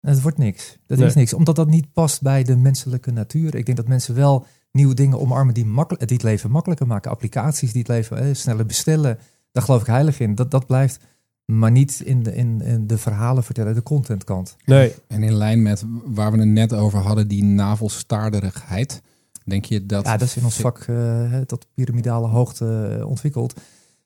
En 0.00 0.10
het 0.10 0.22
wordt 0.22 0.38
niks. 0.38 0.78
Dat 0.86 0.98
is 0.98 1.14
niks, 1.14 1.34
omdat 1.34 1.56
dat 1.56 1.68
niet 1.68 1.92
past 1.92 2.22
bij 2.22 2.42
de 2.42 2.56
menselijke 2.56 3.10
natuur. 3.10 3.54
Ik 3.54 3.64
denk 3.64 3.76
dat 3.76 3.88
mensen 3.88 4.14
wel 4.14 4.46
nieuwe 4.72 4.94
dingen 4.94 5.20
omarmen 5.20 5.54
die, 5.54 5.66
makkelijk, 5.66 6.08
die 6.08 6.16
het 6.16 6.26
leven 6.26 6.50
makkelijker 6.50 6.86
maken. 6.86 7.10
Applicaties 7.10 7.72
die 7.72 7.80
het 7.80 7.90
leven 7.90 8.18
eh, 8.18 8.34
sneller 8.34 8.66
bestellen. 8.66 9.18
Daar 9.52 9.62
geloof 9.62 9.80
ik 9.80 9.86
heilig 9.86 10.20
in. 10.20 10.34
Dat, 10.34 10.50
dat 10.50 10.66
blijft 10.66 11.04
maar 11.44 11.70
niet 11.70 12.00
in 12.04 12.22
de, 12.22 12.34
in, 12.34 12.60
in 12.60 12.86
de 12.86 12.98
verhalen 12.98 13.44
vertellen, 13.44 13.74
de 13.74 13.82
contentkant. 13.82 14.56
Nee. 14.64 14.94
En 15.08 15.22
in 15.22 15.34
lijn 15.34 15.62
met 15.62 15.84
waar 16.04 16.32
we 16.32 16.38
het 16.38 16.48
net 16.48 16.72
over 16.72 16.98
hadden, 16.98 17.28
die 17.28 17.44
navelstaarderigheid. 17.44 19.02
Denk 19.44 19.64
je 19.64 19.86
dat... 19.86 20.04
Ja, 20.04 20.16
dat 20.16 20.28
is 20.28 20.36
in 20.36 20.44
ons 20.44 20.56
vak 20.56 20.86
uh, 20.86 21.38
tot 21.38 21.66
piramidale 21.74 22.26
hoogte 22.26 22.96
uh, 22.98 23.06
ontwikkeld. 23.06 23.60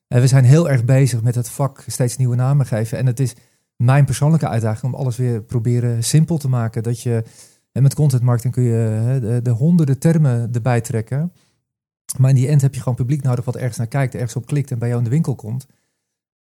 En 0.08 0.20
we 0.20 0.26
zijn 0.26 0.44
heel 0.44 0.70
erg 0.70 0.84
bezig 0.84 1.22
met 1.22 1.34
het 1.34 1.48
vak 1.48 1.84
steeds 1.86 2.16
nieuwe 2.16 2.36
namen 2.36 2.66
geven. 2.66 2.98
En 2.98 3.06
het 3.06 3.20
is 3.20 3.34
mijn 3.76 4.04
persoonlijke 4.04 4.48
uitdaging 4.48 4.92
om 4.92 4.98
alles 4.98 5.16
weer 5.16 5.42
proberen 5.42 6.04
simpel 6.04 6.38
te 6.38 6.48
maken. 6.48 6.82
Dat 6.82 7.00
je, 7.00 7.24
en 7.72 7.82
met 7.82 7.94
content 7.94 8.22
marketing 8.22 8.54
kun 8.54 8.62
je 8.62 9.18
de, 9.20 9.40
de, 9.42 9.50
honderden 9.50 9.98
termen 9.98 10.50
erbij 10.52 10.80
trekken. 10.80 11.32
Maar 12.18 12.30
in 12.30 12.36
die 12.36 12.48
end 12.48 12.60
heb 12.60 12.74
je 12.74 12.80
gewoon 12.80 12.94
publiek 12.94 13.22
nodig 13.22 13.44
wat 13.44 13.56
ergens 13.56 13.76
naar 13.76 13.86
kijkt, 13.86 14.14
ergens 14.14 14.36
op 14.36 14.46
klikt 14.46 14.70
en 14.70 14.78
bij 14.78 14.88
jou 14.88 15.00
in 15.00 15.04
de 15.04 15.14
winkel 15.14 15.34
komt. 15.34 15.66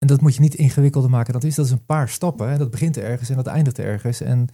En 0.03 0.09
dat 0.09 0.21
moet 0.21 0.35
je 0.35 0.41
niet 0.41 0.55
ingewikkelder 0.55 1.09
maken. 1.09 1.33
Dat 1.33 1.43
is, 1.43 1.55
dat 1.55 1.65
is 1.65 1.71
een 1.71 1.85
paar 1.85 2.09
stappen. 2.09 2.49
Hè. 2.49 2.57
Dat 2.57 2.71
begint 2.71 2.97
ergens 2.97 3.29
en 3.29 3.35
dat 3.35 3.47
eindigt 3.47 3.79
ergens. 3.79 4.21
En 4.21 4.47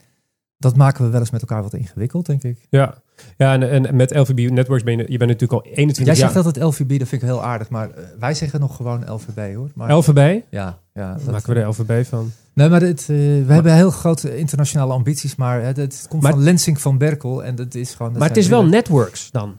dat 0.57 0.75
maken 0.75 1.05
we 1.05 1.09
wel 1.09 1.19
eens 1.19 1.29
met 1.29 1.41
elkaar 1.41 1.63
wat 1.63 1.73
ingewikkeld, 1.73 2.25
denk 2.25 2.43
ik. 2.43 2.67
Ja, 2.69 3.01
ja 3.38 3.53
en, 3.53 3.85
en 3.85 3.95
met 3.95 4.15
LVB 4.15 4.49
Networks 4.49 4.83
ben 4.83 4.97
je, 4.97 5.05
je 5.07 5.17
bent 5.17 5.29
natuurlijk 5.29 5.51
al 5.51 5.71
21 5.71 6.05
Jij 6.05 6.15
jaar... 6.15 6.31
zegt 6.31 6.45
altijd 6.45 6.65
LVB, 6.65 6.99
dat 6.99 7.07
vind 7.07 7.21
ik 7.21 7.27
heel 7.27 7.43
aardig, 7.43 7.69
maar 7.69 7.89
eh, 7.89 8.03
wij 8.19 8.33
zeggen 8.33 8.59
nog 8.59 8.75
gewoon 8.75 9.13
LVB 9.13 9.55
hoor. 9.55 9.71
Maar, 9.75 9.93
LVB? 9.93 10.41
Ja. 10.49 10.79
ja 10.93 11.13
dat, 11.13 11.31
maken 11.31 11.53
we 11.53 11.59
de 11.59 11.65
LVB 11.65 12.05
van. 12.05 12.31
Nee, 12.53 12.69
maar 12.69 12.79
dit, 12.79 13.01
uh, 13.01 13.07
we 13.45 13.53
hebben 13.53 13.73
heel 13.73 13.91
grote 13.91 14.38
internationale 14.38 14.93
ambities, 14.93 15.35
maar 15.35 15.62
het, 15.62 15.77
het 15.77 16.05
komt 16.09 16.21
maar, 16.21 16.31
van 16.31 16.41
Lensing 16.41 16.81
van 16.81 16.97
Berkel 16.97 17.43
en 17.43 17.55
dat 17.55 17.75
is 17.75 17.93
gewoon... 17.93 18.12
Dat 18.12 18.19
maar 18.19 18.27
het 18.27 18.38
is 18.38 18.47
wel 18.47 18.65
Networks 18.65 19.31
dan? 19.31 19.57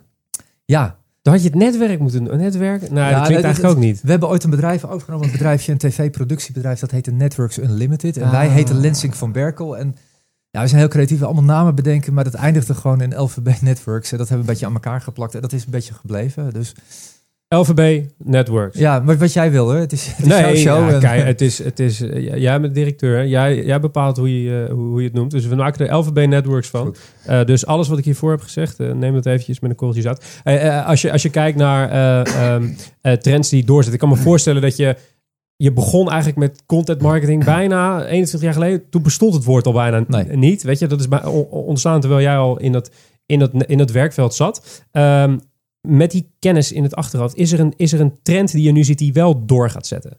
Ja, 0.64 0.98
dan 1.22 1.32
had 1.32 1.42
je 1.42 1.48
het 1.48 1.58
netwerk 1.58 1.98
moeten 1.98 2.24
doen. 2.24 2.36
Netwerk? 2.36 2.90
Nou, 2.90 3.10
ja, 3.10 3.18
dat 3.18 3.26
klinkt 3.26 3.44
eigenlijk 3.44 3.74
ook 3.74 3.80
niet. 3.80 4.00
We 4.02 4.10
hebben 4.10 4.28
ooit 4.28 4.44
een 4.44 4.50
bedrijf 4.50 4.84
overgenomen, 4.84 5.26
een 5.26 5.32
bedrijfje, 5.32 5.72
een 5.72 5.78
tv-productiebedrijf, 5.78 6.80
dat 6.80 6.90
heette 6.90 7.10
Networks 7.10 7.58
Unlimited. 7.58 8.16
En 8.16 8.30
wij 8.30 8.46
ah. 8.46 8.52
heten 8.52 8.80
Lensing 8.80 9.16
van 9.16 9.32
Berkel. 9.32 9.78
En 9.78 9.96
ja, 10.50 10.60
we 10.60 10.66
zijn 10.66 10.80
heel 10.80 10.88
creatief, 10.88 11.22
allemaal 11.22 11.44
namen 11.44 11.74
bedenken, 11.74 12.14
maar 12.14 12.24
dat 12.24 12.34
eindigde 12.34 12.74
gewoon 12.74 13.00
in 13.00 13.20
LVB 13.20 13.60
Networks. 13.60 14.12
En 14.12 14.18
dat 14.18 14.28
hebben 14.28 14.46
we 14.46 14.52
een 14.52 14.58
beetje 14.58 14.66
aan 14.66 14.82
elkaar 14.82 15.00
geplakt 15.00 15.34
en 15.34 15.40
dat 15.40 15.52
is 15.52 15.64
een 15.64 15.70
beetje 15.70 15.94
gebleven. 15.94 16.52
Dus... 16.52 16.74
LVB 17.54 18.04
Networks. 18.18 18.78
Ja, 18.78 18.98
maar 18.98 19.18
wat 19.18 19.32
jij 19.32 19.50
wil, 19.50 19.68
hè? 19.68 19.78
Het 19.78 19.92
is, 19.92 20.06
het 20.06 20.18
is 20.18 20.26
nee, 20.26 20.40
jouw 20.40 20.54
show. 20.54 20.90
Ja, 20.90 20.98
kijk, 20.98 21.24
het 21.24 21.40
is, 21.40 21.64
het 21.64 21.80
is, 21.80 21.98
jij 22.34 22.60
bent 22.60 22.74
directeur, 22.74 23.26
jij, 23.26 23.64
jij 23.64 23.80
bepaalt 23.80 24.16
hoe 24.16 24.42
je, 24.42 24.68
hoe, 24.70 24.88
hoe 24.88 24.98
je 24.98 25.06
het 25.06 25.16
noemt. 25.16 25.30
Dus 25.30 25.46
we 25.46 25.54
maken 25.54 25.88
er 25.88 25.96
LVB 25.96 26.26
Networks 26.26 26.68
van. 26.68 26.94
Uh, 27.28 27.44
dus 27.44 27.66
alles 27.66 27.88
wat 27.88 27.98
ik 27.98 28.04
hiervoor 28.04 28.30
heb 28.30 28.40
gezegd, 28.40 28.80
uh, 28.80 28.92
neem 28.92 29.14
het 29.14 29.26
eventjes 29.26 29.60
met 29.60 29.70
een 29.70 29.76
korreltje 29.76 30.02
zout. 30.02 30.24
Uh, 30.44 30.86
als, 30.86 31.02
je, 31.02 31.12
als 31.12 31.22
je 31.22 31.30
kijkt 31.30 31.58
naar 31.58 32.54
um, 32.54 32.76
trends 33.20 33.48
die 33.48 33.64
doorzetten, 33.64 33.94
ik 33.94 34.08
kan 34.08 34.18
me 34.18 34.24
voorstellen 34.30 34.62
dat 34.62 34.76
je 34.76 34.96
je 35.56 35.72
begon 35.72 36.08
eigenlijk 36.08 36.38
met 36.38 36.62
content 36.66 37.02
marketing 37.02 37.44
bijna 37.44 38.04
21 38.04 38.40
jaar 38.40 38.52
geleden. 38.52 38.88
Toen 38.90 39.02
bestond 39.02 39.34
het 39.34 39.44
woord 39.44 39.66
al 39.66 39.72
bijna 39.72 40.04
nee. 40.08 40.36
niet. 40.36 40.62
Weet 40.62 40.78
je, 40.78 40.86
dat 40.86 41.00
is 41.00 41.06
ontstaan 41.50 42.00
terwijl 42.00 42.22
jij 42.22 42.36
al 42.36 42.58
in 42.58 42.72
dat, 42.72 42.90
in 43.26 43.38
dat, 43.38 43.50
in 43.66 43.78
dat 43.78 43.90
werkveld 43.90 44.34
zat. 44.34 44.84
Um, 44.92 45.40
met 45.80 46.10
die 46.10 46.30
kennis 46.38 46.72
in 46.72 46.82
het 46.82 46.94
achterhoofd, 46.94 47.36
is 47.36 47.52
er, 47.52 47.60
een, 47.60 47.74
is 47.76 47.92
er 47.92 48.00
een 48.00 48.18
trend 48.22 48.52
die 48.52 48.62
je 48.62 48.72
nu 48.72 48.84
ziet 48.84 48.98
die 48.98 49.12
wel 49.12 49.46
door 49.46 49.70
gaat 49.70 49.86
zetten? 49.86 50.18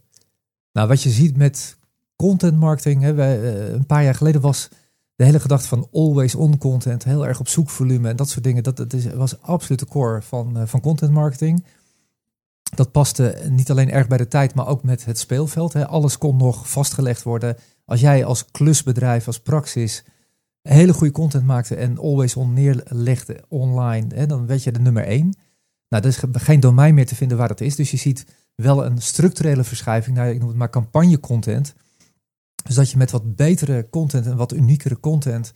Nou, 0.74 0.88
wat 0.88 1.04
je 1.04 1.10
ziet 1.10 1.38
met 1.38 1.78
content 2.16 2.60
marketing, 2.60 3.02
hè, 3.02 3.14
uh, 3.14 3.74
een 3.74 3.86
paar 3.86 4.04
jaar 4.04 4.16
geleden 4.16 4.42
was 4.42 4.70
de 5.16 5.24
hele 5.24 5.40
gedachte 5.40 5.68
van 5.68 5.88
always 5.92 6.36
on 6.36 6.58
content, 6.58 7.04
heel 7.04 7.28
erg 7.28 7.40
op 7.40 7.48
zoekvolume 7.48 8.10
en 8.10 8.16
dat 8.16 8.30
soort 8.30 8.44
dingen. 8.44 8.64
Dat, 8.64 8.78
dat 8.78 8.94
is, 8.94 9.14
was 9.14 9.42
absoluut 9.42 9.80
de 9.80 9.86
core 9.86 10.22
van, 10.22 10.58
uh, 10.58 10.64
van 10.66 10.82
content 10.82 11.12
marketing 11.12 11.64
dat 12.76 12.92
paste 12.92 13.38
niet 13.50 13.70
alleen 13.70 13.92
erg 13.92 14.08
bij 14.08 14.18
de 14.18 14.28
tijd, 14.28 14.54
maar 14.54 14.68
ook 14.68 14.84
met 14.84 15.06
het 15.06 15.20
speelveld. 15.20 15.74
Hè. 15.74 15.88
Alles 15.88 16.18
kon 16.18 16.38
nog 16.38 16.70
vastgelegd 16.70 17.24
worden. 17.24 17.58
Als 17.86 18.00
jij 18.00 18.26
als 18.26 18.46
klusbedrijf, 18.52 19.28
als 19.28 19.40
praxis, 19.40 20.04
hele 20.62 20.94
goede 20.94 21.14
content 21.14 21.46
maakte 21.46 21.76
en 21.76 21.98
always 21.98 22.36
on 22.36 22.54
neerlegde 22.54 23.44
online, 23.48 24.16
hè, 24.16 24.26
dan 24.26 24.46
werd 24.46 24.64
je 24.64 24.72
de 24.72 24.80
nummer 24.80 25.06
één. 25.06 25.36
Nou, 25.92 26.04
er 26.04 26.10
is 26.10 26.24
geen 26.32 26.60
domein 26.60 26.94
meer 26.94 27.06
te 27.06 27.16
vinden 27.16 27.38
waar 27.38 27.48
dat 27.48 27.62
is. 27.62 27.76
Dus 27.76 27.92
je 27.92 27.98
ziet 27.98 28.26
wel 28.56 28.86
een 28.86 29.02
structurele 29.02 29.64
verschuiving 29.64 30.16
naar, 30.16 30.30
ik 30.30 30.40
noem 30.40 30.48
het 30.48 30.58
maar, 30.58 30.70
campagne-content. 30.70 31.74
Dus 32.64 32.76
dat 32.76 32.92
je 32.92 32.98
met 32.98 33.12
wat 33.12 33.36
betere 33.36 33.88
content 33.90 34.26
en 34.26 34.38
wat 34.38 34.54
uniekere 34.54 35.00
content, 35.00 35.54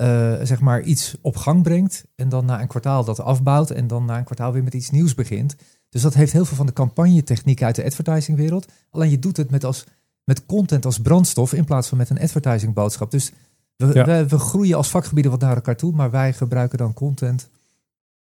uh, 0.00 0.06
zeg 0.42 0.60
maar, 0.60 0.82
iets 0.82 1.16
op 1.20 1.36
gang 1.36 1.62
brengt. 1.62 2.04
En 2.14 2.28
dan 2.28 2.44
na 2.44 2.60
een 2.60 2.68
kwartaal 2.68 3.04
dat 3.04 3.20
afbouwt 3.20 3.70
en 3.70 3.86
dan 3.86 4.04
na 4.04 4.18
een 4.18 4.24
kwartaal 4.24 4.52
weer 4.52 4.62
met 4.62 4.74
iets 4.74 4.90
nieuws 4.90 5.14
begint. 5.14 5.56
Dus 5.88 6.02
dat 6.02 6.14
heeft 6.14 6.32
heel 6.32 6.44
veel 6.44 6.56
van 6.56 6.66
de 6.66 6.72
campagnetechniek 6.72 7.62
uit 7.62 7.74
de 7.74 7.84
advertisingwereld. 7.84 8.72
Alleen 8.90 9.10
je 9.10 9.18
doet 9.18 9.36
het 9.36 9.50
met, 9.50 9.64
als, 9.64 9.84
met 10.24 10.46
content 10.46 10.84
als 10.84 10.98
brandstof 10.98 11.52
in 11.52 11.64
plaats 11.64 11.88
van 11.88 11.98
met 11.98 12.10
een 12.10 12.20
advertisingboodschap. 12.20 13.10
Dus 13.10 13.32
we, 13.76 13.86
we, 13.86 14.26
we, 14.28 14.38
groeien 14.38 14.76
als 14.76 14.90
vakgebieden 14.90 15.30
wat 15.30 15.40
naar 15.40 15.54
elkaar 15.54 15.76
toe, 15.76 15.92
maar 15.92 16.10
wij 16.10 16.32
gebruiken 16.32 16.78
dan 16.78 16.94
content 16.94 17.48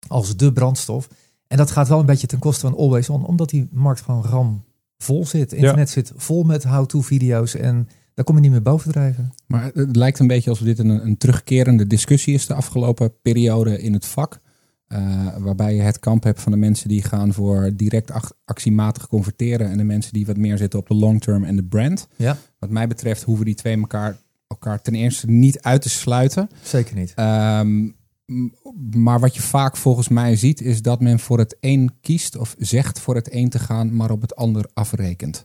als 0.08 0.36
de 0.36 0.52
brandstof. 0.52 1.08
En 1.46 1.56
dat 1.56 1.70
gaat 1.70 1.88
wel 1.88 2.00
een 2.00 2.06
beetje 2.06 2.26
ten 2.26 2.38
koste 2.38 2.60
van 2.60 2.76
Always 2.76 3.08
On, 3.08 3.26
omdat 3.26 3.50
die 3.50 3.68
markt 3.70 4.00
gewoon 4.00 4.24
ram 4.24 4.64
vol 4.98 5.26
zit. 5.26 5.52
Internet 5.52 5.90
zit 5.90 6.12
vol 6.16 6.42
met 6.42 6.64
how-to 6.64 7.00
video's 7.00 7.54
en 7.54 7.88
daar 8.14 8.24
kom 8.24 8.34
je 8.34 8.40
niet 8.40 8.50
meer 8.50 8.62
bovendrijven. 8.62 9.32
Maar 9.46 9.70
het 9.74 9.96
lijkt 9.96 10.18
een 10.18 10.26
beetje 10.26 10.50
alsof 10.50 10.66
dit 10.66 10.78
een, 10.78 11.06
een 11.06 11.16
terugkerende 11.16 11.86
discussie 11.86 12.34
is 12.34 12.46
de 12.46 12.54
afgelopen 12.54 13.20
periode 13.22 13.80
in 13.80 13.92
het 13.92 14.06
vak. 14.06 14.42
Uh, 14.88 15.36
waarbij 15.38 15.74
je 15.74 15.80
het 15.80 15.98
kamp 15.98 16.24
hebt 16.24 16.40
van 16.40 16.52
de 16.52 16.58
mensen 16.58 16.88
die 16.88 17.02
gaan 17.02 17.32
voor 17.32 17.70
direct 17.76 18.12
actiematig 18.44 19.06
converteren. 19.06 19.70
En 19.70 19.76
de 19.76 19.84
mensen 19.84 20.12
die 20.12 20.26
wat 20.26 20.36
meer 20.36 20.58
zitten 20.58 20.78
op 20.78 20.88
de 20.88 20.94
long 20.94 21.20
term 21.20 21.44
en 21.44 21.56
de 21.56 21.64
brand. 21.64 22.08
Ja. 22.16 22.36
Wat 22.58 22.70
mij 22.70 22.86
betreft 22.86 23.22
hoeven 23.22 23.44
die 23.44 23.54
twee 23.54 23.76
elkaar, 23.76 24.16
elkaar 24.46 24.82
ten 24.82 24.94
eerste 24.94 25.30
niet 25.30 25.62
uit 25.62 25.82
te 25.82 25.88
sluiten. 25.88 26.48
Zeker 26.62 26.96
niet. 26.96 27.14
Um, 27.16 27.96
maar 28.90 29.20
wat 29.20 29.34
je 29.34 29.42
vaak 29.42 29.76
volgens 29.76 30.08
mij 30.08 30.36
ziet, 30.36 30.60
is 30.60 30.82
dat 30.82 31.00
men 31.00 31.18
voor 31.18 31.38
het 31.38 31.56
een 31.60 31.90
kiest 32.00 32.36
of 32.36 32.54
zegt 32.58 33.00
voor 33.00 33.14
het 33.14 33.32
een 33.32 33.48
te 33.48 33.58
gaan, 33.58 33.96
maar 33.96 34.10
op 34.10 34.20
het 34.20 34.36
ander 34.36 34.70
afrekent. 34.74 35.44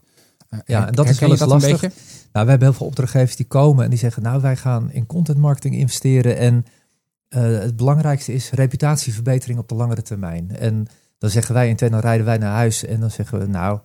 Uh, 0.50 0.60
ja, 0.66 0.88
en 0.88 0.94
dat 0.94 1.10
is 1.10 1.20
wel 1.20 1.32
eens 1.32 1.46
lastig. 1.46 1.82
Nou, 1.82 2.46
we 2.46 2.50
hebben 2.50 2.68
heel 2.68 2.74
veel 2.74 2.88
opdrachtgevers 2.88 3.36
die 3.36 3.46
komen 3.46 3.84
en 3.84 3.90
die 3.90 4.00
zeggen, 4.00 4.24
nou 4.24 4.42
wij 4.42 4.56
gaan 4.56 4.92
in 4.92 5.06
content 5.06 5.38
marketing 5.38 5.76
investeren 5.76 6.38
en 6.38 6.66
uh, 7.30 7.42
het 7.42 7.76
belangrijkste 7.76 8.34
is 8.34 8.52
reputatieverbetering 8.52 9.60
op 9.60 9.70
de 9.70 9.76
langere 9.76 10.02
termijn. 10.02 10.56
En 10.56 10.88
dan 11.18 11.30
zeggen 11.30 11.54
wij 11.54 11.70
in 11.70 11.76
dan 11.76 12.00
rijden 12.00 12.26
wij 12.26 12.38
naar 12.38 12.56
huis 12.56 12.86
en 12.86 13.00
dan 13.00 13.12
zeggen 13.12 13.40
we, 13.40 13.46
nou, 13.46 13.80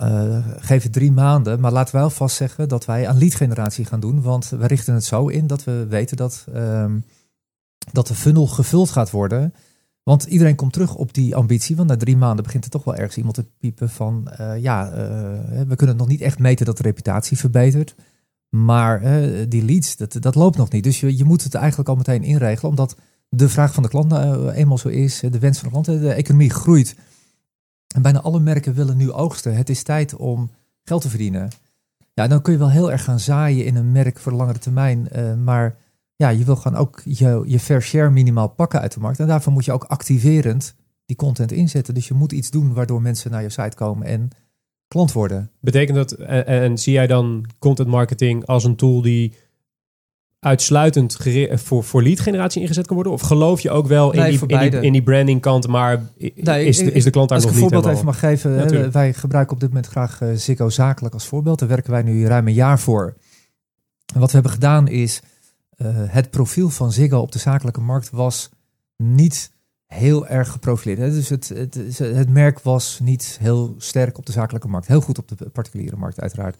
uh, 0.00 0.46
geef 0.56 0.82
het 0.82 0.92
drie 0.92 1.12
maanden, 1.12 1.60
maar 1.60 1.72
laten 1.72 1.94
wij 1.94 2.04
alvast 2.04 2.36
zeggen 2.36 2.68
dat 2.68 2.84
wij 2.84 3.08
aan 3.08 3.18
lead 3.18 3.34
generatie 3.34 3.84
gaan 3.84 4.00
doen, 4.00 4.22
want 4.22 4.48
we 4.48 4.66
richten 4.66 4.94
het 4.94 5.04
zo 5.04 5.26
in 5.26 5.46
dat 5.46 5.64
we 5.64 5.86
weten 5.88 6.16
dat... 6.16 6.44
Um, 6.54 7.04
dat 7.92 8.06
de 8.06 8.14
funnel 8.14 8.46
gevuld 8.46 8.90
gaat 8.90 9.10
worden. 9.10 9.54
Want 10.02 10.24
iedereen 10.24 10.54
komt 10.54 10.72
terug 10.72 10.94
op 10.94 11.14
die 11.14 11.36
ambitie. 11.36 11.76
Want 11.76 11.88
na 11.88 11.96
drie 11.96 12.16
maanden 12.16 12.44
begint 12.44 12.64
er 12.64 12.70
toch 12.70 12.84
wel 12.84 12.94
ergens 12.94 13.16
iemand 13.16 13.34
te 13.34 13.46
piepen 13.58 13.90
van... 13.90 14.28
Uh, 14.40 14.58
ja, 14.58 14.90
uh, 14.90 14.96
we 15.68 15.76
kunnen 15.76 15.96
nog 15.96 16.08
niet 16.08 16.20
echt 16.20 16.38
meten 16.38 16.66
dat 16.66 16.76
de 16.76 16.82
reputatie 16.82 17.38
verbetert. 17.38 17.94
Maar 18.48 19.00
die 19.48 19.64
leads, 19.64 19.96
dat, 19.96 20.16
dat 20.20 20.34
loopt 20.34 20.56
nog 20.56 20.70
niet. 20.70 20.84
Dus 20.84 21.00
je, 21.00 21.16
je 21.16 21.24
moet 21.24 21.42
het 21.42 21.54
eigenlijk 21.54 21.88
al 21.88 21.96
meteen 21.96 22.22
inregelen. 22.22 22.70
Omdat 22.70 22.96
de 23.28 23.48
vraag 23.48 23.74
van 23.74 23.82
de 23.82 23.88
klant 23.88 24.12
eenmaal 24.52 24.78
zo 24.78 24.88
is. 24.88 25.20
De 25.20 25.38
wens 25.38 25.58
van 25.58 25.68
de 25.68 25.80
klant. 25.80 26.00
De 26.00 26.12
economie 26.12 26.50
groeit. 26.50 26.96
En 27.94 28.02
bijna 28.02 28.20
alle 28.20 28.40
merken 28.40 28.74
willen 28.74 28.96
nu 28.96 29.12
oogsten. 29.12 29.56
Het 29.56 29.68
is 29.68 29.82
tijd 29.82 30.16
om 30.16 30.50
geld 30.82 31.02
te 31.02 31.08
verdienen. 31.08 31.50
Ja, 32.14 32.26
dan 32.26 32.42
kun 32.42 32.52
je 32.52 32.58
wel 32.58 32.70
heel 32.70 32.92
erg 32.92 33.04
gaan 33.04 33.20
zaaien 33.20 33.64
in 33.64 33.76
een 33.76 33.92
merk 33.92 34.18
voor 34.18 34.32
de 34.32 34.38
langere 34.38 34.58
termijn. 34.58 35.08
maar 35.44 35.76
ja, 36.16 36.28
je 36.28 36.44
wil 36.44 36.56
gewoon 36.56 36.78
ook 36.78 37.00
je, 37.04 37.42
je 37.46 37.60
fair 37.60 37.82
share 37.82 38.10
minimaal 38.10 38.48
pakken 38.48 38.80
uit 38.80 38.94
de 38.94 39.00
markt. 39.00 39.20
En 39.20 39.26
daarvoor 39.26 39.52
moet 39.52 39.64
je 39.64 39.72
ook 39.72 39.84
activerend 39.84 40.74
die 41.06 41.16
content 41.16 41.52
inzetten. 41.52 41.94
Dus 41.94 42.08
je 42.08 42.14
moet 42.14 42.32
iets 42.32 42.50
doen 42.50 42.74
waardoor 42.74 43.02
mensen 43.02 43.30
naar 43.30 43.42
je 43.42 43.50
site 43.50 43.76
komen 43.76 44.06
en 44.06 44.28
klant 44.88 45.12
worden. 45.12 45.50
Betekent 45.60 45.96
dat, 45.96 46.12
en, 46.12 46.46
en 46.46 46.78
zie 46.78 46.92
jij 46.92 47.06
dan 47.06 47.44
content 47.58 47.88
marketing 47.88 48.46
als 48.46 48.64
een 48.64 48.76
tool 48.76 49.02
die 49.02 49.32
uitsluitend 50.38 51.18
voor, 51.50 51.84
voor 51.84 52.02
lead 52.02 52.20
generatie 52.20 52.60
ingezet 52.60 52.86
kan 52.86 52.94
worden? 52.94 53.12
Of 53.12 53.20
geloof 53.20 53.60
je 53.60 53.70
ook 53.70 53.86
wel 53.86 54.12
in, 54.12 54.24
die, 54.24 54.40
in, 54.46 54.70
die, 54.70 54.80
in 54.80 54.92
die 54.92 55.02
branding 55.02 55.40
kant, 55.40 55.66
maar 55.66 56.02
is, 56.16 56.78
de, 56.78 56.92
is 56.92 57.04
de 57.04 57.10
klant 57.10 57.28
daar 57.28 57.40
nog 57.40 57.44
niet 57.44 57.44
Als 57.44 57.44
ik 57.44 57.52
een 57.52 57.58
voorbeeld 57.58 57.86
even 57.86 58.04
mag 58.04 58.18
geven. 58.18 58.92
wij 58.92 59.12
gebruiken 59.12 59.54
op 59.54 59.60
dit 59.60 59.68
moment 59.68 59.86
graag 59.86 60.20
uh, 60.20 60.28
Ziggo 60.34 60.68
Zakelijk 60.68 61.14
als 61.14 61.26
voorbeeld. 61.26 61.58
Daar 61.58 61.68
werken 61.68 61.90
wij 61.90 62.02
nu 62.02 62.26
ruim 62.26 62.46
een 62.46 62.54
jaar 62.54 62.78
voor. 62.78 63.16
En 64.14 64.20
wat 64.20 64.28
we 64.28 64.34
hebben 64.34 64.52
gedaan 64.52 64.88
is 64.88 65.22
het 65.84 66.30
profiel 66.30 66.68
van 66.68 66.92
Ziggo 66.92 67.18
op 67.18 67.32
de 67.32 67.38
zakelijke 67.38 67.80
markt 67.80 68.10
was 68.10 68.50
niet 68.96 69.50
heel 69.86 70.26
erg 70.26 70.50
geprofileerd. 70.50 70.98
Dus 70.98 71.28
het, 71.28 71.48
het, 71.48 71.98
het, 71.98 72.28
merk 72.28 72.60
was 72.60 73.00
niet 73.02 73.36
heel 73.40 73.74
sterk 73.78 74.18
op 74.18 74.26
de 74.26 74.32
zakelijke 74.32 74.68
markt. 74.68 74.86
Heel 74.86 75.00
goed 75.00 75.18
op 75.18 75.28
de 75.28 75.48
particuliere 75.50 75.96
markt, 75.96 76.20
uiteraard. 76.20 76.56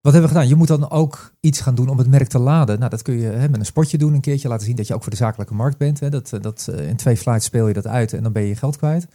Wat 0.00 0.12
hebben 0.12 0.30
we 0.30 0.36
gedaan? 0.36 0.50
Je 0.50 0.56
moet 0.56 0.68
dan 0.68 0.90
ook 0.90 1.32
iets 1.40 1.60
gaan 1.60 1.74
doen 1.74 1.88
om 1.88 1.98
het 1.98 2.08
merk 2.08 2.28
te 2.28 2.38
laden. 2.38 2.78
Nou, 2.78 2.90
dat 2.90 3.02
kun 3.02 3.18
je 3.18 3.26
hè, 3.26 3.48
met 3.48 3.60
een 3.60 3.66
spotje 3.66 3.98
doen, 3.98 4.14
een 4.14 4.20
keertje 4.20 4.48
laten 4.48 4.66
zien 4.66 4.76
dat 4.76 4.86
je 4.86 4.94
ook 4.94 5.02
voor 5.02 5.10
de 5.10 5.16
zakelijke 5.16 5.54
markt 5.54 5.78
bent. 5.78 6.00
Hè. 6.00 6.10
Dat, 6.10 6.32
dat, 6.40 6.68
eh, 6.70 6.88
in 6.88 6.96
twee 6.96 7.16
slides 7.16 7.44
speel 7.44 7.68
je 7.68 7.74
dat 7.74 7.86
uit 7.86 8.12
en 8.12 8.22
dan 8.22 8.32
ben 8.32 8.42
je 8.42 8.48
je 8.48 8.56
geld 8.56 8.76
kwijt. 8.76 9.06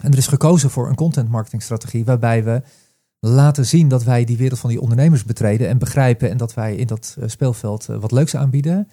En 0.00 0.12
er 0.12 0.18
is 0.18 0.26
gekozen 0.26 0.70
voor 0.70 0.88
een 0.88 0.94
content 0.94 1.28
marketing 1.28 1.62
strategie 1.62 2.04
waarbij 2.04 2.44
we 2.44 2.62
laten 3.26 3.66
zien 3.66 3.88
dat 3.88 4.04
wij 4.04 4.24
die 4.24 4.36
wereld 4.36 4.58
van 4.58 4.70
die 4.70 4.80
ondernemers 4.80 5.24
betreden 5.24 5.68
en 5.68 5.78
begrijpen 5.78 6.30
en 6.30 6.36
dat 6.36 6.54
wij 6.54 6.76
in 6.76 6.86
dat 6.86 7.16
eh, 7.18 7.28
speelveld 7.28 7.88
eh, 7.88 7.96
wat 7.96 8.12
leuks 8.12 8.36
aanbieden. 8.36 8.88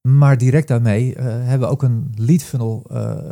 Maar 0.00 0.38
direct 0.38 0.68
daarmee 0.68 1.16
uh, 1.16 1.24
hebben 1.24 1.58
we 1.58 1.66
ook 1.66 1.82
een 1.82 2.12
lead 2.14 2.42
funnel 2.42 2.82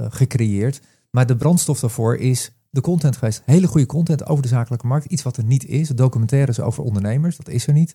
gecreëerd. 0.09 0.81
Maar 1.11 1.27
de 1.27 1.37
brandstof 1.37 1.81
daarvoor 1.81 2.17
is 2.17 2.53
de 2.71 2.81
content 2.81 3.17
geweest. 3.17 3.43
Hele 3.45 3.67
goede 3.67 3.87
content 3.87 4.27
over 4.27 4.43
de 4.43 4.49
zakelijke 4.49 4.87
markt. 4.87 5.05
Iets 5.05 5.23
wat 5.23 5.37
er 5.37 5.45
niet 5.45 5.65
is. 5.65 5.89
Documentaires 5.89 6.61
over 6.61 6.83
ondernemers. 6.83 7.37
Dat 7.37 7.49
is 7.49 7.67
er 7.67 7.73
niet. 7.73 7.95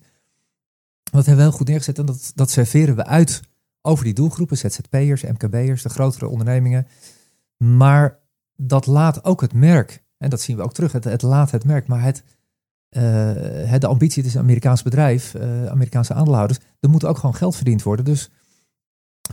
Dat 1.02 1.26
hebben 1.26 1.44
we 1.44 1.50
heel 1.50 1.58
goed 1.58 1.68
neergezet 1.68 1.98
en 1.98 2.06
dat, 2.06 2.32
dat 2.34 2.50
serveren 2.50 2.96
we 2.96 3.04
uit 3.06 3.40
over 3.82 4.04
die 4.04 4.14
doelgroepen. 4.14 4.56
ZZP'ers, 4.56 5.22
MKB'ers, 5.22 5.82
de 5.82 5.88
grotere 5.88 6.28
ondernemingen. 6.28 6.86
Maar 7.56 8.18
dat 8.56 8.86
laat 8.86 9.24
ook 9.24 9.40
het 9.40 9.52
merk. 9.52 10.04
En 10.18 10.30
dat 10.30 10.40
zien 10.40 10.56
we 10.56 10.62
ook 10.62 10.74
terug. 10.74 10.92
Het, 10.92 11.22
laat 11.22 11.50
het 11.50 11.64
merk. 11.64 11.86
Maar 11.86 12.02
het 12.02 12.22
de 12.92 13.86
ambitie, 13.86 14.22
het 14.22 14.30
is 14.30 14.34
een 14.34 14.42
Amerikaans 14.42 14.82
bedrijf, 14.82 15.34
uh, 15.34 15.66
Amerikaanse 15.66 16.14
aandeelhouders, 16.14 16.58
er 16.80 16.90
moet 16.90 17.04
ook 17.04 17.18
gewoon 17.18 17.34
geld 17.34 17.56
verdiend 17.56 17.82
worden. 17.82 18.04
Dus 18.04 18.30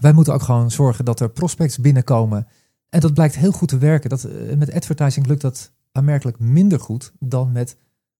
wij 0.01 0.11
moeten 0.11 0.33
ook 0.33 0.41
gewoon 0.41 0.71
zorgen 0.71 1.05
dat 1.05 1.19
er 1.19 1.29
prospects 1.29 1.77
binnenkomen. 1.77 2.47
En 2.89 2.99
dat 2.99 3.13
blijkt 3.13 3.35
heel 3.35 3.51
goed 3.51 3.67
te 3.67 3.77
werken. 3.77 4.09
Dat, 4.09 4.25
uh, 4.25 4.55
met 4.55 4.73
advertising 4.73 5.27
lukt 5.27 5.41
dat 5.41 5.71
aanmerkelijk 5.91 6.39
minder 6.39 6.79
goed 6.79 7.13
dan 7.19 7.51
met 7.51 7.77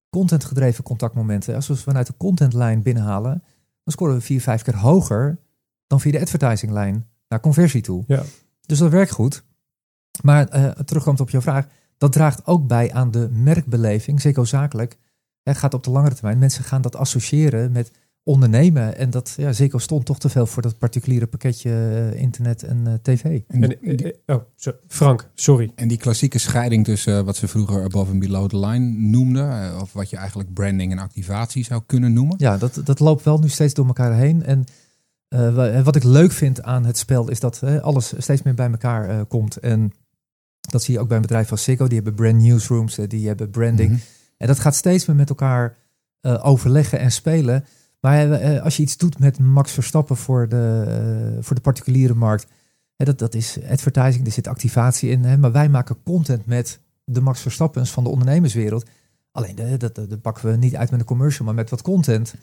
contentgedreven 0.10 0.84
contactmomenten. 0.84 1.56
Als 1.56 1.68
we 1.68 1.76
vanuit 1.76 2.08
de 2.08 2.18
contentlijn 2.18 2.82
binnenhalen, 2.82 3.44
dan 3.84 3.94
scoren 3.94 4.16
we 4.16 4.22
vier, 4.22 4.42
vijf 4.42 4.62
keer 4.62 4.78
hoger 4.78 5.40
dan 5.88 6.00
via 6.00 6.12
de 6.12 6.22
advertisinglijn 6.22 7.08
naar 7.28 7.40
conversie 7.40 7.82
toe. 7.82 8.04
Ja. 8.08 8.24
Dus 8.66 8.78
dat 8.78 8.92
werkt 8.92 9.12
goed. 9.12 9.44
Maar 10.22 10.56
uh, 10.56 10.70
terugkomt 10.70 11.20
op 11.20 11.30
jouw 11.30 11.42
vraag, 11.42 11.68
dat 11.98 12.12
draagt 12.12 12.46
ook 12.46 12.68
bij 12.68 12.94
aan 12.94 13.12
de 13.12 13.30
merkbeleving, 13.32 14.22
zeker 14.22 14.48
zakelijk, 14.48 14.98
gaat 15.44 15.74
op 15.74 15.84
de 15.84 15.92
langere 15.92 16.16
termijn. 16.16 16.38
Mensen 16.38 16.64
gaan 16.64 16.82
dat 16.82 16.96
associëren 16.96 17.72
met 17.72 17.92
ondernemen. 18.24 18.98
En 18.98 19.10
dat 19.10 19.34
ja, 19.38 19.52
zeker 19.52 19.82
stond 19.82 20.06
toch 20.06 20.20
te 20.20 20.30
veel 20.30 20.46
voor 20.46 20.62
dat 20.62 20.78
particuliere 20.78 21.28
pakketje 21.28 21.70
uh, 21.70 22.22
internet 22.22 22.64
en 22.64 22.84
uh, 22.88 22.94
tv. 23.02 23.42
En, 23.48 23.82
en 23.82 24.16
oh, 24.26 24.42
so, 24.56 24.72
Frank, 24.88 25.30
sorry. 25.34 25.72
En 25.76 25.88
die 25.88 25.98
klassieke 25.98 26.40
scheiding 26.40 26.86
tussen 26.86 27.26
wat 27.26 27.36
ze 27.36 27.48
vroeger 27.48 27.84
above 27.84 28.12
en 28.12 28.20
below 28.20 28.50
the 28.50 28.60
line 28.60 29.10
noemden. 29.10 29.82
of 29.82 29.94
wat 29.94 30.10
je 30.10 30.18
eigenlijk 30.18 30.54
branding 30.54 30.92
en 30.92 31.00
activatie 31.00 31.64
zou 31.64 31.82
kunnen 31.86 32.14
noemen. 32.14 32.36
Ja, 32.38 32.58
dat, 32.58 32.82
dat 32.84 33.00
loopt 33.00 33.24
wel 33.24 33.40
nu 33.40 33.50
steeds 33.50 33.74
door 33.74 33.88
elkaar 33.88 34.14
heen. 34.14 34.44
En 34.44 34.64
wat 35.84 35.96
ik 35.96 36.04
leuk 36.04 36.32
vind 36.32 36.64
aan 36.64 36.86
het 36.86 36.98
spel 36.98 37.30
is 37.30 37.40
dat 37.40 37.64
alles 37.82 38.14
steeds 38.18 38.42
meer 38.42 38.54
bij 38.54 38.70
elkaar 38.70 39.26
komt. 39.26 39.58
En 39.58 39.92
dat 40.60 40.84
zie 40.84 40.94
je 40.94 41.00
ook 41.00 41.08
bij 41.08 41.16
een 41.16 41.22
bedrijf 41.22 41.52
als 41.52 41.64
Ziggo. 41.64 41.86
Die 41.86 41.96
hebben 41.96 42.16
brand 42.16 42.42
newsrooms, 42.42 42.96
die 43.08 43.28
hebben 43.28 43.50
branding. 43.50 43.90
Mhm. 43.90 44.00
En 44.40 44.48
dat 44.48 44.60
gaat 44.60 44.76
steeds 44.76 45.06
meer 45.06 45.16
met 45.16 45.30
elkaar 45.30 45.78
uh, 46.22 46.46
overleggen 46.46 47.00
en 47.00 47.12
spelen. 47.12 47.66
Maar 48.00 48.28
uh, 48.28 48.62
als 48.62 48.78
je 48.78 48.84
iets 48.84 48.98
doet 48.98 49.20
met 49.20 49.40
Max 49.40 49.72
Verstappen 49.72 50.18
voor 50.18 50.50
de, 50.50 51.38
voor 51.40 51.56
de 51.56 51.62
particuliere 51.62 52.14
markt, 52.14 52.48
dat, 52.96 53.20
dat 53.20 53.34
is 53.34 53.58
advertising, 53.70 54.26
er 54.26 54.32
zit 54.32 54.48
activatie 54.48 55.10
in. 55.10 55.24
Hè, 55.24 55.38
maar 55.38 55.52
wij 55.52 55.70
maken 55.70 56.04
content 56.04 56.46
met 56.46 56.80
de 57.04 57.22
Max 57.22 57.42
Verstappens 57.42 57.92
van 57.92 58.04
de 58.04 58.10
ondernemerswereld. 58.10 58.86
Alleen 59.32 59.56
dat, 59.56 59.80
dat, 59.80 59.96
dat 59.96 60.22
pakken 60.22 60.52
we 60.52 60.58
niet 60.58 60.76
uit 60.76 60.92
met 60.92 61.00
een 61.00 61.06
commercial, 61.06 61.46
maar 61.46 61.56
met 61.56 61.70
wat 61.70 61.82
content. 61.82 62.34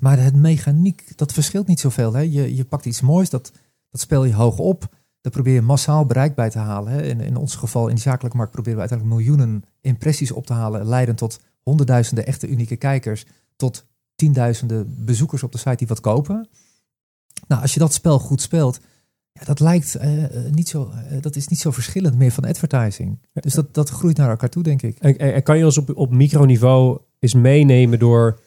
Maar 0.00 0.18
het 0.18 0.36
mechaniek, 0.36 1.16
dat 1.16 1.32
verschilt 1.32 1.66
niet 1.66 1.80
zoveel. 1.80 2.12
Hè. 2.12 2.20
Je, 2.20 2.56
je 2.56 2.64
pakt 2.64 2.84
iets 2.84 3.00
moois, 3.00 3.30
dat, 3.30 3.52
dat 3.90 4.00
speel 4.00 4.24
je 4.24 4.34
hoog 4.34 4.58
op. 4.58 4.88
Daar 5.26 5.34
probeer 5.34 5.54
je 5.54 5.62
massaal 5.62 6.06
bereik 6.06 6.34
bij 6.34 6.50
te 6.50 6.58
halen. 6.58 6.92
Hè. 6.92 7.02
In, 7.02 7.20
in 7.20 7.36
ons 7.36 7.54
geval, 7.54 7.88
in 7.88 7.94
die 7.94 8.02
zakelijke 8.02 8.36
markt, 8.36 8.52
proberen 8.52 8.78
we 8.78 8.88
uiteindelijk 8.88 9.18
miljoenen 9.18 9.64
impressies 9.80 10.30
op 10.30 10.46
te 10.46 10.52
halen. 10.52 10.86
Leiden 10.86 11.16
tot 11.16 11.40
honderdduizenden 11.62 12.26
echte 12.26 12.48
unieke 12.48 12.76
kijkers. 12.76 13.26
Tot 13.56 13.86
tienduizenden 14.14 15.04
bezoekers 15.04 15.42
op 15.42 15.52
de 15.52 15.58
site 15.58 15.76
die 15.76 15.86
wat 15.86 16.00
kopen. 16.00 16.48
Nou, 17.48 17.62
als 17.62 17.74
je 17.74 17.78
dat 17.78 17.94
spel 17.94 18.18
goed 18.18 18.40
speelt, 18.40 18.80
ja, 19.32 19.44
dat 19.44 19.60
lijkt 19.60 19.96
uh, 19.96 20.24
niet 20.50 20.68
zo, 20.68 20.90
uh, 20.92 21.22
dat 21.22 21.36
is 21.36 21.48
niet 21.48 21.58
zo 21.58 21.70
verschillend 21.70 22.16
meer 22.16 22.32
van 22.32 22.44
advertising. 22.44 23.18
Dus 23.32 23.54
dat, 23.54 23.74
dat 23.74 23.88
groeit 23.88 24.16
naar 24.16 24.30
elkaar 24.30 24.50
toe, 24.50 24.62
denk 24.62 24.82
ik. 24.82 24.98
En, 24.98 25.18
en 25.18 25.42
kan 25.42 25.58
je 25.58 25.64
ons 25.64 25.78
op, 25.78 25.96
op 25.96 26.10
microniveau 26.10 27.00
eens 27.18 27.34
meenemen 27.34 27.98
door, 27.98 28.40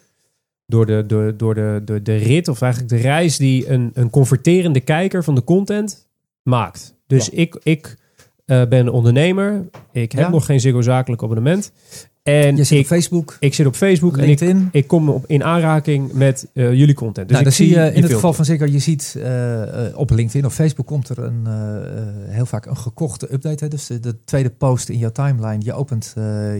door, 0.66 0.86
de, 0.86 1.04
door, 1.06 1.36
door 1.36 1.54
de, 1.54 1.82
de, 1.84 2.02
de 2.02 2.16
rit, 2.16 2.48
of 2.48 2.62
eigenlijk 2.62 2.92
de 2.92 3.00
reis 3.00 3.36
die 3.36 3.68
een, 3.68 3.90
een 3.94 4.10
converterende 4.10 4.80
kijker 4.80 5.24
van 5.24 5.34
de 5.34 5.44
content 5.44 6.08
maakt. 6.50 6.94
Dus 7.06 7.28
ik, 7.28 7.58
ik 7.62 7.96
uh, 8.46 8.66
ben 8.66 8.88
ondernemer. 8.88 9.68
Ik 9.92 10.12
heb 10.12 10.28
nog 10.28 10.46
geen 10.46 10.60
Ziggo 10.60 10.82
zakelijk 10.82 11.22
abonnement. 11.22 11.72
En 12.22 12.56
je 12.56 12.64
zit 12.64 12.78
ik, 12.78 12.84
op 12.84 12.86
Facebook. 12.86 13.36
Ik 13.40 13.54
zit 13.54 13.66
op 13.66 13.74
Facebook 13.74 14.16
LinkedIn. 14.16 14.56
en 14.56 14.68
ik, 14.72 14.82
ik 14.82 14.86
kom 14.86 15.08
op, 15.08 15.24
in 15.26 15.44
aanraking 15.44 16.12
met 16.12 16.48
uh, 16.54 16.72
jullie 16.74 16.94
content. 16.94 17.28
Dus 17.28 17.32
nou, 17.32 17.44
dan 17.44 17.52
zie 17.52 17.68
je 17.68 17.92
in 17.92 18.02
het 18.02 18.12
geval 18.12 18.32
van 18.32 18.44
Ziggo, 18.44 18.64
je 18.64 18.78
ziet 18.78 19.14
uh, 19.16 19.62
op 19.94 20.10
LinkedIn 20.10 20.46
of 20.46 20.54
Facebook 20.54 20.86
komt 20.86 21.08
er 21.08 21.18
een, 21.18 21.46
heel 22.28 22.46
vaak 22.46 22.66
een 22.66 22.76
gekochte 22.76 23.32
update. 23.32 23.64
Hè? 23.64 23.70
Dus 23.70 23.86
de, 23.86 24.00
de, 24.00 24.24
tweede 24.24 24.50
post 24.50 24.88
in 24.88 24.98
je 24.98 25.12
timeline. 25.12 25.64
Je 25.64 25.72
opent 25.72 26.12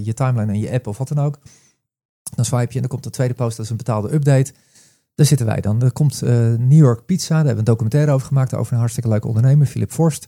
je 0.02 0.12
timeline 0.14 0.52
en 0.52 0.58
je 0.58 0.70
app 0.70 0.86
of 0.86 0.98
wat 0.98 1.08
dan 1.08 1.24
ook. 1.24 1.38
Dan 2.34 2.44
swipe 2.44 2.68
je 2.68 2.74
en 2.74 2.80
dan 2.80 2.88
komt 2.88 3.04
de 3.04 3.10
tweede 3.10 3.34
post, 3.34 3.56
dat 3.56 3.64
is 3.64 3.70
een 3.70 3.76
betaalde 3.76 4.14
update. 4.14 4.52
Daar 5.20 5.28
zitten 5.28 5.46
wij 5.46 5.60
dan. 5.60 5.82
Er 5.82 5.92
komt 5.92 6.22
uh, 6.22 6.30
New 6.58 6.78
York 6.78 7.04
Pizza, 7.04 7.28
daar 7.28 7.36
hebben 7.36 7.52
we 7.52 7.58
een 7.58 7.64
documentaire 7.64 8.12
over 8.12 8.26
gemaakt, 8.26 8.54
over 8.54 8.72
een 8.72 8.78
hartstikke 8.78 9.08
leuke 9.08 9.26
ondernemer, 9.26 9.66
Philip 9.66 9.90
Forst. 9.90 10.26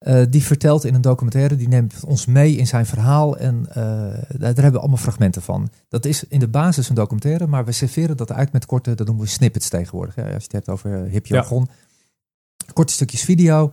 Uh, 0.00 0.22
die 0.30 0.42
vertelt 0.42 0.84
in 0.84 0.94
een 0.94 1.00
documentaire, 1.00 1.56
die 1.56 1.68
neemt 1.68 2.04
ons 2.04 2.26
mee 2.26 2.56
in 2.56 2.66
zijn 2.66 2.86
verhaal 2.86 3.36
en 3.36 3.66
uh, 3.68 3.74
daar, 3.74 4.54
hebben 4.54 4.72
we 4.72 4.78
allemaal 4.78 4.96
fragmenten 4.96 5.42
van. 5.42 5.70
Dat 5.88 6.04
is 6.04 6.24
in 6.28 6.38
de 6.38 6.48
basis 6.48 6.88
een 6.88 6.94
documentaire, 6.94 7.46
maar 7.46 7.64
we 7.64 7.72
serveren 7.72 8.16
dat 8.16 8.32
uit 8.32 8.52
met 8.52 8.66
korte, 8.66 8.94
dat 8.94 9.06
noemen 9.06 9.24
we 9.24 9.30
snippets 9.30 9.68
tegenwoordig. 9.68 10.16
Ja, 10.16 10.22
als 10.22 10.32
je 10.32 10.38
het 10.42 10.52
hebt 10.52 10.68
over 10.68 10.90
hip 10.90 11.26
jargon. 11.26 11.68
korte 12.72 12.92
stukjes 12.92 13.22
video. 13.22 13.72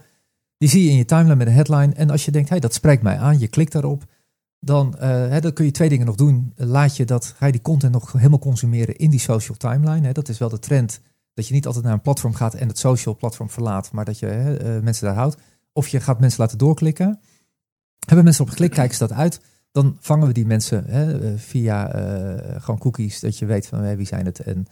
Die 0.57 0.69
zie 0.69 0.83
je 0.83 0.89
in 0.89 0.97
je 0.97 1.05
timeline 1.05 1.35
met 1.35 1.47
een 1.47 1.53
headline. 1.53 1.93
En 1.93 2.09
als 2.09 2.25
je 2.25 2.31
denkt, 2.31 2.49
hey, 2.49 2.59
dat 2.59 2.73
spreekt 2.73 3.03
mij 3.03 3.17
aan, 3.17 3.39
je 3.39 3.47
klikt 3.47 3.71
daarop. 3.71 4.03
Dan, 4.63 4.95
hè, 4.99 5.39
dan 5.41 5.53
kun 5.53 5.65
je 5.65 5.71
twee 5.71 5.89
dingen 5.89 6.05
nog 6.05 6.15
doen. 6.15 6.53
Laat 6.55 6.97
je 6.97 7.05
dat, 7.05 7.33
ga 7.37 7.45
je 7.45 7.51
die 7.51 7.61
content 7.61 7.93
nog 7.93 8.11
helemaal 8.11 8.39
consumeren 8.39 8.95
in 8.95 9.09
die 9.09 9.19
social 9.19 9.57
timeline. 9.57 10.13
Dat 10.13 10.29
is 10.29 10.37
wel 10.37 10.49
de 10.49 10.59
trend. 10.59 11.01
Dat 11.33 11.47
je 11.47 11.53
niet 11.53 11.65
altijd 11.65 11.83
naar 11.83 11.93
een 11.93 12.01
platform 12.01 12.33
gaat 12.33 12.53
en 12.53 12.67
het 12.67 12.77
social 12.77 13.15
platform 13.15 13.49
verlaat. 13.49 13.91
Maar 13.91 14.05
dat 14.05 14.19
je 14.19 14.59
uh, 14.63 14.83
mensen 14.83 15.05
daar 15.05 15.15
houdt. 15.15 15.37
Of 15.73 15.87
je 15.87 15.99
gaat 15.99 16.19
mensen 16.19 16.41
laten 16.41 16.57
doorklikken. 16.57 17.19
Hebben 18.05 18.23
mensen 18.23 18.43
op 18.43 18.49
geklikt, 18.49 18.73
kijken 18.73 18.97
ze 18.97 19.07
dat 19.07 19.17
uit. 19.17 19.41
Dan 19.71 19.97
vangen 19.99 20.27
we 20.27 20.33
die 20.33 20.45
mensen 20.45 20.87
eh, 20.87 21.33
via 21.35 21.85
gewoon 22.57 22.79
cookies. 22.79 23.19
Dat 23.19 23.37
je 23.37 23.45
weet 23.45 23.67
van 23.67 23.95
wie 23.95 24.07
zijn 24.07 24.25
het. 24.25 24.39
En 24.39 24.67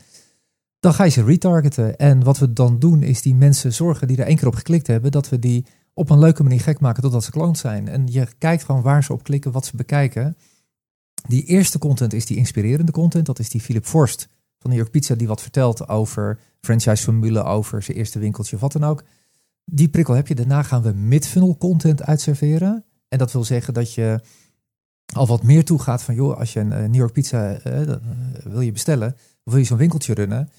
dan 0.80 0.94
ga 0.94 1.04
je 1.04 1.10
ze 1.10 1.24
retargeten. 1.24 1.98
En 1.98 2.24
wat 2.24 2.38
we 2.38 2.54
dan 2.54 2.80
doen 2.80 3.04
is 3.04 3.22
die 3.22 3.36
mensen 3.36 3.74
zorgen 3.74 4.08
die 4.08 4.18
er 4.18 4.26
één 4.26 4.38
keer 4.38 4.48
op 4.48 4.56
geklikt 4.56 4.88
hebben. 4.88 5.12
Dat 5.12 5.30
we 5.30 5.40
die 5.40 5.66
op 6.00 6.10
een 6.10 6.20
leuke 6.20 6.44
manier 6.44 6.60
gek 6.60 6.80
maken 6.80 7.02
totdat 7.02 7.24
ze 7.24 7.32
klant 7.32 7.58
zijn. 7.58 7.88
En 7.88 8.08
je 8.08 8.28
kijkt 8.38 8.64
gewoon 8.64 8.82
waar 8.82 9.04
ze 9.04 9.14
op 9.14 9.24
klikken, 9.24 9.52
wat 9.52 9.66
ze 9.66 9.76
bekijken. 9.76 10.38
Die 11.28 11.44
eerste 11.44 11.80
content 11.80 12.14
is 12.14 12.26
die 12.26 12.38
inspirerende 12.38 12.92
content. 12.92 13.26
Dat 13.26 13.40
is 13.40 13.50
die 13.50 13.62
Philip 13.62 13.86
Forst 13.86 14.30
van 14.58 14.70
New 14.70 14.80
York 14.80 14.92
Pizza 14.92 15.16
die 15.16 15.28
wat 15.28 15.42
vertelt 15.42 15.88
over 15.88 16.40
franchise 16.62 17.04
formule, 17.04 17.44
over 17.44 17.84
zijn 17.84 17.98
eerste 17.98 18.20
winkeltje 18.20 18.58
wat 18.58 18.72
dan 18.72 18.84
ook. 18.84 19.04
Die 19.66 19.90
prikkel 19.90 20.14
heb 20.14 20.28
je. 20.28 20.36
Daarna 20.36 20.64
gaan 20.64 20.82
we 20.82 20.92
mid-funnel 20.92 21.58
content 21.58 22.04
uitserveren. 22.04 22.86
En 23.08 23.18
dat 23.18 23.32
wil 23.32 23.44
zeggen 23.44 23.74
dat 23.74 23.94
je 23.94 24.20
al 25.14 25.28
wat 25.28 25.44
meer 25.44 25.66
toe 25.66 25.80
gaat 25.80 26.04
van, 26.04 26.16
joh, 26.16 26.38
als 26.38 26.54
je 26.54 26.60
een 26.60 26.68
New 26.68 26.96
York 26.96 27.14
Pizza 27.14 27.66
uh, 27.68 27.96
wil 28.44 28.62
je 28.62 28.72
bestellen, 28.72 29.16
of 29.44 29.52
wil 29.52 29.58
je 29.62 29.68
zo'n 29.68 29.78
winkeltje 29.78 30.14
runnen, 30.14 30.50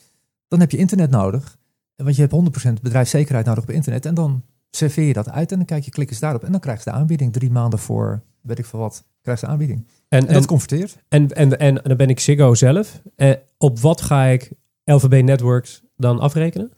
dan 0.48 0.61
heb 0.61 0.70
je 0.70 0.76
internet 0.76 1.11
nodig. 1.11 1.59
Want 1.96 2.16
je 2.16 2.26
hebt 2.26 2.68
100% 2.79 2.83
bedrijfszekerheid 2.83 3.46
nodig 3.46 3.62
op 3.62 3.70
internet. 3.70 4.07
En 4.07 4.14
dan 4.14 4.42
serveer 4.70 5.06
je 5.06 5.12
dat 5.12 5.30
uit 5.30 5.50
en 5.50 5.56
dan 5.56 5.66
kijk 5.66 5.85
je 5.85 5.90
klikken 5.90 6.16
ze 6.16 6.22
daarop. 6.22 6.44
En 6.44 6.50
dan 6.50 6.61
krijg 6.61 6.85
je 6.85 6.90
de 6.90 6.96
aanbieding 6.96 7.33
drie 7.33 7.50
maanden 7.50 7.78
voor, 7.78 8.22
weet 8.40 8.59
ik 8.59 8.66
veel 8.66 8.78
wat, 8.78 9.04
krijg 9.22 9.40
je 9.40 9.46
de 9.46 9.52
aanbieding. 9.52 9.87
En, 10.09 10.26
en, 10.26 10.35
dat 10.35 10.46
converteert. 10.46 10.96
En, 11.09 11.28
en, 11.28 11.59
en, 11.59 11.74
dan 11.83 11.96
ben 11.96 12.09
ik 12.09 12.20
Ziggo 12.20 12.54
zelf. 12.54 13.02
Eh, 13.16 13.35
op 13.59 13.78
wat 13.78 14.00
ga 14.00 14.24
ik 14.24 14.52
LVB 14.85 15.22
Networks 15.22 15.83
dan 15.96 16.20
afrekenen? 16.20 16.72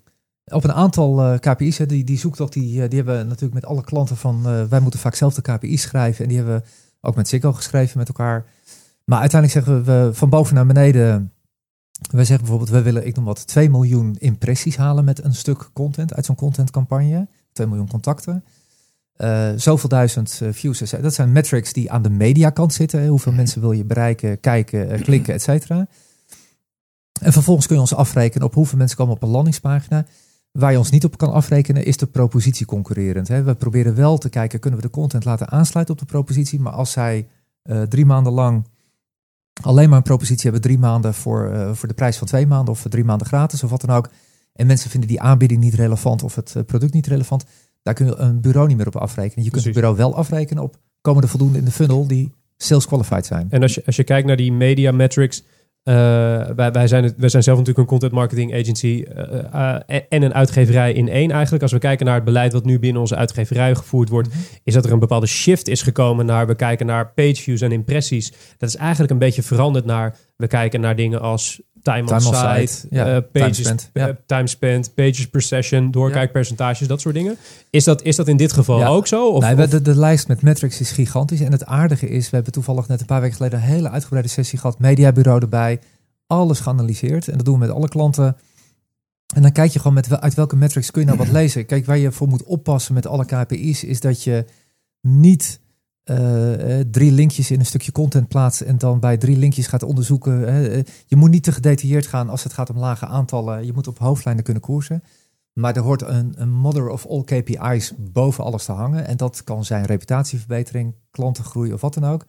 Op 0.44 0.64
een 0.64 0.72
aantal 0.72 1.32
uh, 1.32 1.38
KPI's, 1.38 1.78
hè, 1.78 1.86
die, 1.86 2.04
die 2.04 2.18
zoektocht, 2.18 2.52
die, 2.52 2.88
die 2.88 2.96
hebben 2.96 3.18
we 3.18 3.24
natuurlijk 3.24 3.54
met 3.54 3.64
alle 3.64 3.84
klanten 3.84 4.16
van, 4.16 4.42
uh, 4.46 4.64
wij 4.64 4.80
moeten 4.80 5.00
vaak 5.00 5.14
zelf 5.14 5.34
de 5.34 5.42
KPI's 5.42 5.82
schrijven. 5.82 6.22
En 6.22 6.28
die 6.28 6.38
hebben 6.38 6.56
we 6.56 6.68
ook 7.00 7.14
met 7.14 7.28
Ziggo 7.28 7.52
geschreven 7.52 7.98
met 7.98 8.08
elkaar. 8.08 8.44
Maar 9.04 9.20
uiteindelijk 9.20 9.66
zeggen 9.66 9.84
we 9.84 10.14
van 10.14 10.28
boven 10.28 10.54
naar 10.54 10.66
beneden, 10.66 11.32
wij 12.10 12.24
zeggen 12.24 12.46
bijvoorbeeld, 12.46 12.70
we 12.70 12.82
willen, 12.82 13.06
ik 13.06 13.16
noem 13.16 13.24
wat, 13.24 13.46
2 13.46 13.70
miljoen 13.70 14.16
impressies 14.18 14.76
halen 14.76 15.04
met 15.04 15.24
een 15.24 15.34
stuk 15.34 15.70
content 15.72 16.14
uit 16.14 16.24
zo'n 16.24 16.36
contentcampagne. 16.36 17.28
2 17.52 17.66
miljoen 17.66 17.88
contacten. 17.88 18.44
Uh, 19.16 19.48
zoveel 19.56 19.88
duizend 19.88 20.40
uh, 20.42 20.48
views. 20.52 20.78
Dat 20.78 21.14
zijn 21.14 21.32
metrics 21.32 21.72
die 21.72 21.90
aan 21.90 22.02
de 22.02 22.10
mediakant 22.10 22.72
zitten. 22.72 23.06
Hoeveel 23.06 23.32
mensen 23.32 23.60
wil 23.60 23.72
je 23.72 23.84
bereiken, 23.84 24.40
kijken, 24.40 24.92
uh, 24.92 25.02
klikken, 25.02 25.34
et 25.34 25.42
cetera. 25.42 25.86
En 27.20 27.32
vervolgens 27.32 27.66
kun 27.66 27.74
je 27.74 27.80
ons 27.80 27.94
afrekenen 27.94 28.46
op 28.46 28.54
hoeveel 28.54 28.78
mensen 28.78 28.96
komen 28.96 29.14
op 29.14 29.22
een 29.22 29.28
landingspagina. 29.28 30.06
Waar 30.52 30.72
je 30.72 30.78
ons 30.78 30.90
niet 30.90 31.04
op 31.04 31.18
kan 31.18 31.32
afrekenen 31.32 31.84
is 31.84 31.96
de 31.96 32.06
propositie 32.06 32.66
concurrerend. 32.66 33.28
Hè. 33.28 33.42
We 33.42 33.54
proberen 33.54 33.94
wel 33.94 34.18
te 34.18 34.28
kijken, 34.28 34.60
kunnen 34.60 34.80
we 34.80 34.86
de 34.86 34.92
content 34.92 35.24
laten 35.24 35.50
aansluiten 35.50 35.94
op 35.94 36.00
de 36.00 36.06
propositie. 36.06 36.60
Maar 36.60 36.72
als 36.72 36.90
zij 36.90 37.28
drie 37.88 38.06
maanden 38.06 38.32
lang 38.32 38.66
alleen 39.62 39.88
maar 39.88 39.98
een 39.98 40.04
propositie 40.04 40.42
hebben, 40.42 40.60
drie 40.60 40.78
maanden 40.78 41.14
voor, 41.14 41.70
voor 41.76 41.88
de 41.88 41.94
prijs 41.94 42.16
van 42.16 42.26
twee 42.26 42.46
maanden 42.46 42.74
of 42.74 42.86
drie 42.88 43.04
maanden 43.04 43.26
gratis 43.26 43.62
of 43.62 43.70
wat 43.70 43.80
dan 43.80 43.96
ook 43.96 44.08
en 44.52 44.66
mensen 44.66 44.90
vinden 44.90 45.08
die 45.08 45.20
aanbieding 45.20 45.60
niet 45.60 45.74
relevant 45.74 46.22
of 46.22 46.34
het 46.34 46.56
eh, 46.56 46.62
product 46.64 46.92
niet 46.92 47.06
relevant, 47.06 47.44
daar 47.82 47.94
kun 47.94 48.06
je 48.06 48.16
een 48.16 48.40
bureau 48.40 48.68
niet 48.68 48.76
meer 48.76 48.86
op 48.86 48.96
afrekenen. 48.96 49.44
Je 49.44 49.50
kunt 49.50 49.64
het 49.64 49.74
bureau 49.74 49.96
wel 49.96 50.16
afrekenen 50.16 50.62
op 50.62 50.76
komen 51.00 51.22
er 51.22 51.28
voldoende 51.28 51.58
in 51.58 51.64
de 51.64 51.70
funnel 51.70 52.06
die 52.06 52.32
sales 52.56 52.86
qualified 52.86 53.26
zijn. 53.26 53.46
En 53.50 53.62
als 53.62 53.74
je, 53.74 53.82
als 53.86 53.96
je 53.96 54.04
kijkt 54.04 54.26
naar 54.26 54.36
die 54.36 54.52
media 54.52 54.92
metrics, 54.92 55.42
uh, 55.84 55.94
wij, 56.56 56.72
wij, 56.72 56.86
zijn 56.86 57.04
het, 57.04 57.14
wij 57.16 57.28
zijn 57.28 57.42
zelf 57.42 57.58
natuurlijk 57.58 57.84
een 57.84 57.98
content 57.98 58.12
marketing 58.12 58.54
agency 58.54 59.04
uh, 59.16 59.74
en 60.08 60.22
een 60.22 60.34
uitgeverij 60.34 60.92
in 60.92 61.08
één 61.08 61.30
eigenlijk. 61.30 61.62
Als 61.62 61.72
we 61.72 61.78
kijken 61.78 62.06
naar 62.06 62.14
het 62.14 62.24
beleid 62.24 62.52
wat 62.52 62.64
nu 62.64 62.78
binnen 62.78 63.00
onze 63.00 63.16
uitgeverij 63.16 63.74
gevoerd 63.74 64.08
wordt, 64.08 64.28
mhm. 64.28 64.38
is 64.64 64.74
dat 64.74 64.84
er 64.84 64.92
een 64.92 64.98
bepaalde 64.98 65.26
shift 65.26 65.68
is 65.68 65.82
gekomen 65.82 66.26
naar 66.26 66.46
we 66.46 66.54
kijken 66.54 66.86
naar 66.86 67.12
page 67.12 67.42
views 67.42 67.60
en 67.60 67.72
impressies. 67.72 68.32
Dat 68.58 68.68
is 68.68 68.76
eigenlijk 68.76 69.10
een 69.10 69.18
beetje 69.18 69.42
veranderd 69.42 69.84
naar 69.84 70.16
we 70.36 70.46
kijken 70.46 70.80
naar 70.80 70.96
dingen 70.96 71.20
als 71.20 71.62
time, 71.82 72.06
time 72.06 72.26
on 72.26 72.34
site, 72.34 72.66
site 72.66 72.86
ja, 72.90 73.16
uh, 73.16 73.22
pages, 73.32 73.56
time 73.56 73.78
spent, 73.78 73.90
ja. 73.92 74.16
time 74.26 74.46
spent, 74.46 74.94
pages 74.94 75.28
per 75.28 75.42
session, 75.42 75.90
doorkijkpercentages, 75.90 76.86
dat 76.86 77.00
soort 77.00 77.14
dingen. 77.14 77.36
Is 77.70 77.84
dat, 77.84 78.02
is 78.02 78.16
dat 78.16 78.28
in 78.28 78.36
dit 78.36 78.52
geval 78.52 78.84
ook 78.84 79.06
zo? 79.06 79.28
Of, 79.28 79.54
nee, 79.54 79.66
de, 79.66 79.82
de 79.82 79.96
lijst 79.96 80.28
met 80.28 80.42
metrics 80.42 80.80
is 80.80 80.90
gigantisch. 80.90 81.40
En 81.40 81.52
het 81.52 81.64
aardige 81.64 82.08
is, 82.08 82.30
we 82.30 82.34
hebben 82.34 82.52
toevallig 82.52 82.88
net 82.88 83.00
een 83.00 83.06
paar 83.06 83.20
weken 83.20 83.36
geleden 83.36 83.58
een 83.58 83.64
hele 83.64 83.90
uitgebreide 83.90 84.28
sessie 84.28 84.58
gehad, 84.58 84.78
mediabureau 84.78 85.40
erbij, 85.40 85.80
alles 86.26 86.60
geanalyseerd. 86.60 87.28
En 87.28 87.36
dat 87.36 87.44
doen 87.44 87.54
we 87.58 87.66
met 87.66 87.74
alle 87.74 87.88
klanten. 87.88 88.36
En 89.34 89.42
dan 89.42 89.52
kijk 89.52 89.72
je 89.72 89.78
gewoon 89.78 89.94
met 89.94 90.20
uit 90.20 90.34
welke 90.34 90.56
metrics 90.56 90.90
kun 90.90 91.00
je 91.00 91.06
nou 91.06 91.18
wat 91.18 91.30
lezen. 91.30 91.66
Kijk, 91.66 91.86
waar 91.86 91.98
je 91.98 92.12
voor 92.12 92.28
moet 92.28 92.44
oppassen 92.44 92.94
met 92.94 93.06
alle 93.06 93.24
KPI's, 93.24 93.84
is 93.84 94.00
dat 94.00 94.22
je 94.22 94.44
niet 95.00 95.60
uh, 96.04 96.80
drie 96.90 97.12
linkjes 97.12 97.50
in 97.50 97.58
een 97.58 97.66
stukje 97.66 97.92
content 97.92 98.28
plaatsen 98.28 98.66
en 98.66 98.78
dan 98.78 99.00
bij 99.00 99.16
drie 99.16 99.36
linkjes 99.36 99.66
gaat 99.66 99.82
onderzoeken. 99.82 100.40
Uh, 100.40 100.82
je 101.06 101.16
moet 101.16 101.30
niet 101.30 101.42
te 101.42 101.52
gedetailleerd 101.52 102.06
gaan 102.06 102.28
als 102.28 102.42
het 102.42 102.52
gaat 102.52 102.70
om 102.70 102.78
lage 102.78 103.06
aantallen. 103.06 103.66
Je 103.66 103.72
moet 103.72 103.86
op 103.86 103.98
hoofdlijnen 103.98 104.44
kunnen 104.44 104.62
koersen. 104.62 105.02
Maar 105.52 105.76
er 105.76 105.82
hoort 105.82 106.02
een, 106.02 106.32
een 106.36 106.52
mother 106.52 106.88
of 106.88 107.06
all 107.06 107.24
KPI's 107.24 107.92
boven 107.98 108.44
alles 108.44 108.64
te 108.64 108.72
hangen. 108.72 109.06
En 109.06 109.16
dat 109.16 109.44
kan 109.44 109.64
zijn 109.64 109.84
reputatieverbetering, 109.84 110.94
klantengroei 111.10 111.72
of 111.72 111.80
wat 111.80 111.94
dan 111.94 112.04
ook. 112.04 112.24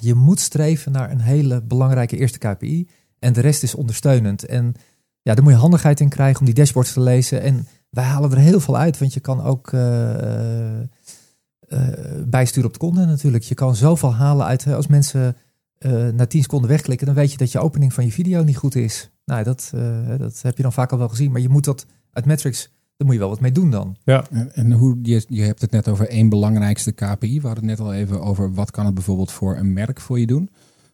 Je 0.00 0.14
moet 0.14 0.40
streven 0.40 0.92
naar 0.92 1.10
een 1.10 1.20
hele 1.20 1.62
belangrijke 1.62 2.16
eerste 2.16 2.38
KPI. 2.38 2.88
En 3.18 3.32
de 3.32 3.40
rest 3.40 3.62
is 3.62 3.74
ondersteunend. 3.74 4.44
En 4.44 4.74
ja, 5.22 5.34
daar 5.34 5.42
moet 5.42 5.52
je 5.52 5.58
handigheid 5.58 6.00
in 6.00 6.08
krijgen 6.08 6.40
om 6.40 6.46
die 6.46 6.54
dashboards 6.54 6.92
te 6.92 7.00
lezen. 7.00 7.42
En 7.42 7.66
wij 7.90 8.04
halen 8.04 8.30
er 8.30 8.38
heel 8.38 8.60
veel 8.60 8.76
uit, 8.76 8.98
want 8.98 9.14
je 9.14 9.20
kan 9.20 9.42
ook 9.42 9.72
bijsturen 12.26 12.66
op 12.66 12.72
de 12.72 12.78
content 12.78 13.06
natuurlijk. 13.08 13.44
Je 13.44 13.54
kan 13.54 13.76
zoveel 13.76 14.14
halen 14.14 14.46
uit 14.46 14.66
als 14.66 14.86
mensen 14.86 15.36
uh, 15.78 16.08
na 16.08 16.26
10 16.26 16.42
seconden 16.42 16.68
wegklikken, 16.68 17.06
dan 17.06 17.14
weet 17.14 17.32
je 17.32 17.36
dat 17.36 17.52
je 17.52 17.58
opening 17.58 17.92
van 17.92 18.04
je 18.04 18.12
video 18.12 18.42
niet 18.42 18.56
goed 18.56 18.74
is. 18.74 19.10
Nou, 19.24 19.44
dat, 19.44 19.72
uh, 19.74 20.18
dat 20.18 20.42
heb 20.42 20.56
je 20.56 20.62
dan 20.62 20.72
vaak 20.72 20.92
al 20.92 20.98
wel 20.98 21.08
gezien. 21.08 21.32
Maar 21.32 21.40
je 21.40 21.48
moet 21.48 21.64
dat 21.64 21.86
uit 22.12 22.24
metrics, 22.24 22.62
daar 22.96 23.06
moet 23.06 23.12
je 23.12 23.20
wel 23.20 23.28
wat 23.28 23.40
mee 23.40 23.52
doen 23.52 23.70
dan. 23.70 23.96
Ja. 24.04 24.24
En, 24.30 24.54
en 24.54 24.72
hoe, 24.72 24.98
je, 25.02 25.24
je 25.28 25.42
hebt 25.42 25.60
het 25.60 25.70
net 25.70 25.88
over 25.88 26.08
één 26.08 26.28
belangrijkste 26.28 26.92
KPI. 26.92 27.40
We 27.40 27.46
hadden 27.46 27.68
het 27.68 27.78
net 27.78 27.86
al 27.86 27.94
even 27.94 28.22
over 28.22 28.54
wat 28.54 28.70
kan 28.70 28.84
het 28.84 28.94
bijvoorbeeld 28.94 29.32
voor 29.32 29.56
een 29.56 29.72
merk 29.72 30.00
voor 30.00 30.20
je 30.20 30.26
doen. 30.26 30.50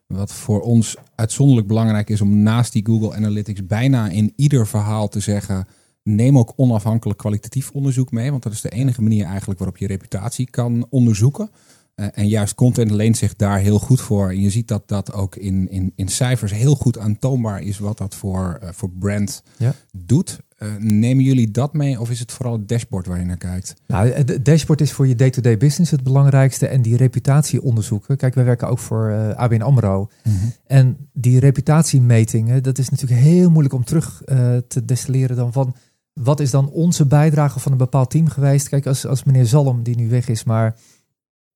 Wat 0.06 0.32
voor 0.32 0.60
ons 0.60 0.96
uitzonderlijk 1.14 1.66
belangrijk 1.66 2.10
is 2.10 2.20
om 2.20 2.42
naast 2.42 2.72
die 2.72 2.86
Google 2.86 3.14
Analytics 3.14 3.66
bijna 3.66 4.08
in 4.08 4.32
ieder 4.36 4.66
verhaal 4.66 5.08
te 5.08 5.20
zeggen 5.20 5.66
Neem 6.02 6.38
ook 6.38 6.52
onafhankelijk 6.56 7.18
kwalitatief 7.18 7.70
onderzoek 7.70 8.10
mee, 8.10 8.30
want 8.30 8.42
dat 8.42 8.52
is 8.52 8.60
de 8.60 8.68
enige 8.68 9.02
manier 9.02 9.24
eigenlijk 9.24 9.58
waarop 9.58 9.78
je 9.78 9.86
reputatie 9.86 10.50
kan 10.50 10.86
onderzoeken. 10.90 11.50
Uh, 11.96 12.06
en 12.14 12.28
juist 12.28 12.54
content 12.54 12.90
leent 12.90 13.16
zich 13.16 13.36
daar 13.36 13.58
heel 13.58 13.78
goed 13.78 14.00
voor. 14.00 14.28
En 14.30 14.40
je 14.40 14.50
ziet 14.50 14.68
dat 14.68 14.88
dat 14.88 15.12
ook 15.12 15.36
in, 15.36 15.70
in, 15.70 15.92
in 15.96 16.08
cijfers 16.08 16.52
heel 16.52 16.74
goed 16.74 16.98
aantoonbaar 16.98 17.62
is 17.62 17.78
wat 17.78 17.98
dat 17.98 18.14
voor, 18.14 18.58
uh, 18.62 18.68
voor 18.72 18.90
brand 18.90 19.42
ja. 19.56 19.74
doet. 19.92 20.40
Uh, 20.58 20.68
nemen 20.78 21.24
jullie 21.24 21.50
dat 21.50 21.72
mee 21.72 22.00
of 22.00 22.10
is 22.10 22.20
het 22.20 22.32
vooral 22.32 22.52
het 22.52 22.68
dashboard 22.68 23.06
waar 23.06 23.18
je 23.18 23.24
naar 23.24 23.36
kijkt? 23.36 23.74
Nou, 23.86 24.08
het 24.08 24.44
dashboard 24.44 24.80
is 24.80 24.92
voor 24.92 25.06
je 25.06 25.14
day-to-day 25.14 25.56
business 25.56 25.90
het 25.90 26.02
belangrijkste 26.02 26.66
en 26.66 26.82
die 26.82 26.96
reputatieonderzoeken. 26.96 28.16
Kijk, 28.16 28.34
wij 28.34 28.44
werken 28.44 28.68
ook 28.68 28.78
voor 28.78 29.34
ABN 29.34 29.60
AMRO. 29.60 30.08
Mm 30.24 30.32
-hmm. 30.32 30.52
En 30.66 30.96
die 31.12 31.40
reputatiemetingen, 31.40 32.62
dat 32.62 32.78
is 32.78 32.88
natuurlijk 32.88 33.20
heel 33.20 33.50
moeilijk 33.50 33.74
om 33.74 33.84
terug 33.84 34.22
te 34.68 34.84
destilleren 34.84 35.36
dan 35.36 35.52
van 35.52 35.74
wat 36.12 36.40
is 36.40 36.50
dan 36.50 36.70
onze 36.70 37.06
bijdrage 37.06 37.60
van 37.60 37.72
een 37.72 37.78
bepaald 37.78 38.10
team 38.10 38.28
geweest? 38.28 38.68
Kijk, 38.68 38.86
als, 38.86 39.06
als 39.06 39.24
meneer 39.24 39.46
Zalm, 39.46 39.82
die 39.82 39.96
nu 39.96 40.08
weg 40.08 40.28
is, 40.28 40.44
maar 40.44 40.76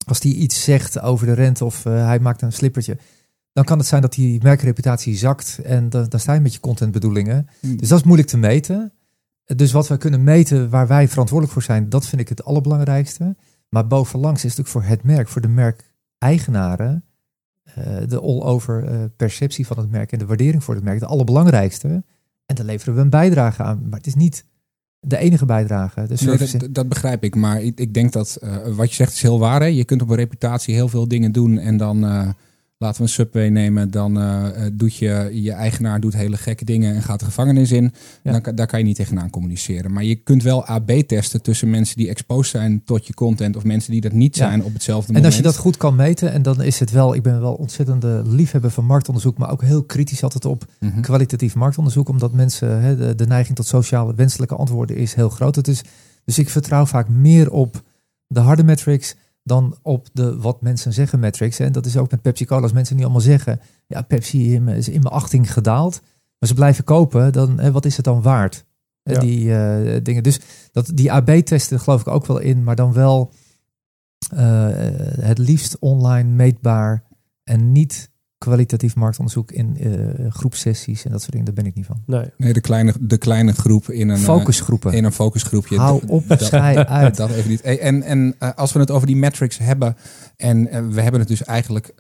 als 0.07 0.21
die 0.21 0.35
iets 0.35 0.65
zegt 0.65 1.01
over 1.01 1.27
de 1.27 1.33
rente 1.33 1.65
of 1.65 1.85
uh, 1.85 2.07
hij 2.07 2.19
maakt 2.19 2.43
een 2.43 2.53
slippertje, 2.53 2.99
dan 3.53 3.65
kan 3.65 3.79
het 3.79 3.87
zijn 3.87 4.03
dat 4.03 4.13
die 4.13 4.43
merkreputatie 4.43 5.17
zakt 5.17 5.61
en 5.65 5.89
dan, 5.89 6.09
dan 6.09 6.21
sta 6.21 6.33
je 6.33 6.41
met 6.41 6.55
je 6.55 6.61
contentbedoelingen. 6.61 7.49
Hmm. 7.61 7.77
Dus 7.77 7.89
dat 7.89 7.99
is 7.99 8.05
moeilijk 8.05 8.29
te 8.29 8.37
meten. 8.37 8.93
Dus 9.45 9.73
wat 9.73 9.89
we 9.89 9.97
kunnen 9.97 10.25
meten 10.25 10.71
waar 10.71 10.87
wij 10.87 11.09
verantwoordelijk 11.09 11.55
voor 11.55 11.63
zijn, 11.63 11.89
dat 11.89 12.07
vind 12.07 12.21
ik 12.21 12.29
het 12.29 12.45
allerbelangrijkste. 12.45 13.37
Maar 13.69 13.87
bovenlangs 13.87 14.45
is 14.45 14.57
het 14.57 14.59
natuurlijk 14.59 14.87
voor 14.87 14.97
het 14.97 15.17
merk, 15.17 15.29
voor 15.29 15.41
de 15.41 15.49
merkeigenaren, 15.49 17.05
uh, 17.79 17.85
de 18.09 18.21
all-over 18.21 18.93
uh, 18.93 19.05
perceptie 19.17 19.67
van 19.67 19.79
het 19.79 19.91
merk 19.91 20.13
en 20.13 20.19
de 20.19 20.27
waardering 20.27 20.65
voor 20.65 20.75
het 20.75 20.85
merk, 20.85 21.01
de 21.01 21.07
allerbelangrijkste. 21.07 22.05
En 22.47 22.55
daar 22.55 22.65
leveren 22.67 22.95
we 22.95 23.01
een 23.01 23.11
bijdrage 23.11 23.63
aan. 23.63 23.89
Maar 23.89 23.99
het 23.99 24.07
is 24.07 24.15
niet 24.15 24.45
de 25.09 25.17
enige 25.17 25.47
bijdrage. 25.47 26.07
De 26.07 26.17
service. 26.17 26.59
dat, 26.59 26.75
dat, 26.75 26.89
begrijp 26.89 27.25
ik. 27.25 27.35
Maar 27.35 27.63
ik, 27.63 27.79
ik 27.79 27.95
denk 27.95 28.13
dat 28.13 28.39
uh, 28.43 28.57
wat 28.77 28.89
je 28.89 28.95
zegt 28.95 29.13
is 29.13 29.23
heel 29.23 29.39
waar. 29.39 29.61
Hè? 29.61 29.67
Je 29.67 29.85
kunt 29.85 30.03
op 30.03 30.09
een 30.09 30.17
reputatie 30.17 30.75
heel 30.75 30.89
veel 30.89 31.09
dingen 31.09 31.33
doen. 31.33 31.59
En 31.59 31.77
dan 31.77 32.05
uh, 32.05 32.29
laten 32.79 32.97
we 32.97 33.03
een 33.03 33.15
subway 33.15 33.49
nemen, 33.49 33.91
dan 33.91 34.19
uh, 34.19 34.47
doet 34.73 34.97
je, 34.97 35.31
je 35.33 35.53
eigenaar 35.53 36.01
doet 36.01 36.15
hele 36.15 36.37
gekke 36.37 36.65
dingen 36.65 36.95
en 36.95 37.03
gaat 37.03 37.19
de 37.19 37.25
gevangenis 37.25 37.73
in. 37.73 37.93
Dan, 38.23 38.43
daar 38.55 38.67
kan 38.67 38.79
je 38.79 38.85
niet 38.85 38.97
tegenaan 38.97 39.31
communiceren. 39.31 39.93
Maar 39.93 40.05
je 40.05 40.15
kunt 40.15 40.43
wel 40.43 40.67
AB 40.67 40.91
testen 40.91 41.43
tussen 41.43 41.71
mensen 41.71 41.97
die 41.97 42.09
exposed 42.09 42.51
zijn 42.51 42.83
tot 42.85 43.07
je 43.07 43.15
content 43.15 43.57
of 43.57 43.65
mensen 43.65 43.93
die 43.93 44.01
dat 44.01 44.13
niet 44.13 44.37
zijn 44.37 44.65
op 44.65 44.73
hetzelfde 44.73 45.07
moment. 45.07 45.25
En 45.25 45.31
als 45.31 45.37
je 45.37 45.43
dat 45.43 45.57
goed 45.57 45.77
kan 45.77 45.95
meten, 45.95 46.33
en 46.33 46.43
dan 46.43 46.63
is 46.63 46.81
het 46.81 46.91
wel, 46.91 47.15
ik 47.15 47.23
ben 47.23 47.41
wel 47.41 47.55
ontzettende 47.55 48.23
liefhebber 48.27 48.71
van 48.71 48.85
marktonderzoek, 48.85 49.39
maar 49.39 49.51
ook 49.51 49.63
heel 49.63 49.83
kritisch 49.83 50.23
altijd 50.23 50.45
op 50.45 50.65
mhm. 50.81 51.01
kwalitatief 51.01 51.55
marktonderzoek, 51.55 52.09
omdat 52.09 52.33
mensen, 52.33 52.81
hè, 52.81 52.97
de, 52.97 53.15
de, 53.15 53.27
neiging 53.27 53.57
tot 53.57 53.67
sociale 53.67 54.15
wenselijke 54.15 54.55
antwoorden 54.55 54.97
is 54.97 55.15
heel 55.15 55.29
groot. 55.29 55.57
Het 55.57 55.69
is, 55.69 55.83
dus 56.25 56.39
ik 56.39 56.49
vertrouw 56.49 56.87
vaak 56.87 57.09
meer 57.09 57.51
op 57.51 57.83
de 58.27 58.41
harde 58.41 58.65
metrics 58.65 59.15
dan 59.47 59.77
op 59.83 60.09
de 60.13 60.37
wat 60.37 60.63
mensen 60.63 60.93
zeggen 60.93 61.21
metrics. 61.21 61.59
En 61.59 61.73
dat 61.73 61.87
is 61.87 61.97
ook 61.97 62.11
met 62.11 62.23
Pepsi 62.23 62.45
Cola. 62.45 62.63
Als 62.63 62.73
mensen 62.73 62.95
niet 62.95 63.05
allemaal 63.05 63.23
zeggen, 63.23 63.61
ja, 63.87 64.03
Pepsi 64.03 64.55
is 64.55 64.89
in 64.89 65.03
mijn 65.03 65.15
achting 65.15 65.53
gedaald, 65.53 66.01
maar 66.39 66.49
ze 66.49 66.55
blijven 66.55 66.85
kopen, 66.85 67.33
dan 67.33 67.61
hè, 67.61 67.73
wat 67.73 67.85
is 67.85 67.97
het 67.97 68.05
dan 68.05 68.23
waard? 68.23 68.65
Die 69.03 69.45
uh, 69.45 69.97
dingen. 70.03 70.23
Dus 70.23 70.41
dat, 70.73 70.91
die 70.95 71.13
AB-testen 71.13 71.81
geloof 71.81 72.01
ik 72.01 72.09
ook 72.09 72.27
wel 72.27 72.39
in, 72.39 72.65
maar 72.65 72.77
dan 72.77 72.93
wel 72.93 73.33
uh, 74.35 74.69
het 75.21 75.39
liefst 75.39 75.79
online 75.79 76.29
meetbaar 76.29 77.05
en 77.45 77.73
niet 77.73 78.11
kwalitatief 78.39 78.95
marktonderzoek 78.95 79.53
in 79.53 79.77
uh, 79.81 80.31
groepsessies 80.31 81.05
en 81.05 81.11
dat 81.11 81.21
soort 81.21 81.31
dingen, 81.31 81.47
daar 81.47 81.55
ben 81.55 81.67
ik 81.67 81.75
niet 81.75 81.87
van. 81.87 82.03
Nee, 82.07 82.31
nee 82.37 82.53
de, 82.53 82.61
kleine, 82.61 82.95
de 83.01 83.19
kleine 83.19 83.53
groep 83.53 83.91
in 83.91 84.09
een 84.09 84.19
focusgroepen. 84.19 84.93
In 84.93 85.05
een 85.05 85.13
focusgroepje. 85.13 85.79
Hou 85.79 86.03
op, 86.07 86.29
dat, 86.29 86.53
uit. 86.53 87.17
Dat 87.17 87.31
even 87.31 87.51
niet. 87.51 87.61
En, 87.61 88.03
en 88.03 88.35
uh, 88.39 88.53
als 88.55 88.73
we 88.73 88.79
het 88.79 88.91
over 88.91 89.07
die 89.07 89.17
metrics 89.17 89.59
hebben, 89.59 89.97
en 90.37 90.67
uh, 90.67 90.89
we 90.89 91.01
hebben 91.01 91.21
het 91.21 91.29
dus 91.29 91.45
eigenlijk, 91.45 91.93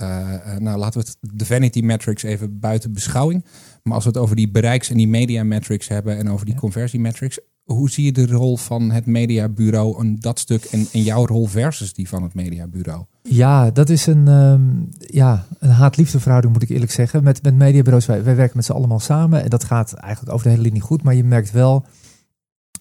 nou 0.59 0.78
laten 0.78 1.01
we 1.01 1.07
het 1.07 1.16
de 1.20 1.47
vanity 1.47 1.80
metrics 1.80 2.22
even 2.22 2.59
buiten 2.59 2.93
beschouwing. 2.93 3.45
Maar 3.82 3.95
als 3.95 4.05
we 4.05 4.11
het 4.11 4.18
over 4.18 4.37
die 4.37 4.51
bereiks- 4.51 4.91
en 4.91 4.97
die 4.97 5.09
media 5.09 5.45
metrics 5.45 5.89
hebben 5.89 6.18
en 6.18 6.30
over 6.30 6.45
die 6.45 6.55
ja. 6.55 6.61
conversie 6.61 7.01
metrics, 7.01 7.39
hoe 7.64 7.91
zie 7.91 8.05
je 8.05 8.12
de 8.12 8.26
rol 8.26 8.57
van 8.57 8.91
het 8.91 9.07
mediabureau 9.07 10.01
en 10.01 10.16
dat 10.16 10.39
stuk 10.39 10.64
en, 10.64 10.87
en 10.93 11.03
jouw 11.03 11.26
rol 11.26 11.47
versus 11.47 11.93
die 11.93 12.09
van 12.09 12.22
het 12.22 12.34
mediabureau? 12.34 13.05
Ja, 13.29 13.70
dat 13.70 13.89
is 13.89 14.07
een, 14.07 14.29
um, 14.29 14.89
ja, 14.99 15.47
een 15.59 15.70
haat-liefde 15.70 16.49
moet 16.49 16.62
ik 16.62 16.68
eerlijk 16.68 16.93
zeggen. 16.93 17.22
Met, 17.22 17.43
met 17.43 17.55
mediabureaus, 17.55 18.07
wij, 18.07 18.24
wij 18.24 18.37
werken 18.37 18.57
met 18.57 18.64
z'n 18.64 18.72
allemaal 18.72 19.01
samen. 19.01 19.43
En 19.43 19.51
dat 19.51 19.64
gaat 19.64 19.93
eigenlijk 19.93 20.33
over 20.33 20.47
de 20.47 20.53
hele 20.53 20.62
linie 20.62 20.81
goed. 20.81 21.03
Maar 21.03 21.14
je 21.14 21.24
merkt 21.24 21.51
wel, 21.51 21.85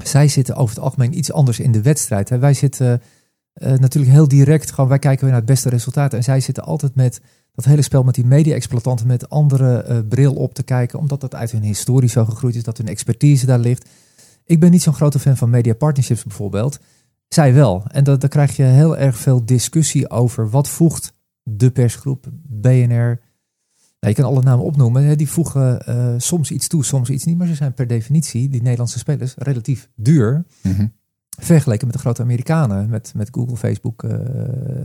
zij 0.03 0.27
zitten 0.27 0.55
over 0.55 0.75
het 0.75 0.83
algemeen 0.83 1.17
iets 1.17 1.31
anders 1.31 1.59
in 1.59 1.71
de 1.71 1.81
wedstrijd. 1.81 2.29
Hè. 2.29 2.39
Wij 2.39 2.53
zitten 2.53 3.01
uh, 3.55 3.73
natuurlijk 3.77 4.13
heel 4.13 4.27
direct, 4.27 4.71
gewoon 4.71 4.89
wij 4.89 4.99
kijken 4.99 5.27
naar 5.27 5.35
het 5.35 5.45
beste 5.45 5.69
resultaat. 5.69 6.13
En 6.13 6.23
zij 6.23 6.39
zitten 6.39 6.63
altijd 6.63 6.95
met 6.95 7.21
dat 7.53 7.65
hele 7.65 7.81
spel 7.81 8.03
met 8.03 8.15
die 8.15 8.25
media-exploitanten 8.25 9.07
met 9.07 9.29
andere 9.29 9.85
uh, 9.89 9.97
bril 10.09 10.33
op 10.33 10.53
te 10.53 10.63
kijken. 10.63 10.99
Omdat 10.99 11.21
dat 11.21 11.35
uit 11.35 11.51
hun 11.51 11.63
historie 11.63 12.09
zo 12.09 12.25
gegroeid 12.25 12.55
is, 12.55 12.63
dat 12.63 12.77
hun 12.77 12.87
expertise 12.87 13.45
daar 13.45 13.59
ligt. 13.59 13.89
Ik 14.45 14.59
ben 14.59 14.71
niet 14.71 14.81
zo'n 14.81 14.93
grote 14.93 15.19
fan 15.19 15.37
van 15.37 15.49
media 15.49 15.73
partnerships 15.73 16.23
bijvoorbeeld. 16.23 16.79
Zij 17.27 17.53
wel. 17.53 17.83
En 17.87 18.03
dat, 18.03 18.21
dan 18.21 18.29
krijg 18.29 18.55
je 18.55 18.63
heel 18.63 18.97
erg 18.97 19.17
veel 19.17 19.45
discussie 19.45 20.09
over 20.09 20.49
wat 20.49 20.69
voegt 20.69 21.13
de 21.43 21.71
persgroep, 21.71 22.27
BNR. 22.47 23.21
Nou, 23.99 24.17
je 24.17 24.23
kan 24.23 24.31
alle 24.31 24.43
namen 24.43 24.65
opnoemen. 24.65 25.03
Hè, 25.03 25.15
die 25.15 25.29
voegen 25.29 25.89
uh, 25.89 26.13
soms 26.17 26.51
iets 26.51 26.67
toe, 26.67 26.85
soms 26.85 27.09
iets 27.09 27.25
niet. 27.25 27.37
Maar 27.37 27.47
ze 27.47 27.55
zijn 27.55 27.73
per 27.73 27.87
definitie, 27.87 28.49
die 28.49 28.61
Nederlandse 28.61 28.99
spelers, 28.99 29.33
relatief 29.37 29.89
duur. 29.95 30.45
Mm 30.61 30.93
Vergeleken 31.39 31.85
met 31.85 31.95
de 31.95 32.01
grote 32.01 32.21
Amerikanen, 32.21 32.89
met, 32.89 33.13
met 33.15 33.29
Google, 33.31 33.57
Facebook, 33.57 34.03
uh, 34.03 34.11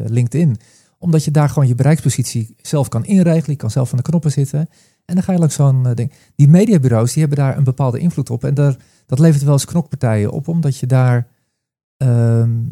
LinkedIn. 0.07 0.57
Omdat 0.99 1.25
je 1.25 1.31
daar 1.31 1.49
gewoon 1.49 1.69
je 1.69 1.75
bereikspositie 1.75 2.55
zelf 2.63 2.89
kan 2.89 3.05
inregelen. 3.05 3.51
Je 3.51 3.57
kan 3.57 3.71
zelf 3.71 3.89
van 3.89 3.99
de 3.99 4.05
knoppen 4.05 4.31
zitten. 4.31 4.59
En 5.05 5.15
dan 5.15 5.23
ga 5.23 5.33
je 5.33 5.39
langs 5.39 5.55
zo'n 5.55 5.87
uh, 5.87 5.95
ding. 5.95 6.13
Die 6.37 6.49
mediabureaus 6.49 7.13
die 7.13 7.21
hebben 7.21 7.39
daar 7.39 7.57
een 7.57 7.65
bepaalde 7.65 7.99
invloed 7.99 8.31
op. 8.31 8.45
En 8.45 8.55
daar, 8.55 8.77
dat 9.07 9.19
levert 9.19 9.43
wel 9.43 9.53
eens 9.53 9.65
knokpartijen 9.65 10.31
op, 10.31 10.49
omdat 10.49 10.77
je 10.77 10.87
daar 10.87 11.27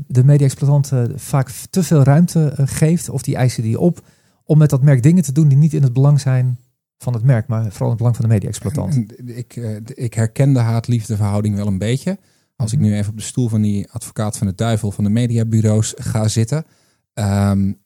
de 0.07 0.25
media-exploitanten 0.25 1.21
vaak 1.21 1.51
te 1.71 1.83
veel 1.83 2.03
ruimte 2.03 2.55
uh, 2.61 2.67
geeft, 2.67 3.09
of 3.09 3.23
die 3.23 3.37
eisen 3.37 3.63
die 3.63 3.81
op, 3.81 4.01
om 4.45 4.59
met 4.59 4.71
dat 4.71 4.83
merk 4.83 5.03
dingen 5.03 5.23
te 5.23 5.33
doen 5.33 5.49
die 5.49 5.59
niet 5.59 5.75
in 5.75 5.83
het 5.83 5.93
belang 5.93 6.21
zijn 6.21 6.59
van 6.99 7.13
het 7.13 7.23
merk, 7.23 7.47
maar 7.47 7.63
vooral 7.63 7.81
in 7.81 7.89
het 7.89 7.97
belang 7.97 8.17
van 8.17 8.25
de 8.25 8.31
media-exploitant. 8.33 9.13
Ik, 9.45 9.57
uh, 9.57 9.77
ik 9.95 10.15
herken 10.15 10.53
de 10.53 10.59
haat-liefde 10.59 11.17
verhouding 11.17 11.57
wel 11.57 11.67
een 11.67 11.79
beetje. 11.79 12.19
Als 12.57 12.73
ik 12.73 12.79
mhm. 12.79 12.89
nu 12.89 12.95
even 12.95 13.11
op 13.11 13.17
de 13.17 13.23
stoel 13.23 13.49
van 13.49 13.63
die 13.63 13.91
advocaat 13.91 14.37
van 14.37 14.47
de 14.47 14.55
duivel 14.55 14.91
van 14.91 15.05
de 15.05 15.11
mediabureaus 15.11 15.95
ga 15.97 16.29
zitten. 16.29 16.65
Um, 17.15 17.79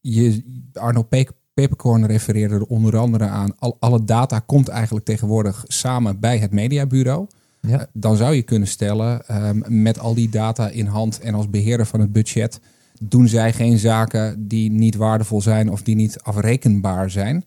je, 0.00 0.42
Arno 0.72 1.08
Peperkorn 1.54 2.06
refereerde 2.06 2.54
er 2.54 2.64
onder 2.64 2.96
andere 2.96 3.24
aan. 3.24 3.58
Al, 3.58 3.76
alle 3.80 4.04
data 4.04 4.38
komt 4.38 4.68
eigenlijk 4.68 5.04
tegenwoordig 5.04 5.64
samen 5.66 6.20
bij 6.20 6.38
het 6.38 6.52
mediabureau. 6.52 7.26
Ja. 7.68 7.78
Eh, 7.78 7.86
dan 7.92 8.16
zou 8.16 8.34
je 8.34 8.42
kunnen 8.42 8.68
stellen, 8.68 9.28
ehm, 9.28 9.82
met 9.82 9.98
al 9.98 10.14
die 10.14 10.28
data 10.28 10.68
in 10.68 10.86
hand 10.86 11.20
en 11.20 11.34
als 11.34 11.50
beheerder 11.50 11.86
van 11.86 12.00
het 12.00 12.12
budget, 12.12 12.60
doen 13.00 13.28
zij 13.28 13.52
geen 13.52 13.78
zaken 13.78 14.48
die 14.48 14.70
niet 14.70 14.96
waardevol 14.96 15.40
zijn 15.40 15.70
of 15.70 15.82
die 15.82 15.94
niet 15.94 16.20
afrekenbaar 16.20 17.10
zijn. 17.10 17.44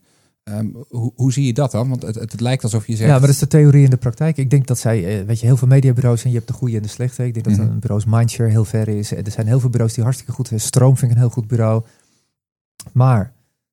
Um, 0.50 0.76
hoe, 0.88 1.12
hoe, 1.14 1.32
zie 1.32 1.46
je 1.46 1.52
dat 1.52 1.70
dan? 1.70 1.88
Want 1.88 2.02
het, 2.02 2.14
het, 2.14 2.40
lijkt 2.40 2.62
alsof 2.62 2.86
je 2.86 2.96
zegt. 2.96 3.04
Ja, 3.04 3.10
maar 3.10 3.20
dat 3.20 3.30
is 3.30 3.38
de 3.38 3.46
theorie 3.46 3.84
in 3.84 3.90
de 3.90 3.96
praktijk. 3.96 4.36
Ik 4.36 4.50
denk 4.50 4.66
dat 4.66 4.78
zij, 4.78 5.20
eh, 5.20 5.26
weet 5.26 5.40
je, 5.40 5.46
heel 5.46 5.56
veel 5.56 5.68
mediabureaus 5.68 6.24
en 6.24 6.30
je 6.30 6.36
hebt 6.36 6.48
de 6.48 6.54
goede 6.54 6.76
en 6.76 6.82
de 6.82 6.88
slechte. 6.88 7.26
Ik 7.26 7.34
denk 7.34 7.46
dat 7.46 7.54
mm 7.54 7.60
-hmm. 7.60 7.72
een 7.72 7.78
bureau's 7.78 8.04
Mindshare 8.04 8.50
heel 8.50 8.64
ver 8.64 8.88
is. 8.88 9.12
Er 9.12 9.30
zijn 9.30 9.46
heel 9.46 9.60
veel 9.60 9.70
bureaus 9.70 9.94
die 9.94 10.02
hartstikke 10.02 10.32
goed 10.32 10.48
zijn. 10.48 10.60
Stroom 10.60 10.96
vind 10.96 11.10
ik 11.10 11.16
een 11.16 11.22
heel 11.22 11.32
goed 11.32 11.46
bureau. 11.46 11.84
Maar 12.92 13.32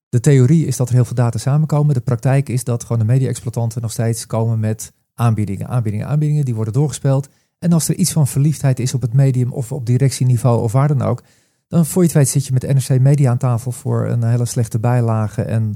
de 0.10 0.20
theorie 0.20 0.66
is 0.66 0.78
dat 0.78 0.88
er 0.90 0.94
heel 0.94 1.06
veel 1.06 1.16
data 1.16 1.38
samenkomen. 1.38 1.94
De 1.94 2.02
praktijk 2.02 2.50
is 2.50 2.64
dat 2.64 2.84
gewoon 2.84 3.00
de 3.00 3.06
media-exploitanten 3.06 3.82
nog 3.82 3.92
steeds 3.92 4.28
komen 4.28 4.60
met 4.60 4.92
aanbiedingen, 5.14 5.68
aanbiedingen, 5.68 6.08
aanbiedingen. 6.08 6.46
Die 6.46 6.56
worden 6.56 6.74
doorgespeeld. 6.74 7.30
En 7.60 7.74
als 7.74 7.90
er 7.90 7.96
iets 7.96 8.12
van 8.12 8.28
verliefdheid 8.28 8.80
is 8.80 8.94
op 8.94 9.02
het 9.02 9.14
medium 9.14 9.52
of 9.52 9.72
op 9.72 9.86
directieniveau 9.86 10.62
of 10.62 10.72
waar 10.72 10.88
dan 10.88 11.02
ook, 11.02 11.24
dan 11.68 11.86
voor 11.86 12.04
je 12.04 12.18
het 12.18 12.30
zit 12.30 12.46
je 12.46 12.54
met 12.54 12.74
NRC 12.74 13.00
Media 13.00 13.30
aan 13.30 13.38
tafel 13.38 13.72
voor 13.72 14.08
een 14.08 14.24
hele 14.24 14.46
slechte 14.46 14.80
bijlage 14.80 15.42
en 15.42 15.76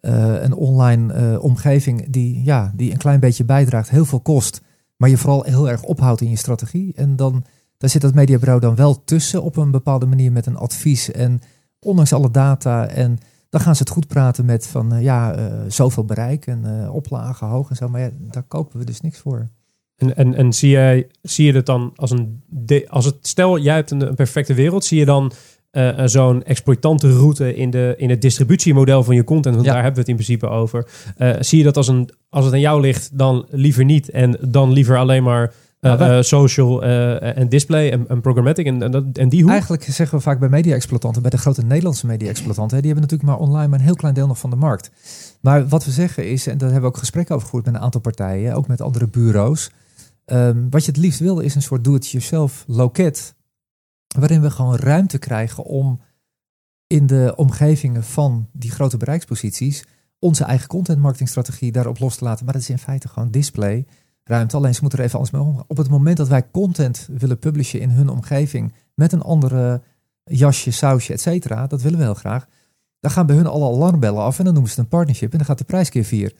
uh, 0.00 0.42
een 0.42 0.54
online 0.54 1.32
uh, 1.32 1.42
omgeving 1.42 2.10
die, 2.10 2.44
ja, 2.44 2.72
die 2.74 2.90
een 2.90 2.98
klein 2.98 3.20
beetje 3.20 3.44
bijdraagt, 3.44 3.90
heel 3.90 4.04
veel 4.04 4.20
kost, 4.20 4.60
maar 4.96 5.08
je 5.08 5.16
vooral 5.16 5.42
heel 5.42 5.68
erg 5.68 5.82
ophoudt 5.82 6.20
in 6.20 6.30
je 6.30 6.36
strategie. 6.36 6.92
En 6.94 7.16
dan 7.16 7.44
daar 7.78 7.90
zit 7.90 8.00
dat 8.00 8.14
mediabureau 8.14 8.60
dan 8.60 8.74
wel 8.74 9.04
tussen 9.04 9.42
op 9.42 9.56
een 9.56 9.70
bepaalde 9.70 10.06
manier 10.06 10.32
met 10.32 10.46
een 10.46 10.56
advies 10.56 11.10
en 11.10 11.40
ondanks 11.78 12.12
alle 12.12 12.30
data 12.30 12.86
en 12.86 13.18
dan 13.56 13.64
gaan 13.64 13.76
ze 13.76 13.82
het 13.82 13.92
goed 13.92 14.06
praten 14.06 14.44
met 14.44 14.66
van 14.66 14.94
uh, 14.94 15.02
ja, 15.02 15.38
uh, 15.38 15.44
zoveel 15.68 16.04
bereik 16.04 16.46
en 16.46 16.62
uh, 16.64 16.94
oplagen 16.94 17.46
hoog 17.46 17.70
en 17.70 17.76
zo. 17.76 17.88
Maar 17.88 18.00
ja, 18.00 18.10
daar 18.20 18.42
kopen 18.42 18.78
we 18.78 18.84
dus 18.84 19.00
niks 19.00 19.18
voor. 19.18 19.48
En, 19.96 20.16
en, 20.16 20.34
en 20.34 20.52
zie, 20.52 20.70
jij, 20.70 21.06
zie 21.22 21.46
je 21.46 21.52
het 21.52 21.66
dan 21.66 21.92
als 21.94 22.10
een. 22.10 22.42
als 22.88 23.04
het, 23.04 23.16
stel, 23.20 23.58
jij 23.58 23.74
hebt 23.74 23.90
een, 23.90 24.08
een 24.08 24.14
perfecte 24.14 24.54
wereld, 24.54 24.84
zie 24.84 24.98
je 24.98 25.04
dan 25.04 25.32
zo'n 26.04 26.42
exploitante 26.42 27.12
route 27.12 27.54
in, 27.54 27.70
de, 27.70 27.94
in 27.96 28.10
het 28.10 28.22
distributiemodel 28.22 29.04
van 29.04 29.14
je 29.14 29.24
content? 29.24 29.54
Want 29.54 29.66
daar 29.66 29.82
hebben 29.82 29.94
we 29.94 30.00
het 30.00 30.08
in 30.08 30.14
principe 30.14 30.46
over. 30.48 30.88
zie 31.40 31.58
je 31.58 31.64
dat 31.64 31.76
als, 31.76 31.88
een, 31.88 32.10
als 32.28 32.44
het 32.44 32.54
aan 32.54 32.60
jou 32.60 32.80
ligt, 32.80 33.18
dan 33.18 33.46
liever 33.50 33.84
niet 33.84 34.10
en 34.10 34.38
dan 34.48 34.72
liever 34.72 34.98
alleen 34.98 35.22
maar 35.22 35.52
uh, 35.86 36.22
social 36.22 36.84
uh, 36.84 37.38
en 37.38 37.48
display 37.48 37.90
en, 37.90 38.08
en 38.08 38.20
programmatic 38.20 38.66
en, 38.66 38.82
en, 38.82 39.12
en, 39.12 39.28
die 39.28 39.40
hoek? 39.42 39.50
Eigenlijk 39.50 39.82
zeggen 39.82 40.18
we 40.18 40.24
vaak 40.24 40.38
bij 40.38 40.48
media-exploitanten, 40.48 41.22
bij 41.22 41.30
de 41.30 41.38
grote 41.38 41.62
Nederlandse 41.62 42.06
media-exploitanten, 42.06 42.82
die 42.82 42.92
hebben 42.92 43.10
natuurlijk 43.10 43.30
maar 43.30 43.48
online 43.48 43.68
maar 43.68 43.78
een 43.78 43.84
heel 43.84 43.94
klein 43.94 44.14
deel 44.14 44.26
nog 44.26 44.38
van 44.38 44.50
de 44.50 44.56
markt. 44.56 44.90
Maar 45.40 45.68
wat 45.68 45.84
we 45.84 45.90
zeggen 45.90 46.30
is, 46.30 46.46
en 46.46 46.58
daar 46.58 46.70
hebben 46.70 46.88
we 46.90 46.94
ook 46.94 47.00
gesprekken 47.02 47.34
over 47.34 47.46
gevoerd 47.46 47.66
met 47.66 47.74
een 47.74 47.80
aantal 47.80 48.00
partijen, 48.00 48.54
ook 48.54 48.66
met 48.66 48.80
andere 48.80 49.08
bureaus. 49.08 49.70
Um, 50.26 50.70
wat 50.70 50.84
je 50.84 50.90
het 50.90 51.00
liefst 51.00 51.20
wil 51.20 51.38
is 51.38 51.54
een 51.54 51.62
soort 51.62 51.84
do-it-yourself 51.84 52.64
loket, 52.66 53.34
waarin 54.18 54.40
we 54.40 54.50
gewoon 54.50 54.76
ruimte 54.76 55.18
krijgen 55.18 55.64
om 55.64 56.00
in 56.86 57.06
de 57.06 57.32
omgevingen 57.36 58.04
van 58.04 58.48
die 58.52 58.70
grote 58.70 58.96
bereiksposities 58.96 59.84
onze 60.18 60.44
eigen 60.44 60.68
content 60.68 60.98
marketingstrategie 60.98 61.72
daarop 61.72 61.98
los 61.98 62.16
te 62.16 62.24
laten. 62.24 62.44
Maar 62.44 62.54
dat 62.54 62.62
is 62.62 62.70
in 62.70 62.78
feite 62.78 63.08
gewoon 63.08 63.30
display 63.30 63.86
ruimte. 64.28 64.56
Alleen 64.56 64.74
ze 64.74 64.80
moeten 64.80 64.98
er 64.98 65.04
even 65.04 65.18
anders 65.18 65.36
mee 65.36 65.46
omgaan. 65.46 65.64
Op 65.66 65.76
het 65.76 65.88
moment 65.88 66.16
dat 66.16 66.28
wij 66.28 66.50
content 66.50 67.08
willen 67.18 67.38
publishen 67.38 67.80
in 67.80 67.90
hun 67.90 68.08
omgeving 68.08 68.72
met 68.94 69.12
een 69.12 69.22
andere 69.22 69.82
jasje, 70.24 70.70
sausje, 70.70 71.12
et 71.12 71.20
cetera, 71.20 71.66
dat 71.66 71.82
willen 71.82 71.98
we 71.98 72.04
heel 72.04 72.14
graag. 72.14 72.46
Dan 73.00 73.10
gaan 73.10 73.26
bij 73.26 73.36
hun 73.36 73.46
alle 73.46 73.74
alarmbellen 73.74 74.22
af 74.22 74.38
en 74.38 74.44
dan 74.44 74.52
noemen 74.52 74.72
ze 74.72 74.76
het 74.76 74.84
een 74.84 74.98
partnership 74.98 75.32
en 75.32 75.38
dan 75.38 75.46
gaat 75.46 75.58
de 75.58 75.64
prijs 75.64 75.88
keer 75.88 76.04
vier. 76.04 76.34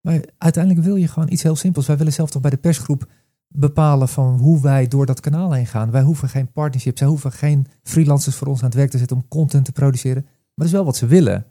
Maar 0.00 0.20
uiteindelijk 0.38 0.84
wil 0.84 0.96
je 0.96 1.08
gewoon 1.08 1.30
iets 1.30 1.42
heel 1.42 1.56
simpels. 1.56 1.86
Wij 1.86 1.96
willen 1.96 2.12
zelf 2.12 2.30
toch 2.30 2.42
bij 2.42 2.50
de 2.50 2.56
persgroep 2.56 3.06
bepalen 3.48 4.08
van 4.08 4.38
hoe 4.38 4.60
wij 4.60 4.88
door 4.88 5.06
dat 5.06 5.20
kanaal 5.20 5.52
heen 5.52 5.66
gaan. 5.66 5.90
Wij 5.90 6.02
hoeven 6.02 6.28
geen 6.28 6.52
partnerships, 6.52 6.98
zij 6.98 7.08
hoeven 7.08 7.32
geen 7.32 7.66
freelancers 7.82 8.36
voor 8.36 8.46
ons 8.46 8.58
aan 8.58 8.66
het 8.66 8.74
werk 8.74 8.90
te 8.90 8.98
zetten 8.98 9.16
om 9.16 9.28
content 9.28 9.64
te 9.64 9.72
produceren. 9.72 10.22
Maar 10.22 10.52
dat 10.54 10.66
is 10.66 10.72
wel 10.72 10.84
wat 10.84 10.96
ze 10.96 11.06
willen 11.06 11.46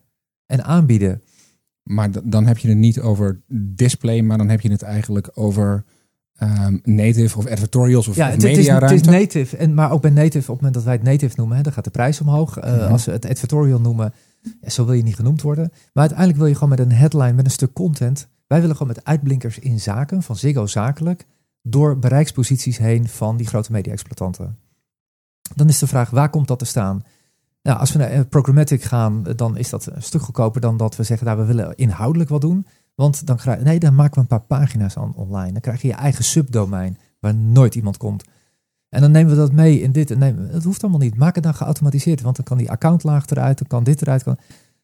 en 0.45 0.63
aanbieden. 0.63 1.21
Maar 1.83 2.09
dan 2.23 2.45
heb 2.45 2.57
je 2.57 2.67
het 2.67 2.77
niet 2.77 2.99
over 2.99 3.41
display, 3.53 4.21
maar 4.21 4.37
dan 4.37 4.49
heb 4.49 4.61
je 4.61 4.71
het 4.71 4.81
eigenlijk 4.81 5.29
over 5.33 5.85
um, 6.41 6.81
native 6.83 7.37
of 7.37 7.45
editorials 7.45 8.07
of, 8.07 8.15
ja, 8.15 8.27
of 8.27 8.33
het, 8.33 8.41
media 8.41 8.73
het 8.73 8.83
is, 8.83 8.89
het 8.89 9.07
is 9.07 9.13
native, 9.13 9.57
en, 9.57 9.73
maar 9.73 9.91
ook 9.91 10.01
bij 10.01 10.11
native, 10.11 10.37
op 10.37 10.45
het 10.45 10.55
moment 10.55 10.73
dat 10.73 10.83
wij 10.83 10.93
het 10.93 11.03
native 11.03 11.33
noemen, 11.37 11.57
hè, 11.57 11.63
dan 11.63 11.73
gaat 11.73 11.83
de 11.83 11.89
prijs 11.89 12.21
omhoog. 12.21 12.63
Uh, 12.63 12.91
Als 12.91 13.05
we 13.05 13.11
het 13.11 13.25
editorial 13.25 13.79
noemen, 13.79 14.13
Ja, 14.61 14.69
zo 14.69 14.85
wil 14.85 14.93
je 14.93 15.03
niet 15.03 15.15
genoemd 15.15 15.41
worden. 15.41 15.69
Maar 15.71 16.03
uiteindelijk 16.03 16.37
wil 16.37 16.47
je 16.47 16.53
gewoon 16.53 16.69
met 16.69 16.79
een 16.79 16.91
headline, 16.91 17.33
met 17.33 17.45
een 17.45 17.51
stuk 17.51 17.73
content. 17.73 18.27
Wij 18.47 18.61
willen 18.61 18.75
gewoon 18.75 18.93
met 18.95 19.05
uitblinkers 19.05 19.59
in 19.59 19.79
zaken, 19.79 20.23
van 20.23 20.35
Ziggo 20.35 20.67
zakelijk, 20.67 21.25
door 21.61 21.99
bereiksposities 21.99 22.77
heen 22.77 23.07
van 23.07 23.37
die 23.37 23.47
grote 23.47 23.71
media-exploitanten. 23.71 24.57
Dan 25.55 25.67
is 25.67 25.79
de 25.79 25.87
vraag, 25.87 26.09
waar 26.09 26.29
komt 26.29 26.47
dat 26.47 26.59
te 26.59 26.65
staan? 26.65 27.03
Nou, 27.61 27.79
als 27.79 27.91
we 27.91 27.99
naar 27.99 28.09
eh, 28.09 28.21
programmatic 28.29 28.83
gaan, 28.83 29.23
dan 29.35 29.57
is 29.57 29.69
dat 29.69 29.85
een 29.85 30.03
stuk 30.03 30.21
goedkoper 30.21 30.61
dan 30.61 30.77
dat 30.77 30.95
we 30.95 31.03
zeggen, 31.03 31.27
nou, 31.27 31.39
we 31.39 31.45
willen 31.45 31.75
inhoudelijk 31.75 32.29
wat 32.29 32.41
doen. 32.41 32.67
Want 32.95 33.27
dan, 33.27 33.37
krijg, 33.37 33.63
nee, 33.63 33.79
dan 33.79 33.95
maken 33.95 34.13
we 34.13 34.19
een 34.19 34.27
paar 34.27 34.57
pagina's 34.59 34.97
aan 34.97 35.15
online. 35.15 35.51
Dan 35.51 35.61
krijg 35.61 35.81
je 35.81 35.87
je 35.87 35.93
eigen 35.93 36.23
subdomein 36.23 36.97
waar 37.19 37.35
nooit 37.35 37.75
iemand 37.75 37.97
komt. 37.97 38.23
En 38.89 39.01
dan 39.01 39.11
nemen 39.11 39.31
we 39.31 39.37
dat 39.37 39.51
mee 39.51 39.81
in 39.81 39.91
dit. 39.91 40.11
En 40.11 40.19
nemen, 40.19 40.49
het 40.49 40.63
hoeft 40.63 40.81
allemaal 40.81 40.99
niet. 40.99 41.15
Maak 41.15 41.35
het 41.35 41.43
dan 41.43 41.53
geautomatiseerd. 41.53 42.21
Want 42.21 42.35
dan 42.35 42.45
kan 42.45 42.57
die 42.57 42.71
accountlaag 42.71 43.29
eruit. 43.29 43.57
Dan 43.57 43.67
kan 43.67 43.83
dit 43.83 44.01
eruit. 44.01 44.23
Kan, 44.23 44.37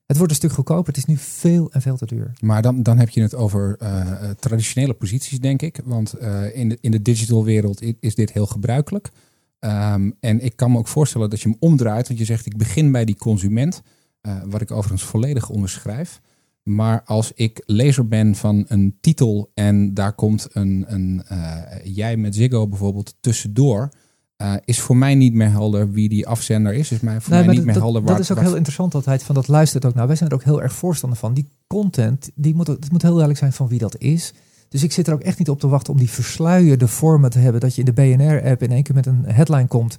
het 0.05 0.17
wordt 0.17 0.31
een 0.31 0.37
stuk 0.37 0.51
goedkoper. 0.51 0.87
Het 0.87 0.97
is 0.97 1.05
nu 1.05 1.17
veel 1.17 1.71
en 1.71 1.81
veel 1.81 1.97
te 1.97 2.05
duur. 2.05 2.33
Maar 2.39 2.61
dan, 2.61 2.83
dan 2.83 2.97
heb 2.97 3.09
je 3.09 3.21
het 3.21 3.35
over 3.35 3.77
uh, 3.81 4.29
traditionele 4.39 4.93
posities, 4.93 5.39
denk 5.39 5.61
ik. 5.61 5.81
Want 5.85 6.19
in, 6.53 6.69
de, 6.69 6.77
in 6.81 6.91
de 6.91 7.01
digital 7.01 7.43
wereld 7.43 7.81
is 7.99 8.15
dit 8.15 8.31
heel 8.31 8.45
gebruikelijk. 8.45 9.11
Um, 9.59 10.15
en 10.19 10.43
ik 10.43 10.55
kan 10.55 10.71
me 10.71 10.77
ook 10.77 10.87
voorstellen 10.87 11.29
dat 11.29 11.41
je 11.41 11.49
hem 11.49 11.57
omdraait. 11.59 12.07
Want 12.07 12.19
je 12.19 12.25
zegt, 12.25 12.45
ik 12.45 12.57
begin 12.57 12.91
bij 12.91 13.05
die 13.05 13.17
consument. 13.17 13.81
Uh, 14.21 14.41
wat 14.45 14.61
ik 14.61 14.71
overigens 14.71 15.03
volledig 15.03 15.49
onderschrijf. 15.49 16.21
Maar 16.63 17.03
als 17.03 17.31
ik 17.33 17.63
lezer 17.65 18.07
ben 18.07 18.35
van 18.35 18.65
een 18.67 18.97
titel 19.01 19.51
en 19.53 19.93
daar 19.93 20.13
komt 20.13 20.47
een, 20.51 20.85
een 20.87 21.23
uh, 21.31 21.61
jij 21.83 22.17
met 22.17 22.35
Ziggo 22.35 22.67
bijvoorbeeld 22.67 23.15
tussendoor, 23.19 23.89
uh, 24.37 24.53
is 24.65 24.79
voor 24.79 24.97
mij 24.97 25.15
niet 25.15 25.33
meer 25.33 25.49
helder 25.49 25.91
wie 25.91 26.09
die 26.09 26.27
afzender 26.27 26.73
is. 26.73 26.91
Is 26.91 26.99
mij 26.99 27.21
voor 27.21 27.33
nee, 27.33 27.45
mij 27.45 27.55
niet 27.55 27.63
meer 27.63 27.73
dat, 27.73 27.83
helder. 27.83 28.01
Waar, 28.01 28.11
dat 28.11 28.19
is 28.19 28.31
ook 28.31 28.39
heel 28.39 28.55
interessant 28.55 28.95
altijd. 28.95 29.23
Van 29.23 29.35
dat 29.35 29.47
luistert 29.47 29.85
ook 29.85 29.93
naar. 29.93 30.07
Wij 30.07 30.15
zijn 30.15 30.29
er 30.29 30.35
ook 30.35 30.43
heel 30.43 30.61
erg 30.61 30.73
voorstander 30.73 31.17
van. 31.17 31.33
Die 31.33 31.47
content, 31.67 32.31
die 32.35 32.55
moet, 32.55 32.67
het 32.67 32.91
moet 32.91 33.01
heel 33.01 33.11
duidelijk 33.11 33.39
zijn 33.39 33.53
van 33.53 33.67
wie 33.67 33.79
dat 33.79 33.97
is. 33.97 34.33
Dus 34.69 34.83
ik 34.83 34.91
zit 34.91 35.07
er 35.07 35.13
ook 35.13 35.21
echt 35.21 35.37
niet 35.37 35.49
op 35.49 35.59
te 35.59 35.67
wachten 35.67 35.93
om 35.93 35.99
die 35.99 36.09
versluierde 36.09 36.87
vormen 36.87 37.29
te 37.29 37.39
hebben. 37.39 37.61
Dat 37.61 37.75
je 37.75 37.83
in 37.83 37.93
de 37.93 38.01
BNR-app 38.01 38.63
in 38.63 38.71
één 38.71 38.83
keer 38.83 38.95
met 38.95 39.05
een 39.05 39.25
headline 39.25 39.67
komt. 39.67 39.97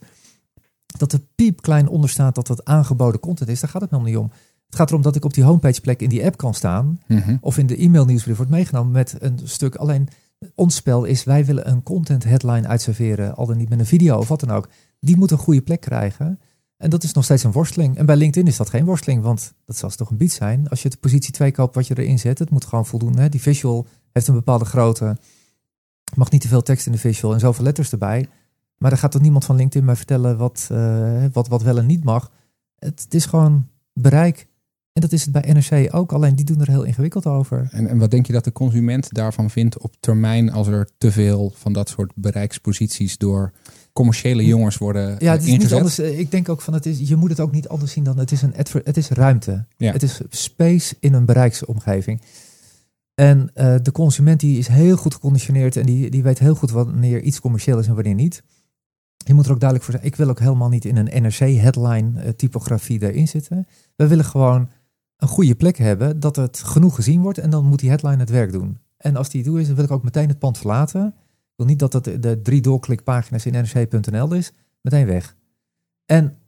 Dat 0.99 1.12
er 1.12 1.21
piepklein 1.35 1.89
onder 1.89 2.11
staat 2.11 2.35
dat 2.35 2.49
het 2.49 2.64
aangeboden 2.64 3.21
content 3.21 3.51
is. 3.51 3.61
Daar 3.61 3.71
gaat 3.71 3.81
het 3.81 3.91
helemaal 3.91 4.12
niet 4.12 4.21
om. 4.21 4.31
Het 4.66 4.77
gaat 4.77 4.89
erom 4.89 5.03
dat 5.03 5.16
ik 5.16 5.25
op 5.25 5.35
die 5.35 5.45
homepage 5.45 5.81
plek 5.81 6.01
in 6.01 6.09
die 6.09 6.25
app 6.25 6.37
kan 6.37 6.55
staan. 6.55 7.01
Mm 7.07 7.19
-hmm. 7.19 7.39
Of 7.41 7.59
in 7.59 7.66
de 7.66 7.77
e-mail 7.77 8.05
nieuwsbrief 8.05 8.37
wordt 8.37 8.51
meegenomen 8.51 8.93
met 8.93 9.14
een 9.19 9.41
stuk. 9.45 9.75
Alleen 9.75 10.09
ons 10.55 10.75
spel 10.75 11.05
is, 11.05 11.25
wij 11.25 11.45
willen 11.45 11.69
een 11.69 11.83
content 11.83 12.25
headline 12.25 12.69
uitserveren. 12.69 13.37
Al 13.37 13.47
dan 13.47 13.57
niet 13.57 13.69
met 13.69 13.79
een 13.79 13.87
video 13.87 14.19
of 14.19 14.29
wat 14.29 14.41
dan 14.41 14.51
ook. 14.51 14.69
Die 15.01 15.16
moet 15.16 15.31
een 15.31 15.39
goede 15.39 15.62
plek 15.62 15.81
krijgen. 15.81 16.39
En 16.77 16.91
dat 16.91 17.03
is 17.03 17.12
nog 17.12 17.25
steeds 17.25 17.45
een 17.45 17.53
worsteling. 17.53 17.97
En 17.97 18.07
bij 18.07 18.16
LinkedIn 18.16 18.49
is 18.49 18.57
dat 18.57 18.71
geen 18.71 18.85
worsteling, 18.85 19.23
want 19.23 19.55
dat 19.64 19.77
zal 19.77 19.91
toch 19.91 20.11
een 20.11 20.16
bied 20.16 20.33
zijn. 20.33 20.69
Als 20.69 20.83
je 20.83 20.89
de 20.89 20.97
positie 20.97 21.33
2 21.33 21.53
koopt 21.53 21.75
wat 21.75 21.87
je 21.87 21.99
erin 21.99 22.19
zet, 22.19 22.39
het 22.39 22.51
moet 22.51 22.64
gewoon 22.64 22.87
voldoen. 22.87 23.19
Hè? 23.19 23.29
Die 23.29 23.41
visual 23.41 23.87
heeft 24.12 24.28
een 24.28 24.34
bepaalde 24.34 24.64
grootte. 24.64 25.16
Mag 26.14 26.30
niet 26.30 26.40
te 26.40 26.48
veel 26.48 26.62
tekst 26.62 26.86
in 26.86 26.92
de 26.92 26.98
visual 26.98 27.34
en 27.34 27.40
zoveel 27.40 27.64
letters 27.64 27.92
erbij. 27.92 28.28
Maar 28.78 28.92
er 28.92 28.98
gaat 28.98 29.12
toch 29.12 29.22
niemand 29.22 29.44
van 29.44 29.56
LinkedIn 29.56 29.84
mij 29.86 29.96
vertellen 29.96 30.36
wat, 30.36 30.68
uh, 30.72 31.24
wat, 31.32 31.48
wat 31.48 31.62
wel 31.62 31.78
en 31.78 31.86
niet 31.86 32.04
mag. 32.04 32.30
Het, 32.78 33.02
het 33.02 33.14
is 33.14 33.26
gewoon 33.26 33.66
bereik. 33.92 34.46
En 34.92 35.00
dat 35.00 35.12
is 35.12 35.22
het 35.22 35.32
bij 35.32 35.52
NRC 35.52 35.94
ook, 35.94 36.12
alleen 36.12 36.36
die 36.36 36.44
doen 36.44 36.61
er 36.61 36.68
heel 36.68 36.82
ingewikkeld 36.82 37.26
over. 37.26 37.68
En, 37.70 37.86
en 37.86 37.98
wat 37.98 38.11
denk 38.11 38.26
je 38.26 38.32
dat 38.32 38.44
de 38.44 38.52
consument 38.52 39.12
daarvan 39.14 39.50
vindt 39.50 39.78
op 39.78 39.94
termijn 40.00 40.52
als 40.52 40.66
er 40.66 40.88
te 40.98 41.12
veel 41.12 41.52
van 41.56 41.72
dat 41.72 41.88
soort 41.88 42.12
bereiksposities 42.14 43.18
door 43.18 43.52
commerciële 43.92 44.44
jongens 44.46 44.78
worden 44.78 45.16
Ja, 45.18 45.32
het 45.32 45.42
is 45.42 45.48
ingezet? 45.48 45.70
niet 45.70 45.72
anders. 45.72 45.98
Eh, 45.98 46.18
ik 46.18 46.30
denk 46.30 46.48
ook 46.48 46.61
van 46.61 46.74
het 46.74 46.86
is, 46.86 47.09
je 47.09 47.16
moet 47.16 47.30
het 47.30 47.40
ook 47.40 47.52
niet 47.52 47.68
anders 47.68 47.92
zien 47.92 48.04
dan 48.04 48.18
het 48.18 48.32
is 48.32 48.42
een 48.42 48.54
het 48.84 48.96
is 48.96 49.09
ruimte. 49.09 49.64
Ja. 49.76 49.92
Het 49.92 50.02
is 50.02 50.20
space 50.28 50.96
in 51.00 51.14
een 51.14 51.24
bereiksomgeving. 51.24 52.20
En 53.19 53.51
uh, 53.55 53.75
de 53.83 53.93
consument 53.93 54.41
die 54.41 54.59
is 54.59 54.69
heel 54.69 54.97
goed 54.97 55.14
geconditioneerd 55.14 55.77
en 55.77 55.87
die, 55.87 56.11
die 56.11 56.23
weet 56.23 56.39
heel 56.39 56.55
goed 56.55 56.71
wanneer 56.71 57.21
iets 57.21 57.41
commercieel 57.41 57.79
is 57.79 57.87
en 57.87 57.95
wanneer 57.95 58.14
niet. 58.14 58.43
Je 59.16 59.35
moet 59.35 59.47
er 59.47 59.53
ook 59.53 59.61
duidelijk 59.61 59.91
voor 59.91 59.99
zijn. 59.99 60.12
Ik 60.12 60.16
wil 60.16 60.29
ook 60.29 60.39
helemaal 60.39 60.69
niet 60.69 60.85
in 60.85 60.97
een 60.97 61.23
NRC 61.23 61.39
headline 61.39 62.25
uh, 62.25 62.29
typografie 62.29 63.03
erin 63.03 63.29
zitten. 63.29 63.66
We 63.97 64.07
willen 64.07 64.25
gewoon 64.25 64.69
een 65.16 65.29
goede 65.29 65.55
plek 65.55 65.77
hebben, 65.77 66.21
dat 66.21 66.37
het 66.37 66.59
genoeg 66.59 66.95
gezien 66.95 67.23
wordt 67.23 67.39
en 67.39 67.51
dan 67.51 67.64
moet 67.64 67.79
die 67.79 67.89
headline 67.89 68.16
het 68.16 68.31
werk 68.31 68.53
doen. 68.53 68.79
En 68.97 69.16
als 69.16 69.29
die 69.29 69.43
doe 69.43 69.61
is, 69.61 69.66
dan 69.66 69.77
wil 69.77 69.85
ik 69.85 69.91
ook 69.91 70.05
meteen 70.05 70.29
het 70.29 70.39
pand 70.39 70.59
verlaten. 70.59 71.07
Ik 71.07 71.55
wil 71.57 71.66
niet 71.66 71.79
dat 71.79 71.93
het 71.93 72.23
de 72.23 72.41
drie 72.43 72.61
doorklikpagina's 72.61 73.47
in 73.47 73.53
nrc.nl 73.53 74.33
is, 74.33 74.53
meteen 74.81 75.07
weg. 75.07 75.37
En 76.07 76.39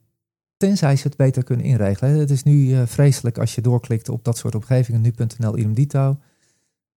tenzij 0.57 0.97
ze 0.97 1.07
het 1.07 1.17
beter 1.17 1.45
kunnen 1.45 1.67
inregelen. 1.67 2.19
Het 2.19 2.31
is 2.31 2.43
nu 2.43 2.53
uh, 2.53 2.83
vreselijk 2.87 3.39
als 3.39 3.55
je 3.55 3.61
doorklikt 3.61 4.09
op 4.09 4.25
dat 4.25 4.39
soort 4.39 4.55
omgevingen, 4.55 5.01
nu.nl, 5.01 5.59
idem. 5.59 6.19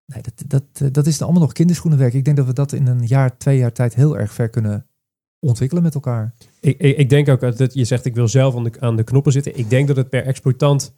Nee, 0.06 0.22
dat, 0.22 0.44
dat, 0.48 0.64
eh, 0.74 0.88
dat 0.92 1.08
is 1.08 1.22
allemaal 1.22 1.42
nog 1.42 1.52
kinderschoenenwerk. 1.52 2.14
Ik 2.14 2.26
denk 2.26 2.38
dat 2.38 2.46
we 2.46 2.54
dat 2.54 2.72
in 2.72 2.88
een 2.88 3.06
jaar, 3.06 3.38
twee 3.38 3.58
jaar 3.58 3.72
tijd 3.72 3.96
heel 3.96 4.18
erg 4.18 4.34
ver 4.34 4.50
kunnen 4.50 4.88
ontwikkelen 5.40 5.84
met 5.84 5.94
elkaar. 5.94 6.34
Ik, 6.60 6.80
ik, 6.80 6.98
ik 6.98 7.10
denk 7.10 7.30
ook 7.30 7.58
dat 7.58 7.74
je 7.74 7.86
zegt, 7.86 8.06
ik 8.06 8.16
wil 8.16 8.28
zelf 8.28 8.56
aan 8.56 8.64
de, 8.64 8.72
aan 8.80 8.96
de 8.96 9.04
knoppen 9.04 9.32
zitten. 9.32 9.58
Ik 9.58 9.70
denk 9.70 9.88
dat 9.88 9.96
het 9.96 10.10
per 10.10 10.26
exploitant 10.26 10.94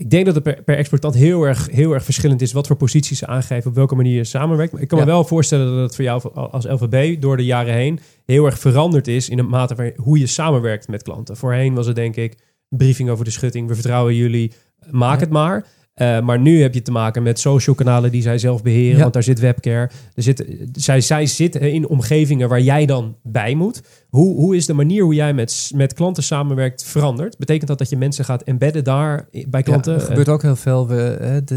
ik 0.00 0.10
denk 0.10 0.26
dat 0.26 0.34
het 0.34 0.44
per, 0.44 0.62
per 0.62 0.76
exploitant 0.76 1.14
heel 1.14 1.42
erg, 1.42 1.70
heel 1.70 1.92
erg 1.92 2.04
verschillend 2.04 2.42
is 2.42 2.52
wat 2.52 2.66
voor 2.66 2.76
posities 2.76 3.18
ze 3.18 3.26
aangeven, 3.26 3.70
op 3.70 3.76
welke 3.76 3.94
manier 3.94 4.16
je 4.16 4.24
samenwerkt. 4.24 4.72
Maar 4.72 4.82
ik 4.82 4.88
kan 4.88 4.98
me 4.98 5.04
wel 5.04 5.24
voorstellen 5.24 5.66
dat 5.66 5.82
het 5.82 5.94
voor 5.94 6.04
jou 6.04 6.34
als 6.34 6.64
LVB 6.64 7.20
door 7.20 7.36
de 7.36 7.44
jaren 7.44 7.74
heen 7.74 8.00
heel 8.24 8.46
erg 8.46 8.58
veranderd 8.58 9.08
is 9.08 9.28
in 9.28 9.36
de 9.36 9.42
mate 9.42 9.74
van 9.74 9.92
hoe 9.96 10.18
je 10.18 10.26
samenwerkt 10.26 10.88
met 10.88 11.02
klanten. 11.02 11.36
Voorheen 11.36 11.74
was 11.74 11.86
het 11.86 11.96
denk 11.96 12.16
ik 12.16 12.36
briefing 12.68 13.10
over 13.10 13.24
de 13.24 13.30
schutting, 13.30 13.68
we 13.68 13.74
vertrouwen 13.74 14.14
jullie, 14.14 14.52
maak 14.90 15.20
het 15.20 15.30
maar. 15.30 15.66
Uh, 16.00 16.20
maar 16.20 16.38
nu 16.38 16.62
heb 16.62 16.74
je 16.74 16.82
te 16.82 16.90
maken 16.90 17.22
met 17.22 17.38
social 17.38 17.74
kanalen 17.74 18.10
die 18.10 18.22
zij 18.22 18.38
zelf 18.38 18.62
beheren, 18.62 18.96
ja. 18.96 19.00
want 19.00 19.12
daar 19.12 19.22
zit 19.22 19.38
webcare. 19.38 19.90
Er 20.14 20.22
zit, 20.22 20.44
zij, 20.72 21.00
zij 21.00 21.26
zitten 21.26 21.72
in 21.72 21.88
omgevingen 21.88 22.48
waar 22.48 22.60
jij 22.60 22.86
dan 22.86 23.16
bij 23.22 23.54
moet. 23.54 23.82
Hoe, 24.08 24.34
hoe 24.34 24.56
is 24.56 24.66
de 24.66 24.72
manier 24.72 25.02
hoe 25.02 25.14
jij 25.14 25.34
met, 25.34 25.70
met 25.74 25.94
klanten 25.94 26.22
samenwerkt 26.22 26.84
veranderd? 26.84 27.38
Betekent 27.38 27.68
dat 27.68 27.78
dat 27.78 27.88
je 27.88 27.96
mensen 27.96 28.24
gaat 28.24 28.42
embedden 28.42 28.84
daar 28.84 29.28
bij 29.48 29.62
klanten? 29.62 29.92
Ja, 29.92 29.98
er 29.98 30.04
gebeurt 30.06 30.28
ook 30.28 30.42
heel 30.42 30.56
veel. 30.56 30.88
We, 30.88 30.94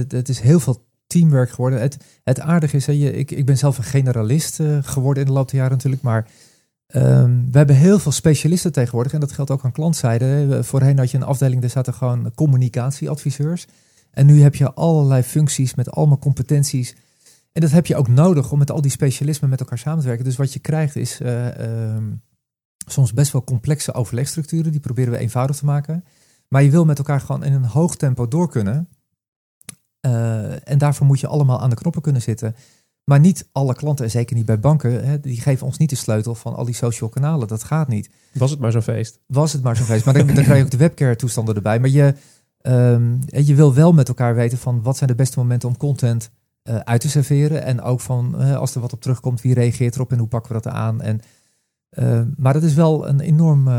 het, 0.08 0.30
is 0.30 0.40
heel 0.40 0.60
veel 0.60 0.86
teamwerk 1.08 1.50
geworden. 1.50 1.82
Het, 1.82 1.98
het 2.24 2.40
aardige 2.40 2.76
is, 2.76 2.86
hè, 2.86 2.94
je, 2.94 3.14
ik, 3.14 3.32
ik 3.32 3.46
ben 3.46 3.58
zelf 3.58 3.78
een 3.78 3.84
generalist 3.84 4.60
geworden 4.82 5.24
in 5.24 5.30
de 5.30 5.36
loop 5.36 5.48
der 5.50 5.58
jaren 5.58 5.72
natuurlijk, 5.72 6.02
maar 6.02 6.28
um, 6.96 7.48
we 7.52 7.58
hebben 7.58 7.76
heel 7.76 8.00
veel 8.00 8.12
specialisten 8.12 8.72
tegenwoordig 8.72 9.14
en 9.14 9.20
dat 9.20 9.32
geldt 9.32 9.52
ook 9.52 9.64
aan 9.64 9.72
klantzijde. 9.72 10.60
Voorheen 10.64 10.98
had 10.98 11.12
je 11.12 11.18
een 11.18 11.24
afdeling, 11.24 11.62
daar 11.62 11.70
zaten 11.70 11.94
gewoon 11.94 12.32
communicatieadviseurs. 12.36 13.68
En 14.14 14.26
nu 14.26 14.42
heb 14.42 14.56
je 14.56 14.74
allerlei 14.74 15.24
functies 15.24 15.76
met 15.76 15.92
allemaal 15.92 16.20
competenties. 16.20 16.96
En 17.52 17.62
dat 17.62 17.72
heb 17.72 17.86
je 17.86 17.96
ook 17.96 18.08
nodig 18.08 18.52
om 18.52 18.58
met 18.58 18.72
al 18.72 18.82
die 18.82 18.92
specialismen 18.92 19.50
met 19.50 19.60
elkaar 19.60 19.78
samen 19.78 20.00
te 20.00 20.08
werken. 20.08 20.26
Dus 20.26 20.36
wat 20.36 20.54
je 20.54 20.60
krijgt 20.60 20.96
is 20.96 21.22
uh, 21.22 21.94
um, 21.96 22.22
soms 22.88 23.14
best 23.14 23.32
wel 23.32 23.44
complexe 23.44 23.94
overlegstructuren. 23.94 24.72
Die 24.72 24.82
proberen 24.82 25.12
we 25.12 25.18
eenvoudig 25.18 25.56
te 25.56 25.66
maken. 25.66 26.04
Maar 26.48 26.64
je 26.64 26.70
wil 26.70 26.86
met 26.86 26.98
elkaar 26.98 27.22
gewoon 27.22 27.44
in 27.44 27.54
een 27.54 27.66
hoog 27.66 27.96
tempo 27.96 28.28
door 28.28 28.50
kunnen. 28.50 28.88
Uh, 30.06 30.70
en 30.70 30.78
daarvoor 30.78 31.08
moet 31.08 31.20
je 31.20 31.28
allemaal 31.28 31.62
aan 31.62 31.70
de 31.70 31.76
knoppen 31.76 32.02
kunnen 32.02 32.22
zitten. 32.22 32.56
Maar 33.04 33.20
niet 33.20 33.50
alle 33.52 33.76
klanten, 33.76 34.06
en 34.06 34.12
zeker 34.12 34.36
niet 34.36 34.46
bij 34.46 34.60
banken, 34.60 35.06
hè, 35.06 35.20
die 35.20 35.42
geven 35.42 35.66
ons 35.66 35.78
niet 35.78 35.90
de 35.90 35.96
sleutel 35.96 36.36
van 36.36 36.56
al 36.56 36.66
die 36.66 36.76
social 36.76 37.10
kanalen. 37.10 37.48
Dat 37.48 37.64
gaat 37.64 37.88
niet. 37.88 38.10
Was 38.34 38.52
het 38.52 38.60
maar 38.60 38.72
zo'n 38.72 38.82
feest? 38.82 39.20
Was 39.28 39.54
het 39.54 39.64
maar 39.64 39.76
zo'n 39.76 39.86
feest. 39.86 40.06
Maar 40.06 40.14
dan, 40.14 40.28
dan 40.28 40.44
krijg 40.44 40.58
je 40.58 40.64
ook 40.64 40.72
de 40.72 40.78
webcare 40.78 41.16
toestanden 41.16 41.56
erbij. 41.56 41.80
Maar 41.80 41.90
je, 41.90 42.16
Um, 42.68 43.20
je 43.26 43.56
wil 43.56 43.74
wel 43.74 43.94
met 43.94 44.08
elkaar 44.08 44.36
weten 44.36 44.58
van 44.58 44.82
wat 44.82 44.98
zijn 44.98 45.10
de 45.10 45.16
beste 45.16 45.40
momenten 45.40 45.70
om 45.70 45.78
content 45.78 46.32
uh, 46.64 46.76
uit 46.76 47.02
te 47.02 47.10
serveren. 47.10 47.64
En 47.64 47.82
ook 47.82 48.00
van 48.00 48.36
uh, 48.38 48.56
als 48.56 48.76
er 48.76 48.82
wat 48.82 48.94
op 48.94 49.02
terugkomt, 49.02 49.42
wie 49.42 49.54
reageert 49.54 49.96
erop 49.96 50.12
en 50.12 50.18
hoe 50.18 50.28
pakken 50.28 50.56
we 50.56 50.62
dat 50.62 50.74
aan. 50.74 51.02
En, 51.02 51.22
uh, 52.00 52.22
maar 52.38 52.54
dat 52.54 52.64
is 52.64 52.74
wel 52.74 53.08
een 53.08 53.20
enorm 53.20 53.70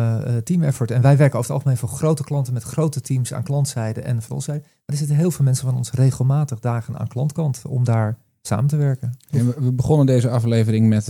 team 0.45 0.63
effort. 0.63 0.91
En 0.91 1.03
wij 1.03 1.17
werken 1.17 1.39
over 1.39 1.51
het 1.51 1.61
algemeen 1.61 1.77
voor 1.77 1.89
grote 1.89 2.25
klanten 2.25 2.53
met 2.53 2.63
grote 2.63 3.01
teams 3.01 3.35
aan 3.35 3.43
klantzijde 3.43 4.01
en 4.01 4.23
van. 4.23 4.43
Maar 4.47 4.61
er 4.85 4.97
zitten 4.97 5.17
heel 5.17 5.31
veel 5.31 5.45
mensen 5.45 5.67
van 5.67 5.77
ons 5.77 5.93
regelmatig 5.93 6.61
dagen 6.61 6.99
aan 6.99 7.09
klantkant 7.09 7.63
om 7.69 7.85
daar 7.85 8.19
samen 8.43 8.67
te 8.67 8.77
werken. 8.77 9.13
We 9.31 9.73
begonnen 9.73 10.07
deze 10.07 10.29
aflevering 10.29 10.89
met, 10.89 11.07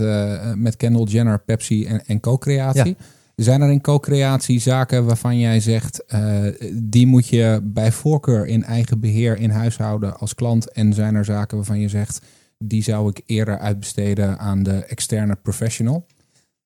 met 0.57 0.75
Kendall 0.77 1.03
Jenner, 1.05 1.39
Pepsi 1.39 1.85
en, 1.85 2.05
en 2.05 2.19
co-creatie. 2.19 2.95
Ja. 2.99 3.05
Zijn 3.35 3.61
er 3.61 3.71
in 3.71 3.81
co-creatie 3.81 4.59
zaken 4.59 5.05
waarvan 5.05 5.39
jij 5.39 5.59
zegt, 5.59 6.03
uh, 6.13 6.45
die 6.73 7.07
moet 7.07 7.27
je 7.27 7.59
bij 7.63 7.91
voorkeur 7.91 8.45
in 8.45 8.63
eigen 8.63 8.99
beheer 8.99 9.37
in 9.37 9.49
huis 9.49 9.77
houden 9.77 10.17
als 10.17 10.35
klant? 10.35 10.71
En 10.71 10.93
zijn 10.93 11.15
er 11.15 11.25
zaken 11.25 11.57
waarvan 11.57 11.79
je 11.79 11.89
zegt, 11.89 12.21
die 12.57 12.83
zou 12.83 13.09
ik 13.09 13.21
eerder 13.25 13.59
uitbesteden 13.59 14.39
aan 14.39 14.63
de 14.63 14.85
externe 14.85 15.35
professional? 15.35 16.05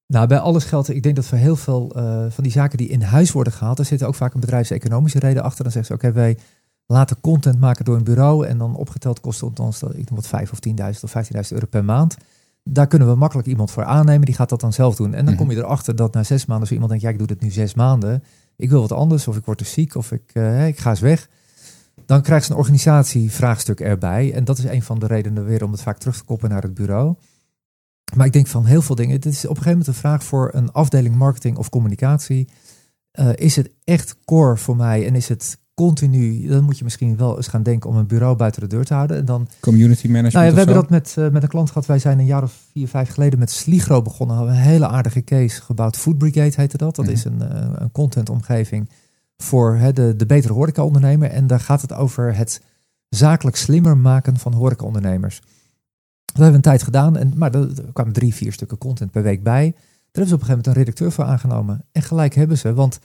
Nou, 0.07 0.27
bij 0.27 0.39
alles 0.39 0.63
geldt, 0.63 0.89
ik 0.89 1.03
denk 1.03 1.15
dat 1.15 1.25
voor 1.25 1.37
heel 1.37 1.55
veel 1.55 1.97
uh, 1.97 2.25
van 2.29 2.43
die 2.43 2.53
zaken 2.53 2.77
die 2.77 2.87
in 2.87 3.01
huis 3.01 3.31
worden 3.31 3.53
gehaald, 3.53 3.79
er 3.79 3.85
zitten 3.85 4.07
ook 4.07 4.15
vaak 4.15 4.33
een 4.33 4.39
bedrijfseconomische 4.39 5.19
reden 5.19 5.43
achter. 5.43 5.63
Dan 5.63 5.71
zeggen 5.71 5.97
ze, 5.97 6.07
oké, 6.07 6.15
wij 6.15 6.37
laten 6.85 7.21
content 7.21 7.59
maken 7.59 7.85
door 7.85 7.95
een 7.95 8.03
bureau 8.03 8.45
en 8.45 8.57
dan 8.57 8.75
opgeteld 8.75 9.21
kost 9.21 9.41
het 9.41 9.59
ons, 9.59 9.83
ik 9.83 10.09
noem 10.09 10.15
wat 10.15 10.27
5 10.27 10.51
of 10.51 10.59
10.000 10.67 10.75
of 11.01 11.13
15.000 11.15 11.39
euro 11.49 11.65
per 11.69 11.85
maand 11.85 12.17
daar 12.71 12.87
kunnen 12.87 13.07
we 13.07 13.15
makkelijk 13.15 13.47
iemand 13.47 13.71
voor 13.71 13.83
aannemen. 13.83 14.25
Die 14.25 14.35
gaat 14.35 14.49
dat 14.49 14.61
dan 14.61 14.73
zelf 14.73 14.95
doen. 14.95 15.13
En 15.13 15.25
dan 15.25 15.35
kom 15.35 15.51
je 15.51 15.57
erachter 15.57 15.95
dat 15.95 16.13
na 16.13 16.23
zes 16.23 16.45
maanden, 16.45 16.59
als 16.59 16.71
iemand 16.71 16.89
denkt, 16.89 17.05
ja, 17.05 17.11
ik 17.11 17.17
doe 17.17 17.27
dit 17.27 17.41
nu 17.41 17.49
zes 17.49 17.73
maanden. 17.73 18.23
ik 18.55 18.69
wil 18.69 18.81
wat 18.81 18.91
anders, 18.91 19.27
of 19.27 19.37
ik 19.37 19.45
word 19.45 19.57
te 19.57 19.65
ziek, 19.65 19.95
of 19.95 20.11
ik, 20.11 20.31
uh, 20.33 20.67
ik 20.67 20.79
ga 20.79 20.89
eens 20.89 20.99
weg. 20.99 21.29
Dan 22.05 22.21
krijgt 22.21 22.45
ze 22.45 22.51
een 22.51 22.57
organisatievraagstuk 22.57 23.79
erbij. 23.79 24.33
En 24.33 24.43
dat 24.43 24.57
is 24.57 24.63
een 24.63 24.83
van 24.83 24.99
de 24.99 25.07
redenen 25.07 25.45
weer 25.45 25.63
om 25.63 25.71
het 25.71 25.81
vaak 25.81 25.97
terug 25.97 26.17
te 26.17 26.23
koppelen 26.23 26.51
naar 26.51 26.61
het 26.61 26.73
bureau. 26.73 27.15
Maar 28.15 28.25
ik 28.25 28.33
denk 28.33 28.47
van 28.47 28.65
heel 28.65 28.81
veel 28.81 28.95
dingen. 28.95 29.15
Het 29.15 29.25
is 29.25 29.43
op 29.43 29.43
een 29.43 29.47
gegeven 29.49 29.69
moment 29.71 29.87
een 29.87 29.93
vraag 30.01 30.23
voor 30.23 30.49
een 30.53 30.71
afdeling 30.71 31.15
marketing 31.15 31.57
of 31.57 31.69
communicatie. 31.69 32.47
Uh, 33.19 33.29
is 33.35 33.55
het 33.55 33.69
echt 33.83 34.15
core 34.25 34.57
voor 34.57 34.75
mij 34.75 35.05
en 35.05 35.15
is 35.15 35.27
het 35.27 35.57
continu, 35.85 36.47
dan 36.47 36.63
moet 36.63 36.77
je 36.77 36.83
misschien 36.83 37.17
wel 37.17 37.35
eens 37.35 37.47
gaan 37.47 37.63
denken 37.63 37.89
om 37.89 37.95
een 37.95 38.07
bureau 38.07 38.35
buiten 38.35 38.61
de 38.61 38.67
deur 38.67 38.85
te 38.85 38.93
houden. 38.93 39.17
En 39.17 39.25
dan, 39.25 39.47
Community 39.59 40.07
management. 40.07 40.33
Nou 40.33 40.45
ja, 40.45 40.51
we 40.51 40.57
hebben 40.57 40.75
dat 40.75 40.89
met, 40.89 41.15
uh, 41.19 41.29
met 41.29 41.43
een 41.43 41.49
klant 41.49 41.67
gehad. 41.67 41.85
Wij 41.85 41.99
zijn 41.99 42.19
een 42.19 42.25
jaar 42.25 42.43
of 42.43 42.53
vier, 42.71 42.87
vijf 42.87 43.09
geleden 43.09 43.39
met 43.39 43.51
Sligro 43.51 44.01
begonnen. 44.01 44.35
Hadden 44.35 44.55
een 44.55 44.61
hele 44.61 44.87
aardige 44.87 45.23
case 45.23 45.61
gebouwd. 45.61 45.97
Food 45.97 46.17
Brigade 46.17 46.53
heette 46.55 46.77
dat. 46.77 46.95
Dat 46.95 47.05
mm 47.05 47.11
is 47.11 47.23
een, 47.23 47.41
uh, 47.41 47.69
een 47.73 47.91
contentomgeving 47.91 48.89
voor 49.37 49.79
de, 49.93 50.15
de 50.15 50.25
betere 50.25 50.53
horecaondernemer. 50.53 51.29
En 51.29 51.47
daar 51.47 51.59
gaat 51.59 51.81
het 51.81 51.93
over 51.93 52.35
het 52.35 52.61
zakelijk 53.09 53.57
slimmer 53.57 53.97
maken 53.97 54.37
van 54.37 54.53
horecaondernemers. 54.53 55.39
Dat 55.39 55.47
hebben 56.25 56.49
we 56.49 56.55
een 56.55 56.61
tijd 56.61 56.83
gedaan. 56.83 57.17
En, 57.17 57.33
maar 57.35 57.55
er 57.55 57.69
kwamen 57.93 58.13
drie, 58.13 58.33
vier 58.33 58.53
stukken 58.53 58.77
content 58.77 59.11
per 59.11 59.23
week 59.23 59.43
bij. 59.43 59.75
Daar 60.11 60.23
hebben 60.23 60.27
ze 60.27 60.35
op 60.35 60.41
een 60.41 60.47
gegeven 60.47 60.57
moment 60.57 60.67
een 60.67 60.83
redacteur 60.83 61.11
voor 61.11 61.23
aangenomen. 61.23 61.85
En 61.91 62.01
gelijk 62.01 62.35
hebben 62.35 62.57
ze, 62.57 62.73
want 62.73 62.99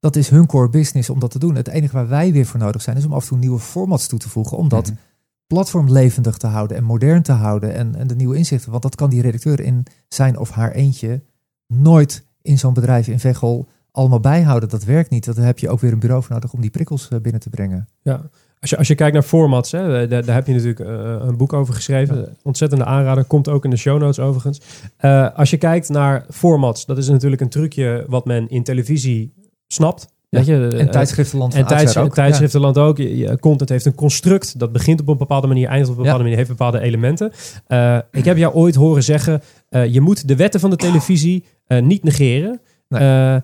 dat 0.00 0.16
is 0.16 0.28
hun 0.28 0.46
core 0.46 0.68
business 0.68 1.10
om 1.10 1.20
dat 1.20 1.30
te 1.30 1.38
doen. 1.38 1.54
Het 1.54 1.68
enige 1.68 1.94
waar 1.94 2.08
wij 2.08 2.32
weer 2.32 2.46
voor 2.46 2.60
nodig 2.60 2.82
zijn, 2.82 2.96
is 2.96 3.04
om 3.04 3.12
af 3.12 3.22
en 3.22 3.28
toe 3.28 3.38
nieuwe 3.38 3.58
formats 3.58 4.06
toe 4.06 4.18
te 4.18 4.28
voegen. 4.28 4.56
Om 4.56 4.68
dat 4.68 4.86
mm 4.86 4.94
-hmm. 4.94 5.04
platform 5.46 5.90
levendig 5.90 6.36
te 6.36 6.46
houden 6.46 6.76
en 6.76 6.84
modern 6.84 7.22
te 7.22 7.32
houden. 7.32 7.74
En, 7.74 7.94
en 7.94 8.06
de 8.06 8.14
nieuwe 8.14 8.36
inzichten. 8.36 8.70
Want 8.70 8.82
dat 8.82 8.94
kan 8.94 9.10
die 9.10 9.22
redacteur 9.22 9.60
in 9.60 9.86
zijn 10.08 10.38
of 10.38 10.50
haar 10.50 10.72
eentje 10.72 11.22
nooit 11.66 12.24
in 12.42 12.58
zo'n 12.58 12.74
bedrijf 12.74 13.08
in 13.08 13.20
Veghel 13.20 13.68
allemaal 13.90 14.20
bijhouden. 14.20 14.68
Dat 14.68 14.84
werkt 14.84 15.10
niet. 15.10 15.34
Daar 15.34 15.44
heb 15.44 15.58
je 15.58 15.68
ook 15.68 15.80
weer 15.80 15.92
een 15.92 15.98
bureau 15.98 16.22
voor 16.22 16.34
nodig 16.34 16.52
om 16.52 16.60
die 16.60 16.70
prikkels 16.70 17.08
binnen 17.08 17.40
te 17.40 17.50
brengen. 17.50 17.88
Ja, 18.02 18.22
als 18.60 18.70
je, 18.70 18.76
als 18.76 18.88
je 18.88 18.94
kijkt 18.94 19.12
naar 19.12 19.22
formats, 19.22 19.72
hè, 19.72 20.08
daar, 20.08 20.24
daar 20.24 20.34
heb 20.34 20.46
je 20.46 20.52
natuurlijk 20.52 20.80
uh, 20.80 21.16
een 21.20 21.36
boek 21.36 21.52
over 21.52 21.74
geschreven. 21.74 22.16
Ja. 22.16 22.24
Ontzettende 22.42 22.84
aanrader, 22.84 23.24
komt 23.24 23.48
ook 23.48 23.64
in 23.64 23.70
de 23.70 23.76
show 23.76 24.00
notes 24.00 24.18
overigens. 24.18 24.60
Uh, 25.00 25.28
als 25.34 25.50
je 25.50 25.56
kijkt 25.56 25.88
naar 25.88 26.24
formats, 26.30 26.86
dat 26.86 26.98
is 26.98 27.08
natuurlijk 27.08 27.40
een 27.40 27.48
trucje 27.48 28.04
wat 28.08 28.24
men 28.24 28.48
in 28.48 28.62
televisie 28.62 29.34
snapt. 29.66 30.08
Ja. 30.28 30.38
Weet 30.38 30.46
je, 30.46 30.76
en 30.76 30.90
tijdschriftenland 30.90 31.54
en 31.54 31.66
tijds, 31.66 31.96
ook. 31.96 32.14
tijdschriftenland 32.14 32.78
ook. 32.78 32.96
Je, 32.96 33.38
content 33.40 33.70
heeft 33.70 33.84
een 33.84 33.94
construct. 33.94 34.58
Dat 34.58 34.72
begint 34.72 35.00
op 35.00 35.08
een 35.08 35.16
bepaalde 35.16 35.46
manier, 35.46 35.68
eindigt 35.68 35.90
op 35.90 35.96
een 35.96 36.02
bepaalde 36.02 36.24
ja. 36.24 36.30
manier, 36.30 36.46
heeft 36.46 36.58
bepaalde 36.58 36.80
elementen. 36.80 37.32
Uh, 37.68 37.98
ik 38.10 38.24
heb 38.24 38.36
jou 38.36 38.54
ooit 38.54 38.74
horen 38.74 39.02
zeggen, 39.02 39.42
je 39.68 40.00
moet 40.00 40.28
de 40.28 40.36
wetten 40.36 40.60
van 40.60 40.70
de 40.70 40.76
televisie 40.76 41.44
niet 41.80 42.02
negeren. 42.02 42.60
Nee. 42.88 43.40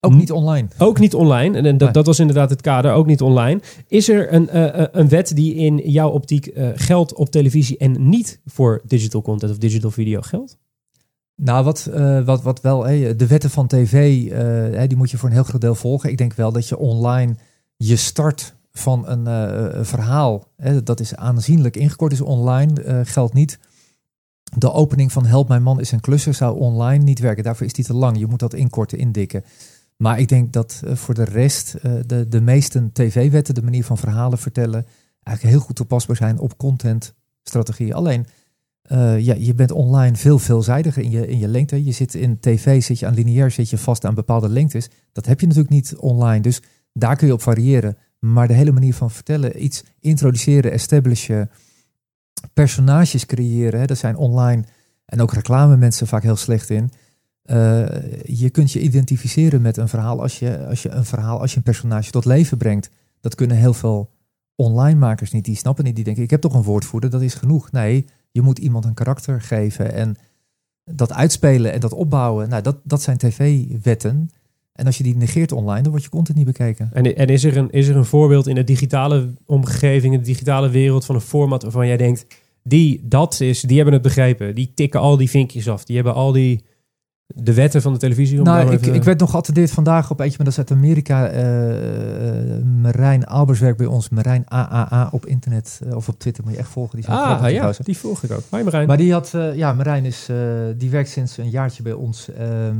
Ook 0.00 0.14
niet 0.14 0.32
online. 0.32 0.68
Ook 0.78 0.98
niet 0.98 1.14
online. 1.14 1.56
En 1.56 1.62
dat, 1.62 1.78
nee. 1.78 1.90
dat 1.90 2.06
was 2.06 2.18
inderdaad 2.18 2.50
het 2.50 2.60
kader, 2.60 2.92
ook 2.92 3.06
niet 3.06 3.20
online. 3.20 3.60
Is 3.88 4.08
er 4.08 4.32
een, 4.32 4.48
uh, 4.54 4.84
een 4.92 5.08
wet 5.08 5.36
die 5.36 5.54
in 5.54 5.76
jouw 5.76 6.10
optiek 6.10 6.46
uh, 6.46 6.68
geldt 6.74 7.14
op 7.14 7.30
televisie 7.30 7.78
en 7.78 8.08
niet 8.08 8.40
voor 8.46 8.82
digital 8.86 9.22
content 9.22 9.52
of 9.52 9.58
digital 9.58 9.90
video 9.90 10.20
geldt? 10.20 10.58
Nou, 11.36 11.64
wat, 11.64 11.90
uh, 11.94 12.24
wat, 12.24 12.42
wat 12.42 12.60
wel, 12.60 12.84
hey, 12.84 13.16
de 13.16 13.26
wetten 13.26 13.50
van 13.50 13.66
tv, 13.66 14.28
hey, 14.74 14.86
die 14.86 14.96
moet 14.96 15.10
je 15.10 15.16
voor 15.16 15.28
een 15.28 15.34
heel 15.34 15.44
groot 15.44 15.60
deel 15.60 15.74
volgen. 15.74 16.10
Ik 16.10 16.18
denk 16.18 16.32
wel 16.32 16.52
dat 16.52 16.68
je 16.68 16.78
online 16.78 17.36
je 17.76 17.96
start 17.96 18.54
van 18.72 19.08
een 19.08 19.86
verhaal, 19.86 20.48
dat 20.84 21.00
is 21.00 21.14
aanzienlijk 21.14 21.76
ingekort, 21.76 22.12
is 22.12 22.20
online, 22.20 23.04
geldt 23.04 23.34
niet. 23.34 23.58
De 24.56 24.72
opening 24.72 25.12
van 25.12 25.26
Help 25.26 25.48
Mijn 25.48 25.62
Man 25.62 25.80
is 25.80 25.92
een 25.92 26.00
klusser 26.00 26.34
zou 26.34 26.58
online 26.58 27.04
niet 27.04 27.18
werken. 27.18 27.44
Daarvoor 27.44 27.66
is 27.66 27.72
die 27.72 27.84
te 27.84 27.94
lang. 27.94 28.18
Je 28.18 28.26
moet 28.26 28.38
dat 28.38 28.54
inkorten, 28.54 28.98
indikken. 28.98 29.44
Maar 30.00 30.18
ik 30.18 30.28
denk 30.28 30.52
dat 30.52 30.82
uh, 30.84 30.94
voor 30.94 31.14
de 31.14 31.24
rest 31.24 31.74
uh, 31.74 31.92
de, 32.06 32.28
de 32.28 32.40
meeste 32.40 32.90
tv-wetten, 32.92 33.54
de 33.54 33.62
manier 33.62 33.84
van 33.84 33.98
verhalen 33.98 34.38
vertellen, 34.38 34.86
eigenlijk 35.22 35.56
heel 35.56 35.66
goed 35.66 35.76
toepasbaar 35.76 36.16
zijn 36.16 36.38
op 36.38 36.56
contentstrategieën. 36.56 37.92
Alleen, 37.92 38.26
uh, 38.92 39.18
ja, 39.18 39.34
je 39.38 39.54
bent 39.54 39.70
online 39.70 40.16
veel 40.16 40.38
veelzijdiger 40.38 41.02
in 41.02 41.10
je, 41.10 41.26
in 41.26 41.38
je 41.38 41.48
lengte. 41.48 41.84
Je 41.84 41.92
zit 41.92 42.14
in 42.14 42.40
tv, 42.40 42.82
zit 42.82 42.98
je 42.98 43.06
aan 43.06 43.14
lineair, 43.14 43.50
zit 43.50 43.70
je 43.70 43.78
vast 43.78 44.04
aan 44.04 44.14
bepaalde 44.14 44.48
lengtes. 44.48 44.88
Dat 45.12 45.26
heb 45.26 45.40
je 45.40 45.46
natuurlijk 45.46 45.74
niet 45.74 45.96
online. 45.96 46.40
Dus 46.40 46.62
daar 46.92 47.16
kun 47.16 47.26
je 47.26 47.32
op 47.32 47.42
variëren. 47.42 47.96
Maar 48.18 48.48
de 48.48 48.54
hele 48.54 48.72
manier 48.72 48.94
van 48.94 49.10
vertellen, 49.10 49.64
iets 49.64 49.84
introduceren, 49.98 50.72
establishen, 50.72 51.50
personages 52.52 53.26
creëren, 53.26 53.80
hè, 53.80 53.86
dat 53.86 53.98
zijn 53.98 54.16
online 54.16 54.64
en 55.04 55.20
ook 55.20 55.32
reclame 55.32 55.76
mensen 55.76 56.06
vaak 56.06 56.22
heel 56.22 56.36
slecht 56.36 56.70
in. 56.70 56.90
Uh, 57.44 57.86
je 58.22 58.50
kunt 58.50 58.72
je 58.72 58.80
identificeren 58.80 59.62
met 59.62 59.76
een 59.76 59.88
verhaal 59.88 60.20
als 60.22 60.38
je, 60.38 60.66
als 60.66 60.82
je 60.82 60.88
een 60.88 61.04
verhaal, 61.04 61.40
als 61.40 61.50
je 61.50 61.56
een 61.56 61.62
personage 61.62 62.10
tot 62.10 62.24
leven 62.24 62.58
brengt. 62.58 62.90
Dat 63.20 63.34
kunnen 63.34 63.56
heel 63.56 63.74
veel 63.74 64.10
online 64.54 64.98
makers 64.98 65.30
niet. 65.30 65.44
Die 65.44 65.56
snappen 65.56 65.84
niet. 65.84 65.94
Die 65.94 66.04
denken, 66.04 66.22
ik 66.22 66.30
heb 66.30 66.40
toch 66.40 66.54
een 66.54 66.62
woordvoerder, 66.62 67.10
dat 67.10 67.22
is 67.22 67.34
genoeg. 67.34 67.70
Nee, 67.70 68.06
je 68.30 68.42
moet 68.42 68.58
iemand 68.58 68.84
een 68.84 68.94
karakter 68.94 69.40
geven 69.40 69.92
en 69.92 70.16
dat 70.84 71.12
uitspelen 71.12 71.72
en 71.72 71.80
dat 71.80 71.92
opbouwen. 71.92 72.48
Nou, 72.48 72.62
dat, 72.62 72.76
dat 72.84 73.02
zijn 73.02 73.16
tv-wetten. 73.16 74.30
En 74.72 74.86
als 74.86 74.98
je 74.98 75.02
die 75.02 75.16
negeert 75.16 75.52
online, 75.52 75.80
dan 75.80 75.90
wordt 75.90 76.04
je 76.04 76.10
content 76.10 76.36
niet 76.36 76.46
bekeken. 76.46 76.90
En, 76.92 77.16
en 77.16 77.26
is, 77.26 77.44
er 77.44 77.56
een, 77.56 77.70
is 77.70 77.88
er 77.88 77.96
een 77.96 78.04
voorbeeld 78.04 78.46
in 78.46 78.54
de 78.54 78.64
digitale 78.64 79.34
omgeving, 79.46 80.12
in 80.12 80.18
de 80.18 80.26
digitale 80.26 80.68
wereld 80.68 81.04
van 81.04 81.14
een 81.14 81.20
format 81.20 81.62
waarvan 81.62 81.86
jij 81.86 81.96
denkt, 81.96 82.26
die, 82.62 83.00
dat 83.04 83.40
is, 83.40 83.60
die 83.60 83.76
hebben 83.76 83.94
het 83.94 84.02
begrepen. 84.02 84.54
Die 84.54 84.72
tikken 84.74 85.00
al 85.00 85.16
die 85.16 85.30
vinkjes 85.30 85.68
af. 85.68 85.84
Die 85.84 85.96
hebben 85.96 86.14
al 86.14 86.32
die 86.32 86.64
de 87.34 87.54
wetten 87.54 87.82
van 87.82 87.92
de 87.92 87.98
televisie? 87.98 88.38
Om 88.38 88.44
nou, 88.44 88.72
ik, 88.72 88.80
even... 88.80 88.94
ik 88.94 89.04
werd 89.04 89.20
nog 89.20 89.30
geattendeerd 89.30 89.70
vandaag 89.70 90.10
op 90.10 90.20
eentje, 90.20 90.36
maar 90.36 90.46
dat 90.46 90.58
is 90.58 90.70
uit 90.70 90.78
Amerika. 90.78 91.32
Uh, 91.32 92.62
Marijn 92.64 93.26
Albers 93.26 93.60
werkt 93.60 93.78
bij 93.78 93.86
ons. 93.86 94.08
Marijn 94.08 94.48
AAA 94.48 95.08
op 95.12 95.26
internet 95.26 95.80
uh, 95.86 95.96
of 95.96 96.08
op 96.08 96.18
Twitter 96.18 96.44
moet 96.44 96.52
je 96.52 96.58
echt 96.58 96.68
volgen. 96.68 96.96
Die 96.96 97.08
ah, 97.08 97.50
ja, 97.50 97.72
die 97.82 97.98
volg 97.98 98.22
ik 98.22 98.30
ook. 98.30 98.42
Marijn. 98.50 98.86
Maar 98.86 98.96
die 98.96 99.12
had, 99.12 99.32
uh, 99.34 99.54
ja, 99.54 99.72
Marijn 99.72 100.04
is, 100.04 100.28
die 100.76 100.90
werkt 100.90 101.08
sinds 101.08 101.36
een 101.36 101.50
jaartje 101.50 101.82
bij 101.82 101.92
ons. 101.92 102.30
Ehm, 102.32 102.76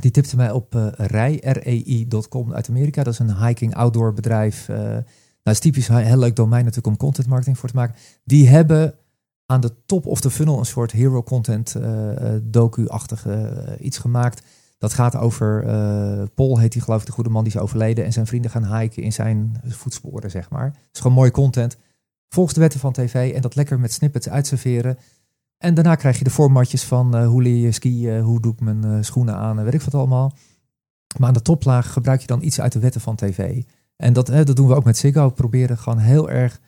die 0.00 0.10
tipte 0.10 0.36
mij 0.36 0.50
op 0.50 0.92
rei, 0.96 1.38
rei.com 1.42 2.54
uit 2.54 2.68
Amerika. 2.68 3.02
Dat 3.02 3.12
is 3.12 3.18
een 3.18 3.46
hiking 3.46 3.74
outdoor 3.74 4.12
bedrijf. 4.12 4.68
nou, 4.68 5.02
is 5.42 5.58
typisch 5.58 5.88
heel 5.88 6.18
leuk 6.18 6.36
domein 6.36 6.64
natuurlijk 6.64 6.92
om 6.92 6.96
content 6.96 7.26
marketing 7.26 7.58
voor 7.58 7.68
te 7.68 7.76
maken. 7.76 7.94
Die 8.24 8.48
hebben 8.48 8.94
aan 9.46 9.60
de 9.60 9.72
top 9.86 10.06
of 10.06 10.20
de 10.20 10.30
funnel 10.30 10.58
een 10.58 10.66
soort 10.66 10.92
hero 10.92 11.22
content 11.22 11.74
uh, 11.76 12.10
docu-achtig 12.42 13.26
uh, 13.26 13.48
iets 13.78 13.98
gemaakt. 13.98 14.42
Dat 14.78 14.92
gaat 14.92 15.16
over, 15.16 15.64
uh, 15.64 16.22
Paul 16.34 16.58
heet 16.58 16.72
hij 16.74 16.82
geloof 16.82 17.00
ik, 17.00 17.06
de 17.06 17.12
goede 17.12 17.30
man 17.30 17.44
die 17.44 17.52
is 17.54 17.60
overleden. 17.60 18.04
En 18.04 18.12
zijn 18.12 18.26
vrienden 18.26 18.50
gaan 18.50 18.78
hiken 18.78 19.02
in 19.02 19.12
zijn 19.12 19.60
voetsporen, 19.64 20.30
zeg 20.30 20.50
maar. 20.50 20.64
Het 20.64 20.88
is 20.92 21.00
gewoon 21.00 21.16
mooi 21.16 21.30
content. 21.30 21.76
Volgens 22.28 22.54
de 22.54 22.60
wetten 22.60 22.80
van 22.80 22.92
tv 22.92 23.34
en 23.34 23.40
dat 23.40 23.54
lekker 23.54 23.80
met 23.80 23.92
snippets 23.92 24.28
uitserveren. 24.28 24.98
En 25.58 25.74
daarna 25.74 25.94
krijg 25.94 26.18
je 26.18 26.24
de 26.24 26.30
formatjes 26.30 26.84
van 26.84 27.24
hoe 27.24 27.42
leer 27.42 27.56
je 27.56 27.72
skiën, 27.72 28.20
hoe 28.20 28.40
doe 28.40 28.52
ik 28.52 28.60
mijn 28.60 29.04
schoenen 29.04 29.36
aan 29.36 29.58
en 29.58 29.64
weet 29.64 29.74
ik 29.74 29.82
wat 29.82 29.94
allemaal. 29.94 30.32
Maar 31.18 31.28
aan 31.28 31.34
de 31.34 31.42
toplaag 31.42 31.92
gebruik 31.92 32.20
je 32.20 32.26
dan 32.26 32.42
iets 32.42 32.60
uit 32.60 32.72
de 32.72 32.78
wetten 32.78 33.00
van 33.00 33.16
tv. 33.16 33.62
En 33.96 34.12
dat, 34.12 34.26
dat 34.26 34.56
doen 34.56 34.68
we 34.68 34.74
ook 34.74 34.84
met 34.84 34.98
Ziggo. 34.98 35.26
We 35.26 35.34
proberen 35.34 35.78
gewoon 35.78 35.98
heel 35.98 36.30
erg 36.30 36.60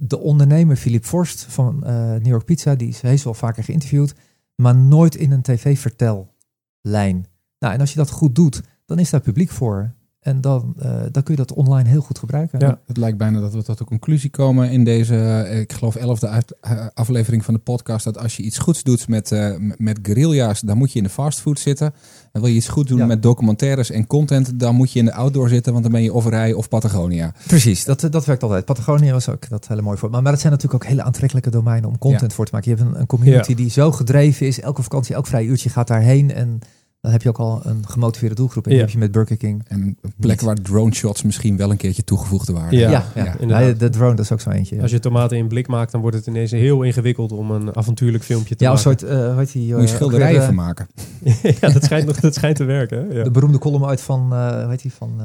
de 0.00 0.18
ondernemer 0.18 0.76
Philip 0.76 1.04
Forst 1.04 1.44
van 1.44 1.82
uh, 1.82 1.90
New 1.90 2.26
York 2.26 2.44
Pizza, 2.44 2.74
die 2.74 2.88
is 2.88 3.00
heus 3.00 3.24
wel 3.24 3.34
vaker 3.34 3.64
geïnterviewd, 3.64 4.14
maar 4.54 4.76
nooit 4.76 5.14
in 5.14 5.32
een 5.32 5.42
tv-vertellijn. 5.42 7.26
Nou, 7.58 7.74
en 7.74 7.80
als 7.80 7.90
je 7.90 7.96
dat 7.96 8.10
goed 8.10 8.34
doet, 8.34 8.62
dan 8.86 8.98
is 8.98 9.10
daar 9.10 9.20
publiek 9.20 9.50
voor. 9.50 9.94
En 10.18 10.40
dan, 10.40 10.74
uh, 10.82 11.00
dan 11.10 11.22
kun 11.22 11.34
je 11.34 11.44
dat 11.44 11.52
online 11.52 11.88
heel 11.88 12.00
goed 12.00 12.18
gebruiken. 12.18 12.58
Ja, 12.58 12.80
het 12.86 12.96
lijkt 12.96 13.18
bijna 13.18 13.40
dat 13.40 13.52
we 13.52 13.62
tot 13.62 13.78
de 13.78 13.84
conclusie 13.84 14.30
komen 14.30 14.70
in 14.70 14.84
deze, 14.84 15.48
ik 15.60 15.72
geloof, 15.72 15.96
elfde 15.96 16.28
uit, 16.28 16.56
uh, 16.62 16.86
aflevering 16.94 17.44
van 17.44 17.54
de 17.54 17.60
podcast. 17.60 18.04
Dat 18.04 18.18
als 18.18 18.36
je 18.36 18.42
iets 18.42 18.58
goeds 18.58 18.82
doet 18.82 19.08
met, 19.08 19.30
uh, 19.30 19.54
met 19.76 19.98
guerrilla's, 20.02 20.60
dan 20.60 20.76
moet 20.76 20.92
je 20.92 20.98
in 20.98 21.04
de 21.04 21.10
fastfood 21.10 21.58
zitten. 21.58 21.94
En 22.32 22.40
wil 22.40 22.50
je 22.50 22.56
iets 22.56 22.68
goed 22.68 22.88
doen 22.88 22.98
ja. 22.98 23.06
met 23.06 23.22
documentaires 23.22 23.90
en 23.90 24.06
content, 24.06 24.60
dan 24.60 24.74
moet 24.74 24.92
je 24.92 24.98
in 24.98 25.04
de 25.04 25.12
outdoor 25.12 25.48
zitten, 25.48 25.72
want 25.72 25.84
dan 25.84 25.92
ben 25.92 26.02
je 26.02 26.12
of 26.12 26.26
rij 26.26 26.52
of 26.52 26.68
Patagonia. 26.68 27.32
Precies, 27.46 27.84
dat, 27.84 28.00
dat 28.10 28.24
werkt 28.24 28.42
altijd. 28.42 28.64
Patagonia 28.64 29.12
was 29.12 29.28
ook 29.28 29.48
dat 29.48 29.68
hele 29.68 29.82
mooi 29.82 29.98
voor. 29.98 30.10
Maar, 30.10 30.22
maar 30.22 30.32
dat 30.32 30.40
zijn 30.40 30.52
natuurlijk 30.52 30.82
ook 30.82 30.90
hele 30.90 31.02
aantrekkelijke 31.02 31.50
domeinen 31.50 31.90
om 31.90 31.98
content 31.98 32.30
ja. 32.30 32.36
voor 32.36 32.44
te 32.44 32.52
maken. 32.54 32.70
Je 32.70 32.76
hebt 32.76 32.90
een, 32.90 33.00
een 33.00 33.06
community 33.06 33.54
die 33.54 33.70
zo 33.70 33.92
gedreven 33.92 34.46
is. 34.46 34.60
Elke 34.60 34.82
vakantie, 34.82 35.14
elk 35.14 35.26
vrij 35.26 35.44
uurtje 35.44 35.70
gaat 35.70 35.88
daarheen 35.88 36.32
en 36.32 36.60
dan 37.08 37.16
heb 37.16 37.26
je 37.26 37.28
ook 37.28 37.48
al 37.48 37.60
een 37.64 37.88
gemotiveerde 37.88 38.34
doelgroep. 38.34 38.66
En 38.66 38.74
ja. 38.74 38.78
heb 38.78 38.90
je 38.90 38.98
met 38.98 39.12
Burger 39.12 39.36
King. 39.36 39.64
En 39.68 39.96
een 40.00 40.12
plek 40.20 40.40
waar 40.40 40.54
drone 40.54 40.94
shots 40.94 41.22
misschien 41.22 41.56
wel 41.56 41.70
een 41.70 41.76
keertje 41.76 42.04
toegevoegde 42.04 42.52
waren. 42.52 42.78
Ja, 42.78 42.90
ja, 42.90 43.04
ja. 43.14 43.60
ja. 43.60 43.72
de 43.72 43.88
drone 43.88 44.14
dat 44.14 44.24
is 44.24 44.32
ook 44.32 44.40
zo 44.40 44.50
eentje. 44.50 44.82
Als 44.82 44.90
je 44.90 44.98
tomaten 44.98 45.36
in 45.36 45.48
blik 45.48 45.66
maakt, 45.66 45.92
dan 45.92 46.00
wordt 46.00 46.16
het 46.16 46.26
ineens 46.26 46.50
heel 46.50 46.82
ingewikkeld 46.82 47.32
om 47.32 47.50
een 47.50 47.76
avontuurlijk 47.76 48.24
filmpje 48.24 48.56
te 48.56 48.64
ja, 48.64 48.72
maken. 48.72 48.90
Ja, 48.90 48.92
een 48.92 48.98
soort, 48.98 49.20
uh, 49.20 49.28
hoe 49.28 49.38
heet 49.38 49.52
die? 49.52 49.68
Uh, 49.68 49.76
Moet 49.76 49.88
je 49.88 49.94
schilderijen 49.94 50.42
van 50.42 50.54
maken. 50.54 50.88
ja, 51.60 51.70
dat 51.70 51.84
schijnt, 51.84 52.06
nog, 52.06 52.20
dat 52.20 52.34
schijnt 52.34 52.56
te 52.56 52.64
werken. 52.64 53.14
Ja. 53.14 53.24
De 53.24 53.30
beroemde 53.30 53.58
column 53.58 53.84
uit 53.84 54.00
van, 54.00 54.32
uh, 54.32 54.50
hoe 54.50 54.70
heet 54.70 54.82
die, 54.82 54.92
van 54.92 55.20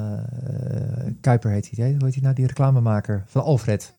Kuiper 1.21 1.51
heet 1.51 1.69
hij. 1.75 1.89
Hoe 1.91 2.05
heet 2.05 2.13
hij 2.13 2.23
nou, 2.23 2.35
die 2.35 2.45
reclamemaker? 2.45 3.23
Van 3.27 3.43
Alfred. 3.43 3.95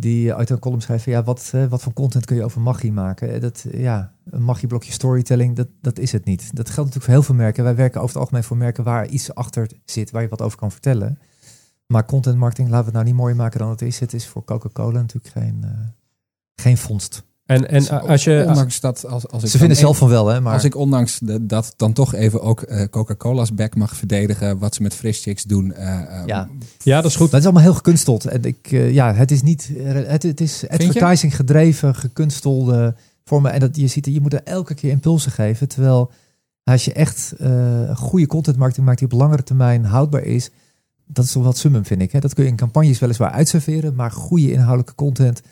Die 0.00 0.34
uit 0.34 0.50
een 0.50 0.58
column 0.58 0.80
schrijft 0.80 1.04
van, 1.04 1.12
ja, 1.12 1.22
wat, 1.22 1.50
eh, 1.54 1.66
wat 1.66 1.82
voor 1.82 1.92
content 1.92 2.24
kun 2.24 2.36
je 2.36 2.44
over 2.44 2.60
magie 2.60 2.92
maken? 2.92 3.32
Eh, 3.32 3.40
Dat, 3.40 3.66
ja, 3.72 4.14
een 4.24 4.42
magieblokje 4.42 4.92
storytelling, 4.92 5.56
dat, 5.56 5.68
dat 5.80 5.98
is 5.98 6.12
het 6.12 6.24
niet. 6.24 6.56
Dat 6.56 6.70
geldt 6.70 6.76
natuurlijk 6.76 7.04
voor 7.04 7.14
heel 7.14 7.22
veel 7.22 7.34
merken. 7.34 7.64
Wij 7.64 7.74
werken 7.74 8.00
over 8.00 8.12
het 8.14 8.22
algemeen 8.22 8.44
voor 8.44 8.56
merken 8.56 8.84
waar 8.84 9.06
iets 9.06 9.34
achter 9.34 9.70
zit, 9.84 10.10
waar 10.10 10.22
je 10.22 10.28
wat 10.28 10.42
over 10.42 10.58
kan 10.58 10.70
vertellen. 10.70 11.18
Maar 11.86 12.04
content 12.04 12.36
marketing, 12.36 12.68
laten 12.68 12.84
we 12.84 12.90
het 12.90 13.00
nou 13.00 13.06
niet 13.06 13.20
mooier 13.20 13.36
maken 13.36 13.58
dan 13.58 13.70
het 13.70 13.82
is. 13.82 13.98
Het 14.00 14.12
is 14.12 14.26
voor 14.26 14.44
Coca-Cola 14.44 15.00
natuurlijk 15.00 15.34
geen, 15.34 15.60
uh, 15.64 15.70
geen 16.54 16.76
vondst. 16.76 17.22
En, 17.50 17.68
en 17.68 17.88
als 17.88 18.24
je. 18.24 18.44
Ondanks 18.48 18.80
dat, 18.80 19.06
als, 19.06 19.28
als 19.28 19.42
ik 19.42 19.48
Ze 19.48 19.58
vinden 19.58 19.76
zelf 19.76 19.98
van 19.98 20.08
wel, 20.08 20.26
hè? 20.26 20.40
Maar... 20.40 20.52
Als 20.52 20.64
ik 20.64 20.74
ondanks 20.74 21.18
de, 21.18 21.46
dat 21.46 21.74
dan 21.76 21.92
toch 21.92 22.14
even 22.14 22.42
ook 22.42 22.64
uh, 22.68 22.84
Coca-Cola's 22.90 23.54
back 23.54 23.74
mag 23.74 23.96
verdedigen, 23.96 24.58
wat 24.58 24.74
ze 24.74 24.82
met 24.82 24.94
Frischchicks 24.94 25.42
doen. 25.42 25.72
Uh, 25.78 26.22
ja. 26.26 26.48
ja, 26.82 27.00
dat 27.00 27.10
is 27.10 27.16
goed. 27.16 27.30
Dat 27.30 27.40
is 27.40 27.46
allemaal 27.46 27.62
heel 27.62 27.74
gekunsteld. 27.74 28.24
En 28.24 28.42
ik, 28.42 28.70
uh, 28.70 28.92
ja, 28.92 29.14
het 29.14 29.30
is 29.30 29.42
niet. 29.42 29.70
Het, 29.82 30.22
het 30.22 30.40
is 30.40 30.68
advertising 30.68 31.36
gedreven, 31.36 31.94
gekunstelde 31.94 32.94
vormen. 33.24 33.52
En 33.52 33.60
dat 33.60 33.76
je 33.76 33.86
ziet, 33.86 34.06
je 34.06 34.20
moet 34.20 34.32
er 34.32 34.44
elke 34.44 34.74
keer 34.74 34.90
impulsen 34.90 35.32
geven. 35.32 35.68
Terwijl 35.68 36.10
als 36.64 36.84
je 36.84 36.92
echt 36.92 37.32
goede 37.94 38.26
content 38.26 38.56
marketing 38.56 38.86
maakt 38.86 38.98
die 38.98 39.08
op 39.08 39.18
langere 39.18 39.42
termijn 39.42 39.84
houdbaar 39.84 40.24
is, 40.24 40.50
dat 41.06 41.24
is 41.24 41.32
toch 41.32 41.44
wat 41.44 41.58
summum, 41.58 41.84
vind 41.84 42.02
ik. 42.02 42.12
Hè? 42.12 42.18
Dat 42.18 42.34
kun 42.34 42.44
je 42.44 42.50
in 42.50 42.56
campagnes 42.56 42.98
weliswaar 42.98 43.30
uitserveren, 43.30 43.94
maar 43.94 44.10
goede 44.10 44.52
inhoudelijke 44.52 44.94
content 44.94 45.42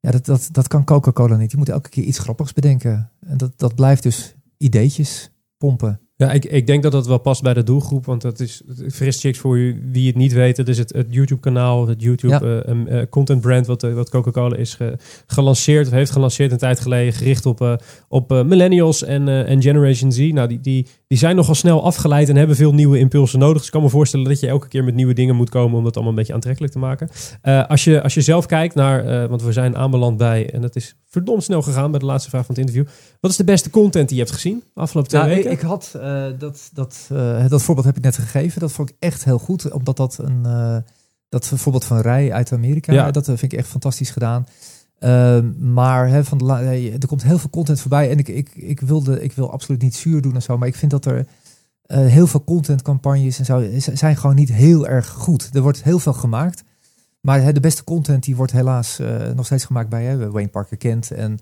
ja, 0.00 0.10
dat, 0.10 0.24
dat, 0.24 0.48
dat 0.52 0.68
kan 0.68 0.84
Coca-Cola 0.84 1.36
niet. 1.36 1.50
Je 1.50 1.56
moet 1.56 1.68
elke 1.68 1.88
keer 1.88 2.04
iets 2.04 2.18
grappigs 2.18 2.52
bedenken. 2.52 3.10
En 3.20 3.36
dat, 3.36 3.52
dat 3.56 3.74
blijft 3.74 4.02
dus 4.02 4.34
ideetjes 4.56 5.30
pompen. 5.56 6.00
Ja, 6.16 6.32
ik, 6.32 6.44
ik 6.44 6.66
denk 6.66 6.82
dat 6.82 6.92
dat 6.92 7.06
wel 7.06 7.18
past 7.18 7.42
bij 7.42 7.54
de 7.54 7.62
doelgroep. 7.62 8.04
Want 8.04 8.22
dat 8.22 8.40
is 8.40 8.62
Fris 8.92 9.20
Chicks 9.20 9.38
voor 9.38 9.56
wie 9.92 10.06
het 10.06 10.16
niet 10.16 10.32
weet. 10.32 10.56
Dat 10.56 10.68
is 10.68 10.78
het, 10.78 10.92
het 10.92 11.06
YouTube-kanaal, 11.10 11.88
het 11.88 12.02
YouTube 12.02 12.64
ja. 12.66 12.74
uh, 12.74 13.00
uh, 13.00 13.02
content 13.10 13.40
brand 13.40 13.66
wat, 13.66 13.82
uh, 13.82 13.94
wat 13.94 14.10
Coca-Cola 14.10 14.56
is 14.56 14.74
ge, 14.74 14.98
gelanceerd. 15.26 15.86
Of 15.86 15.92
heeft 15.92 16.10
gelanceerd 16.10 16.52
een 16.52 16.58
tijd 16.58 16.80
geleden. 16.80 17.12
Gericht 17.12 17.46
op, 17.46 17.82
op 18.08 18.28
millennials 18.28 19.04
en, 19.04 19.28
en 19.28 19.62
Generation 19.62 20.12
Z. 20.12 20.30
Nou, 20.32 20.48
die, 20.48 20.60
die, 20.60 20.86
die 21.08 21.18
zijn 21.18 21.36
nogal 21.36 21.54
snel 21.54 21.84
afgeleid 21.84 22.28
en 22.28 22.36
hebben 22.36 22.56
veel 22.56 22.74
nieuwe 22.74 22.98
impulsen 22.98 23.38
nodig. 23.38 23.56
Dus 23.56 23.66
ik 23.66 23.72
kan 23.72 23.82
me 23.82 23.88
voorstellen 23.88 24.26
dat 24.26 24.40
je 24.40 24.46
elke 24.46 24.68
keer 24.68 24.84
met 24.84 24.94
nieuwe 24.94 25.12
dingen 25.12 25.36
moet 25.36 25.50
komen 25.50 25.78
om 25.78 25.84
dat 25.84 25.94
allemaal 25.94 26.12
een 26.12 26.18
beetje 26.18 26.34
aantrekkelijk 26.34 26.72
te 26.72 26.78
maken. 26.78 27.08
als, 27.68 27.84
je, 27.84 28.02
als 28.02 28.14
je 28.14 28.20
zelf 28.20 28.46
kijkt 28.46 28.74
naar, 28.74 29.28
want 29.28 29.42
we 29.42 29.52
zijn 29.52 29.76
aanbeland 29.76 30.16
bij, 30.16 30.52
en 30.52 30.60
dat 30.60 30.76
is 30.76 30.96
verdomd 31.06 31.42
snel 31.42 31.62
gegaan 31.62 31.90
bij 31.90 32.00
de 32.00 32.06
laatste 32.06 32.30
vraag 32.30 32.46
van 32.46 32.54
het 32.54 32.66
interview. 32.66 32.92
Wat 33.20 33.30
is 33.30 33.36
de 33.36 33.44
beste 33.44 33.70
content 33.70 34.08
die 34.08 34.16
je 34.16 34.22
hebt 34.22 34.34
gezien 34.34 34.62
afgelopen 34.74 35.10
twee 35.10 35.22
nou, 35.22 35.34
weken? 35.34 35.50
Ik, 35.50 35.58
ik 35.58 35.66
had 35.66 35.92
uh, 35.96 36.24
dat, 36.38 36.70
dat, 36.72 37.10
dat 37.48 37.62
voorbeeld 37.62 37.86
heb 37.86 37.96
ik 37.96 38.02
net 38.02 38.16
gegeven. 38.16 38.60
Dat 38.60 38.72
vond 38.72 38.90
ik 38.90 38.96
echt 38.98 39.24
heel 39.24 39.38
goed, 39.38 39.70
omdat 39.70 39.96
dat 39.96 40.18
een 40.18 40.46
dat 41.28 41.52
voorbeeld 41.54 41.84
van 41.84 42.00
Rij 42.00 42.32
uit 42.32 42.52
Amerika, 42.52 42.92
ja. 42.92 43.10
dat 43.10 43.24
vind 43.24 43.42
ik 43.42 43.52
echt 43.52 43.68
fantastisch 43.68 44.10
gedaan. 44.10 44.46
Ehm, 44.98 45.72
maar 45.72 46.24
van 46.24 46.38
de, 46.38 46.96
er 47.00 47.06
komt 47.06 47.22
heel 47.22 47.38
veel 47.38 47.50
content 47.50 47.80
voorbij 47.80 48.10
en 48.10 48.18
ik, 48.18 48.28
ik, 48.28 48.54
ik, 48.54 48.80
wilde, 48.80 49.22
ik 49.22 49.32
wil 49.32 49.52
absoluut 49.52 49.82
niet 49.82 49.94
zuur 49.94 50.22
doen 50.22 50.34
en 50.34 50.42
zo, 50.42 50.58
maar 50.58 50.68
ik 50.68 50.76
vind 50.76 50.90
dat 50.90 51.04
er 51.04 51.26
heel 51.86 52.26
veel 52.26 52.44
contentcampagnes 52.44 53.38
en 53.38 53.44
zo 53.44 53.80
zijn 53.94 54.16
gewoon 54.16 54.36
niet 54.36 54.52
heel 54.52 54.86
erg 54.86 55.08
goed. 55.08 55.50
Er 55.52 55.62
wordt 55.62 55.82
heel 55.82 55.98
veel 55.98 56.12
gemaakt. 56.12 56.64
Maar 57.20 57.52
de 57.52 57.60
beste 57.60 57.84
content 57.84 58.24
die 58.24 58.36
wordt 58.36 58.52
helaas 58.52 59.00
uh, 59.00 59.30
nog 59.30 59.46
steeds 59.46 59.64
gemaakt 59.64 59.88
bij 59.88 60.04
hè, 60.04 60.30
Wayne 60.30 60.48
Parker 60.48 60.76
Kent. 60.76 61.10
En, 61.10 61.38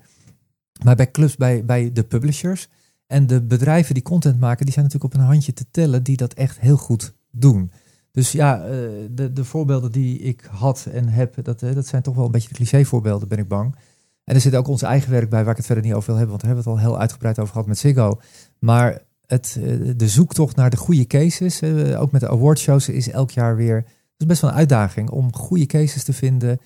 maar 0.83 0.95
bij 0.95 1.11
clubs, 1.11 1.35
bij, 1.35 1.65
bij 1.65 1.91
de 1.93 2.03
publishers. 2.03 2.69
En 3.07 3.27
de 3.27 3.41
bedrijven 3.41 3.93
die 3.93 4.03
content 4.03 4.39
maken, 4.39 4.65
die 4.65 4.73
zijn 4.73 4.85
natuurlijk 4.85 5.13
op 5.13 5.19
een 5.19 5.27
handje 5.27 5.53
te 5.53 5.65
tellen 5.71 6.03
die 6.03 6.17
dat 6.17 6.33
echt 6.33 6.59
heel 6.59 6.77
goed 6.77 7.13
doen. 7.31 7.71
Dus 8.17 8.31
ja, 8.31 8.59
uh, 8.59 8.69
de, 9.11 9.33
de 9.33 9.43
voorbeelden 9.45 9.91
die 9.91 10.19
ik 10.19 10.47
had 10.51 10.87
en 10.91 11.09
heb, 11.09 11.43
dat, 11.43 11.61
uh, 11.61 11.75
dat 11.75 11.87
zijn 11.87 12.01
toch 12.01 12.15
wel 12.15 12.25
een 12.25 12.31
beetje 12.31 12.47
de 12.47 12.53
cliché 12.53 12.85
voorbeelden, 12.85 13.27
ben 13.27 13.37
ik 13.37 13.47
bang. 13.47 13.75
En 14.23 14.35
er 14.35 14.41
zit 14.41 14.55
ook 14.55 14.67
ons 14.67 14.81
eigen 14.81 15.11
werk 15.11 15.29
bij, 15.29 15.41
waar 15.41 15.51
ik 15.51 15.57
het 15.57 15.65
verder 15.65 15.83
niet 15.83 15.93
over 15.93 16.07
wil 16.07 16.17
hebben, 16.17 16.37
want 16.37 16.41
daar 16.41 16.53
hebben 16.53 16.73
we 16.73 16.79
het 16.79 16.85
al 16.85 16.91
heel 16.91 16.99
uitgebreid 17.01 17.39
over 17.39 17.51
gehad 17.51 17.67
met 17.67 17.77
Ziggo. 17.77 18.19
Maar 18.59 19.01
het, 19.25 19.59
de 19.95 20.07
zoektocht 20.07 20.55
naar 20.55 20.69
de 20.69 20.77
goede 20.77 21.07
cases, 21.07 21.63
ook 21.95 22.11
met 22.11 22.21
de 22.21 22.29
awardshows, 22.29 22.89
is 22.89 23.09
elk 23.09 23.31
jaar 23.31 23.55
weer 23.55 23.85
is 24.17 24.25
best 24.25 24.41
wel 24.41 24.49
een 24.49 24.57
uitdaging 24.57 25.09
om 25.09 25.35
goede 25.35 25.65
cases 25.65 26.03
te 26.03 26.13
vinden 26.13 26.59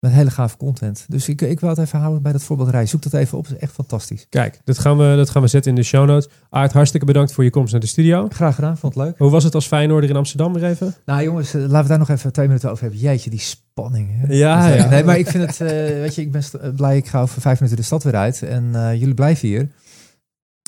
met 0.00 0.12
hele 0.12 0.30
gave 0.30 0.56
content. 0.56 1.04
Dus 1.08 1.28
ik, 1.28 1.42
ik 1.42 1.60
wil 1.60 1.68
het 1.68 1.78
even 1.78 1.98
houden 1.98 2.22
bij 2.22 2.32
dat 2.32 2.42
voorbeeldrij. 2.42 2.86
Zoek 2.86 3.02
dat 3.02 3.12
even 3.12 3.38
op, 3.38 3.46
is 3.46 3.56
echt 3.56 3.72
fantastisch. 3.72 4.26
Kijk, 4.28 4.60
dat 4.64 4.78
gaan 4.78 4.96
we, 4.96 5.16
dat 5.16 5.30
gaan 5.30 5.42
we 5.42 5.48
zetten 5.48 5.70
in 5.70 5.76
de 5.76 5.82
show 5.82 6.06
notes. 6.06 6.28
Aart, 6.50 6.72
hartstikke 6.72 7.06
bedankt 7.06 7.32
voor 7.32 7.44
je 7.44 7.50
komst 7.50 7.72
naar 7.72 7.80
de 7.80 7.86
studio. 7.86 8.28
Graag 8.30 8.54
gedaan, 8.54 8.78
vond 8.78 8.94
het 8.94 9.04
leuk. 9.04 9.18
Hoe 9.18 9.30
was 9.30 9.44
het 9.44 9.54
als 9.54 9.66
Feyenoorder 9.66 10.10
in 10.10 10.16
Amsterdam 10.16 10.52
weer 10.52 10.64
even? 10.64 10.94
Nou 11.04 11.22
jongens, 11.22 11.52
laten 11.52 11.82
we 11.82 11.88
daar 11.88 11.98
nog 11.98 12.08
even 12.08 12.32
twee 12.32 12.46
minuten 12.46 12.70
over 12.70 12.82
hebben. 12.82 13.00
Jeetje, 13.00 13.30
die 13.30 13.38
spanning. 13.38 14.10
Hè? 14.12 14.34
Ja, 14.34 14.68
ja. 14.68 14.88
Nee, 14.88 15.04
maar 15.04 15.18
ik 15.18 15.28
vind 15.28 15.46
het, 15.46 15.60
uh, 15.60 15.68
weet 16.00 16.14
je, 16.14 16.22
ik 16.22 16.30
ben 16.30 16.42
blij, 16.76 16.96
ik 16.96 17.06
ga 17.06 17.20
over 17.20 17.40
vijf 17.40 17.60
minuten 17.60 17.80
de 17.80 17.86
stad 17.86 18.02
weer 18.02 18.16
uit. 18.16 18.42
En 18.42 18.64
uh, 18.74 18.94
jullie 18.94 19.14
blijven 19.14 19.48
hier. 19.48 19.68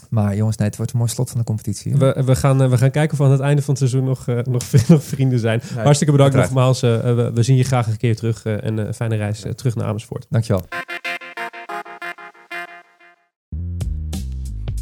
Maar 0.09 0.37
jongens, 0.37 0.57
nee, 0.57 0.67
het 0.67 0.77
wordt 0.77 0.93
een 0.93 0.99
mooi 0.99 1.11
slot 1.11 1.31
van 1.31 1.39
de 1.39 1.45
competitie. 1.45 1.97
We, 1.97 2.23
we, 2.25 2.37
gaan, 2.37 2.71
we 2.71 2.79
gaan 2.79 2.91
kijken 2.91 3.13
of 3.13 3.19
we 3.19 3.25
aan 3.25 3.31
het 3.31 3.41
einde 3.41 3.63
van 3.63 3.75
het 3.75 3.79
seizoen 3.79 4.05
nog, 4.05 4.27
uh, 4.27 4.39
nog, 4.43 4.63
nog 4.89 5.05
vrienden 5.05 5.39
zijn. 5.39 5.61
Nee, 5.75 5.83
Hartstikke 5.83 6.13
bedankt 6.13 6.37
nogmaals. 6.37 6.83
Uh, 6.83 7.01
we, 7.01 7.31
we, 7.35 7.43
zien 7.43 7.57
je 7.57 7.65
graag 7.65 7.87
een 7.87 7.97
keer 7.97 8.17
terug. 8.17 8.45
Uh, 8.45 8.65
en 8.65 8.79
een 8.79 8.95
fijne 8.95 9.17
reis 9.17 9.45
terug 9.55 9.75
naar 9.75 9.87
Amersfoort. 9.87 10.27
Dankjewel. 10.29 10.65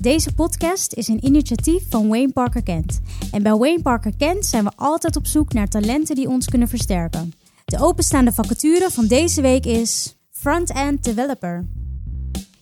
Deze 0.01 0.35
podcast 0.35 0.93
is 0.93 1.09
een 1.09 1.25
initiatief 1.25 1.83
van 1.91 2.09
Wayne 2.09 2.33
Parker 2.33 2.63
Kent. 2.63 3.01
En 3.31 3.43
bij 3.43 3.55
Wayne 3.55 3.83
Parker 3.83 4.17
Kent 4.17 4.47
zijn 4.47 4.65
we 4.65 4.71
altijd 4.77 5.17
op 5.17 5.27
zoek 5.27 5.53
naar 5.53 5.69
talenten 5.69 6.15
die 6.15 6.29
ons 6.29 6.47
kunnen 6.47 6.69
versterken. 6.69 7.33
De 7.65 7.79
openstaande 7.81 8.33
vacature 8.33 8.91
van 8.91 9.07
deze 9.07 9.41
week 9.41 9.65
is 9.65 10.17
Front-End 10.31 11.05
Developer. 11.05 11.65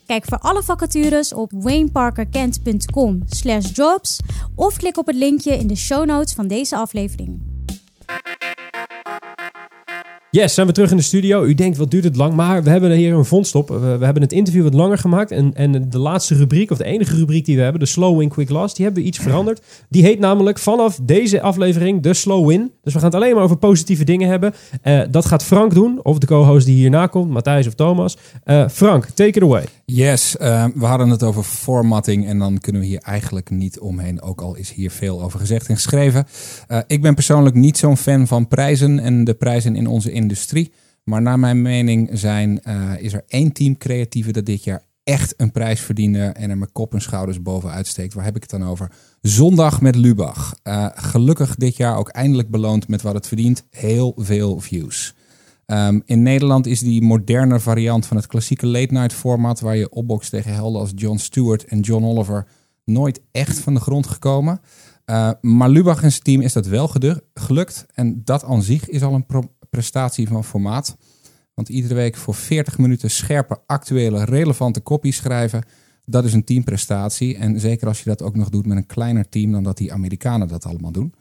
Kijk 0.06 0.24
voor 0.24 0.38
alle 0.38 0.62
vacatures 0.62 1.32
op 1.32 1.50
wayneparkerkent.com 1.54 3.22
slash 3.26 3.70
jobs 3.74 4.20
of 4.54 4.76
klik 4.76 4.98
op 4.98 5.06
het 5.06 5.16
linkje 5.16 5.58
in 5.58 5.66
de 5.66 5.76
show 5.76 6.06
notes 6.06 6.34
van 6.34 6.46
deze 6.46 6.76
aflevering. 6.76 7.53
Yes, 10.34 10.54
zijn 10.54 10.66
we 10.66 10.72
terug 10.72 10.90
in 10.90 10.96
de 10.96 11.02
studio. 11.02 11.44
U 11.44 11.54
denkt, 11.54 11.76
wat 11.76 11.90
duurt 11.90 12.04
het 12.04 12.16
lang? 12.16 12.34
Maar 12.34 12.62
we 12.62 12.70
hebben 12.70 12.90
hier 12.90 13.14
een 13.14 13.24
vondst 13.24 13.54
op. 13.54 13.68
We, 13.68 13.96
we, 13.98 14.04
hebben 14.04 14.22
het 14.22 14.32
interview 14.32 14.62
wat 14.62 14.74
langer 14.74 14.98
gemaakt. 14.98 15.30
En, 15.30 15.54
en 15.54 15.90
de 15.90 15.98
laatste 15.98 16.34
rubriek, 16.34 16.70
of 16.70 16.78
de 16.78 16.84
enige 16.84 17.16
rubriek 17.16 17.44
die 17.44 17.56
we 17.56 17.62
hebben, 17.62 17.80
de 17.80 17.86
Slow 17.86 18.18
Win 18.18 18.28
Quick 18.28 18.50
Loss, 18.50 18.74
die 18.74 18.84
hebben 18.84 19.02
we 19.02 19.08
iets 19.08 19.18
veranderd. 19.28 19.62
Die 19.88 20.02
heet 20.02 20.18
namelijk 20.18 20.58
vanaf 20.58 20.98
deze 21.02 21.40
aflevering 21.40 22.02
de 22.02 22.14
Slow 22.14 22.48
Win. 22.48 22.72
Dus 22.82 22.92
we 22.92 22.98
gaan 22.98 23.08
het 23.08 23.16
alleen 23.16 23.34
maar 23.34 23.42
over 23.42 23.56
positieve 23.56 24.04
dingen 24.04 24.28
hebben. 24.28 24.54
Uh, 24.84 25.02
dat 25.10 25.26
gaat 25.26 25.44
Frank 25.44 25.74
doen, 25.74 26.00
of 26.02 26.18
de 26.18 26.26
co-host 26.26 26.66
die 26.66 26.76
hierna 26.76 27.06
komt, 27.06 27.30
Matthijs 27.30 27.66
of 27.66 27.74
Thomas. 27.74 28.16
Uh, 28.44 28.68
Frank, 28.68 29.06
take 29.06 29.28
it 29.28 29.42
away. 29.42 29.64
Yes, 29.84 30.36
uh, 30.40 30.66
we 30.74 30.84
hadden 30.84 31.08
het 31.08 31.22
over 31.22 31.42
formatting 31.42 32.26
en 32.26 32.38
dan 32.38 32.58
kunnen 32.58 32.80
we 32.80 32.86
hier 32.88 33.02
eigenlijk 33.02 33.50
niet 33.50 33.78
omheen. 33.78 34.22
Ook 34.22 34.40
al 34.40 34.56
is 34.56 34.72
hier 34.72 34.90
veel 34.90 35.22
over 35.22 35.38
gezegd 35.38 35.68
en 35.68 35.74
geschreven. 35.74 36.26
ik 36.86 37.02
ben 37.02 37.14
persoonlijk 37.14 37.54
niet 37.54 37.78
zo'n 37.78 37.96
fan 37.96 38.26
van 38.26 38.48
prijzen 38.48 38.98
en 38.98 39.24
de 39.24 39.34
prijzen 39.34 39.76
in 39.76 39.86
onze 39.86 40.12
industrie. 40.24 40.72
Maar 41.04 41.22
naar 41.22 41.38
mijn 41.38 41.62
mening 41.62 42.10
zijn, 42.12 42.60
uh, 42.68 42.92
is 42.98 43.12
er 43.12 43.24
één 43.26 43.52
team 43.52 43.76
creatieven 43.76 44.32
dat 44.32 44.46
dit 44.46 44.64
jaar 44.64 44.82
echt 45.02 45.34
een 45.36 45.52
prijs 45.52 45.80
verdiende 45.80 46.22
en 46.22 46.50
er 46.50 46.58
met 46.58 46.72
kop 46.72 46.94
en 46.94 47.00
schouders 47.00 47.42
bovenuit 47.42 47.86
steekt. 47.86 48.14
Waar 48.14 48.24
heb 48.24 48.36
ik 48.36 48.42
het 48.42 48.50
dan 48.50 48.64
over? 48.64 48.90
Zondag 49.20 49.80
met 49.80 49.96
Lubach. 49.96 50.54
Uh, 50.64 50.86
gelukkig 50.94 51.56
dit 51.56 51.76
jaar 51.76 51.96
ook 51.96 52.08
eindelijk 52.08 52.50
beloond 52.50 52.88
met 52.88 53.02
wat 53.02 53.14
het 53.14 53.26
verdient. 53.26 53.64
Heel 53.70 54.12
veel 54.16 54.60
views. 54.60 55.14
Um, 55.66 56.02
in 56.04 56.22
Nederland 56.22 56.66
is 56.66 56.80
die 56.80 57.02
moderne 57.02 57.60
variant 57.60 58.06
van 58.06 58.16
het 58.16 58.26
klassieke 58.26 58.66
late 58.66 58.92
night 58.92 59.12
format, 59.12 59.60
waar 59.60 59.76
je 59.76 59.90
opbokst 59.90 60.30
tegen 60.30 60.54
helden 60.54 60.80
als 60.80 60.92
Jon 60.94 61.18
Stewart 61.18 61.64
en 61.64 61.80
John 61.80 62.04
Oliver, 62.04 62.46
nooit 62.84 63.20
echt 63.32 63.58
van 63.58 63.74
de 63.74 63.80
grond 63.80 64.06
gekomen. 64.06 64.60
Uh, 65.06 65.30
maar 65.40 65.68
Lubach 65.68 66.02
en 66.02 66.10
zijn 66.10 66.22
team 66.22 66.40
is 66.40 66.52
dat 66.52 66.66
wel 66.66 66.90
gelukt. 67.34 67.86
En 67.94 68.22
dat 68.24 68.44
aan 68.44 68.62
zich 68.62 68.88
is 68.88 69.02
al 69.02 69.14
een 69.14 69.26
prestatie 69.74 70.28
van 70.28 70.44
formaat. 70.44 70.96
Want 71.54 71.68
iedere 71.68 71.94
week 71.94 72.16
voor 72.16 72.34
40 72.34 72.78
minuten 72.78 73.10
scherpe, 73.10 73.58
actuele, 73.66 74.24
relevante 74.24 74.82
copy 74.82 75.10
schrijven, 75.10 75.64
dat 76.04 76.24
is 76.24 76.32
een 76.32 76.44
teamprestatie. 76.44 77.36
En 77.36 77.60
zeker 77.60 77.88
als 77.88 78.02
je 78.02 78.10
dat 78.10 78.22
ook 78.22 78.36
nog 78.36 78.48
doet 78.48 78.66
met 78.66 78.76
een 78.76 78.86
kleiner 78.86 79.28
team 79.28 79.52
dan 79.52 79.62
dat 79.62 79.76
die 79.76 79.92
Amerikanen 79.92 80.48
dat 80.48 80.66
allemaal 80.66 80.92
doen. 80.92 81.14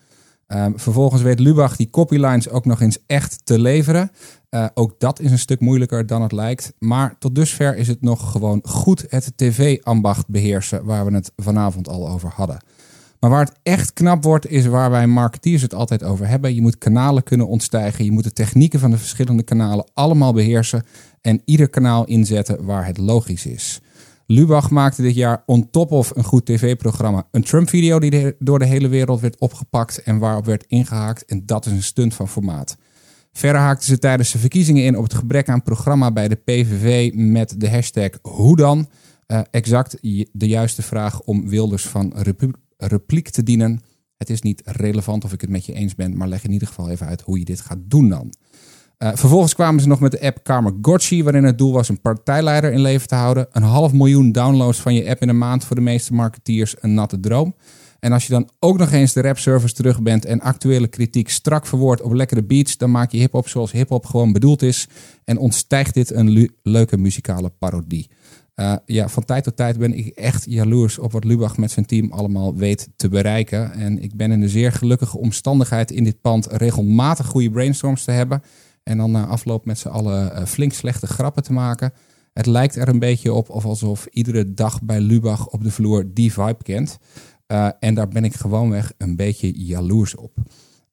Um, 0.47 0.79
vervolgens 0.79 1.21
weet 1.21 1.39
Lubach 1.39 1.75
die 1.75 1.89
copylines 1.89 2.49
ook 2.49 2.65
nog 2.65 2.81
eens 2.81 2.97
echt 3.07 3.45
te 3.45 3.59
leveren. 3.59 4.11
Uh, 4.49 4.65
ook 4.73 4.99
dat 4.99 5.19
is 5.19 5.31
een 5.31 5.39
stuk 5.39 5.59
moeilijker 5.59 6.05
dan 6.05 6.21
het 6.21 6.31
lijkt. 6.31 6.73
Maar 6.79 7.15
tot 7.19 7.35
dusver 7.35 7.75
is 7.75 7.87
het 7.87 8.01
nog 8.01 8.31
gewoon 8.31 8.61
goed 8.63 9.05
het 9.09 9.33
tv-ambacht 9.35 10.27
beheersen, 10.27 10.85
waar 10.85 11.05
we 11.05 11.13
het 11.13 11.31
vanavond 11.35 11.87
al 11.87 12.09
over 12.09 12.29
hadden. 12.35 12.57
Maar 13.23 13.31
waar 13.31 13.45
het 13.45 13.59
echt 13.63 13.93
knap 13.93 14.23
wordt, 14.23 14.49
is 14.49 14.65
waar 14.65 14.89
wij 14.91 15.07
marketeers 15.07 15.61
het 15.61 15.73
altijd 15.73 16.03
over 16.03 16.27
hebben. 16.27 16.55
Je 16.55 16.61
moet 16.61 16.77
kanalen 16.77 17.23
kunnen 17.23 17.47
ontstijgen. 17.47 18.05
Je 18.05 18.11
moet 18.11 18.23
de 18.23 18.31
technieken 18.33 18.79
van 18.79 18.91
de 18.91 18.97
verschillende 18.97 19.43
kanalen 19.43 19.89
allemaal 19.93 20.33
beheersen. 20.33 20.83
En 21.21 21.41
ieder 21.45 21.69
kanaal 21.69 22.05
inzetten 22.05 22.65
waar 22.65 22.85
het 22.85 22.97
logisch 22.97 23.45
is. 23.45 23.81
Lubach 24.25 24.69
maakte 24.69 25.01
dit 25.01 25.15
jaar 25.15 25.43
on 25.45 25.69
top 25.69 25.91
of 25.91 26.15
een 26.15 26.23
goed 26.23 26.45
tv-programma 26.45 27.27
een 27.31 27.43
Trump-video 27.43 27.99
die 27.99 28.35
door 28.39 28.59
de 28.59 28.65
hele 28.65 28.87
wereld 28.87 29.19
werd 29.19 29.39
opgepakt 29.39 30.03
en 30.03 30.17
waarop 30.17 30.45
werd 30.45 30.65
ingehaakt. 30.67 31.25
En 31.25 31.45
dat 31.45 31.65
is 31.65 31.71
een 31.71 31.83
stunt 31.83 32.13
van 32.13 32.29
formaat. 32.29 32.77
Verder 33.31 33.61
haakten 33.61 33.87
ze 33.87 33.99
tijdens 33.99 34.31
de 34.31 34.37
verkiezingen 34.37 34.83
in 34.83 34.97
op 34.97 35.03
het 35.03 35.13
gebrek 35.13 35.49
aan 35.49 35.63
programma 35.63 36.11
bij 36.11 36.27
de 36.27 36.35
PVV 36.35 37.11
met 37.13 37.55
de 37.57 37.69
hashtag 37.69 38.09
hoe 38.21 38.55
dan. 38.55 38.87
Uh, 39.27 39.39
exact 39.51 39.97
de 40.31 40.47
juiste 40.47 40.81
vraag 40.81 41.21
om 41.21 41.49
Wilders 41.49 41.87
van 41.87 42.13
repliek 42.87 43.29
te 43.29 43.43
dienen. 43.43 43.81
Het 44.17 44.29
is 44.29 44.41
niet 44.41 44.61
relevant 44.65 45.23
of 45.23 45.33
ik 45.33 45.41
het 45.41 45.49
met 45.49 45.65
je 45.65 45.73
eens 45.73 45.95
ben, 45.95 46.17
maar 46.17 46.27
leg 46.27 46.43
in 46.43 46.51
ieder 46.51 46.67
geval 46.67 46.89
even 46.89 47.07
uit 47.07 47.21
hoe 47.21 47.39
je 47.39 47.45
dit 47.45 47.61
gaat 47.61 47.79
doen 47.81 48.09
dan. 48.09 48.33
Uh, 48.97 49.09
vervolgens 49.13 49.53
kwamen 49.53 49.81
ze 49.81 49.87
nog 49.87 49.99
met 49.99 50.11
de 50.11 50.21
app 50.21 50.43
Kamergotchi, 50.43 51.23
waarin 51.23 51.43
het 51.43 51.57
doel 51.57 51.73
was 51.73 51.89
een 51.89 52.01
partijleider 52.01 52.71
in 52.71 52.81
leven 52.81 53.07
te 53.07 53.15
houden. 53.15 53.47
Een 53.51 53.63
half 53.63 53.93
miljoen 53.93 54.31
downloads 54.31 54.81
van 54.81 54.93
je 54.93 55.09
app 55.09 55.21
in 55.21 55.29
een 55.29 55.37
maand 55.37 55.63
voor 55.63 55.75
de 55.75 55.81
meeste 55.81 56.13
marketeers 56.13 56.75
een 56.79 56.93
natte 56.93 57.19
droom. 57.19 57.55
En 57.99 58.11
als 58.11 58.25
je 58.25 58.33
dan 58.33 58.49
ook 58.59 58.77
nog 58.77 58.91
eens 58.91 59.13
de 59.13 59.21
rapservice 59.21 59.73
terug 59.73 60.01
bent 60.01 60.25
en 60.25 60.41
actuele 60.41 60.87
kritiek 60.87 61.29
strak 61.29 61.65
verwoord 61.65 62.01
op 62.01 62.13
lekkere 62.13 62.43
beats, 62.43 62.77
dan 62.77 62.91
maak 62.91 63.11
je 63.11 63.17
hip-hop 63.17 63.47
zoals 63.47 63.71
hip-hop 63.71 64.05
gewoon 64.05 64.31
bedoeld 64.31 64.61
is 64.61 64.87
en 65.23 65.37
ontstijgt 65.37 65.93
dit 65.93 66.11
een 66.11 66.49
leuke 66.63 66.97
muzikale 66.97 67.49
parodie. 67.49 68.09
Uh, 68.55 68.75
ja, 68.85 69.09
van 69.09 69.25
tijd 69.25 69.43
tot 69.43 69.55
tijd 69.55 69.77
ben 69.77 69.97
ik 69.97 70.07
echt 70.07 70.45
jaloers 70.45 70.99
op 70.99 71.11
wat 71.11 71.23
Lubach 71.23 71.57
met 71.57 71.71
zijn 71.71 71.85
team 71.85 72.11
allemaal 72.11 72.55
weet 72.55 72.89
te 72.95 73.09
bereiken. 73.09 73.71
En 73.71 74.01
ik 74.01 74.15
ben 74.15 74.31
in 74.31 74.39
de 74.39 74.49
zeer 74.49 74.71
gelukkige 74.71 75.17
omstandigheid 75.17 75.91
in 75.91 76.03
dit 76.03 76.21
pand 76.21 76.47
regelmatig 76.51 77.25
goede 77.25 77.51
brainstorms 77.51 78.03
te 78.03 78.11
hebben. 78.11 78.41
En 78.83 78.97
dan 78.97 79.11
na 79.11 79.25
afloop 79.25 79.65
met 79.65 79.79
z'n 79.79 79.87
allen 79.87 80.31
uh, 80.31 80.45
flink 80.45 80.73
slechte 80.73 81.07
grappen 81.07 81.43
te 81.43 81.53
maken. 81.53 81.93
Het 82.33 82.45
lijkt 82.45 82.75
er 82.75 82.87
een 82.87 82.99
beetje 82.99 83.33
op 83.33 83.49
of 83.49 83.65
alsof 83.65 84.05
iedere 84.05 84.53
dag 84.53 84.81
bij 84.81 84.99
Lubach 84.99 85.47
op 85.47 85.63
de 85.63 85.71
vloer 85.71 86.13
die 86.13 86.33
vibe 86.33 86.63
kent. 86.63 86.97
En 87.79 87.93
daar 87.93 88.07
ben 88.07 88.23
ik 88.23 88.33
gewoonweg 88.33 88.93
een 88.97 89.15
beetje 89.15 89.65
jaloers 89.65 90.15
op. 90.15 90.37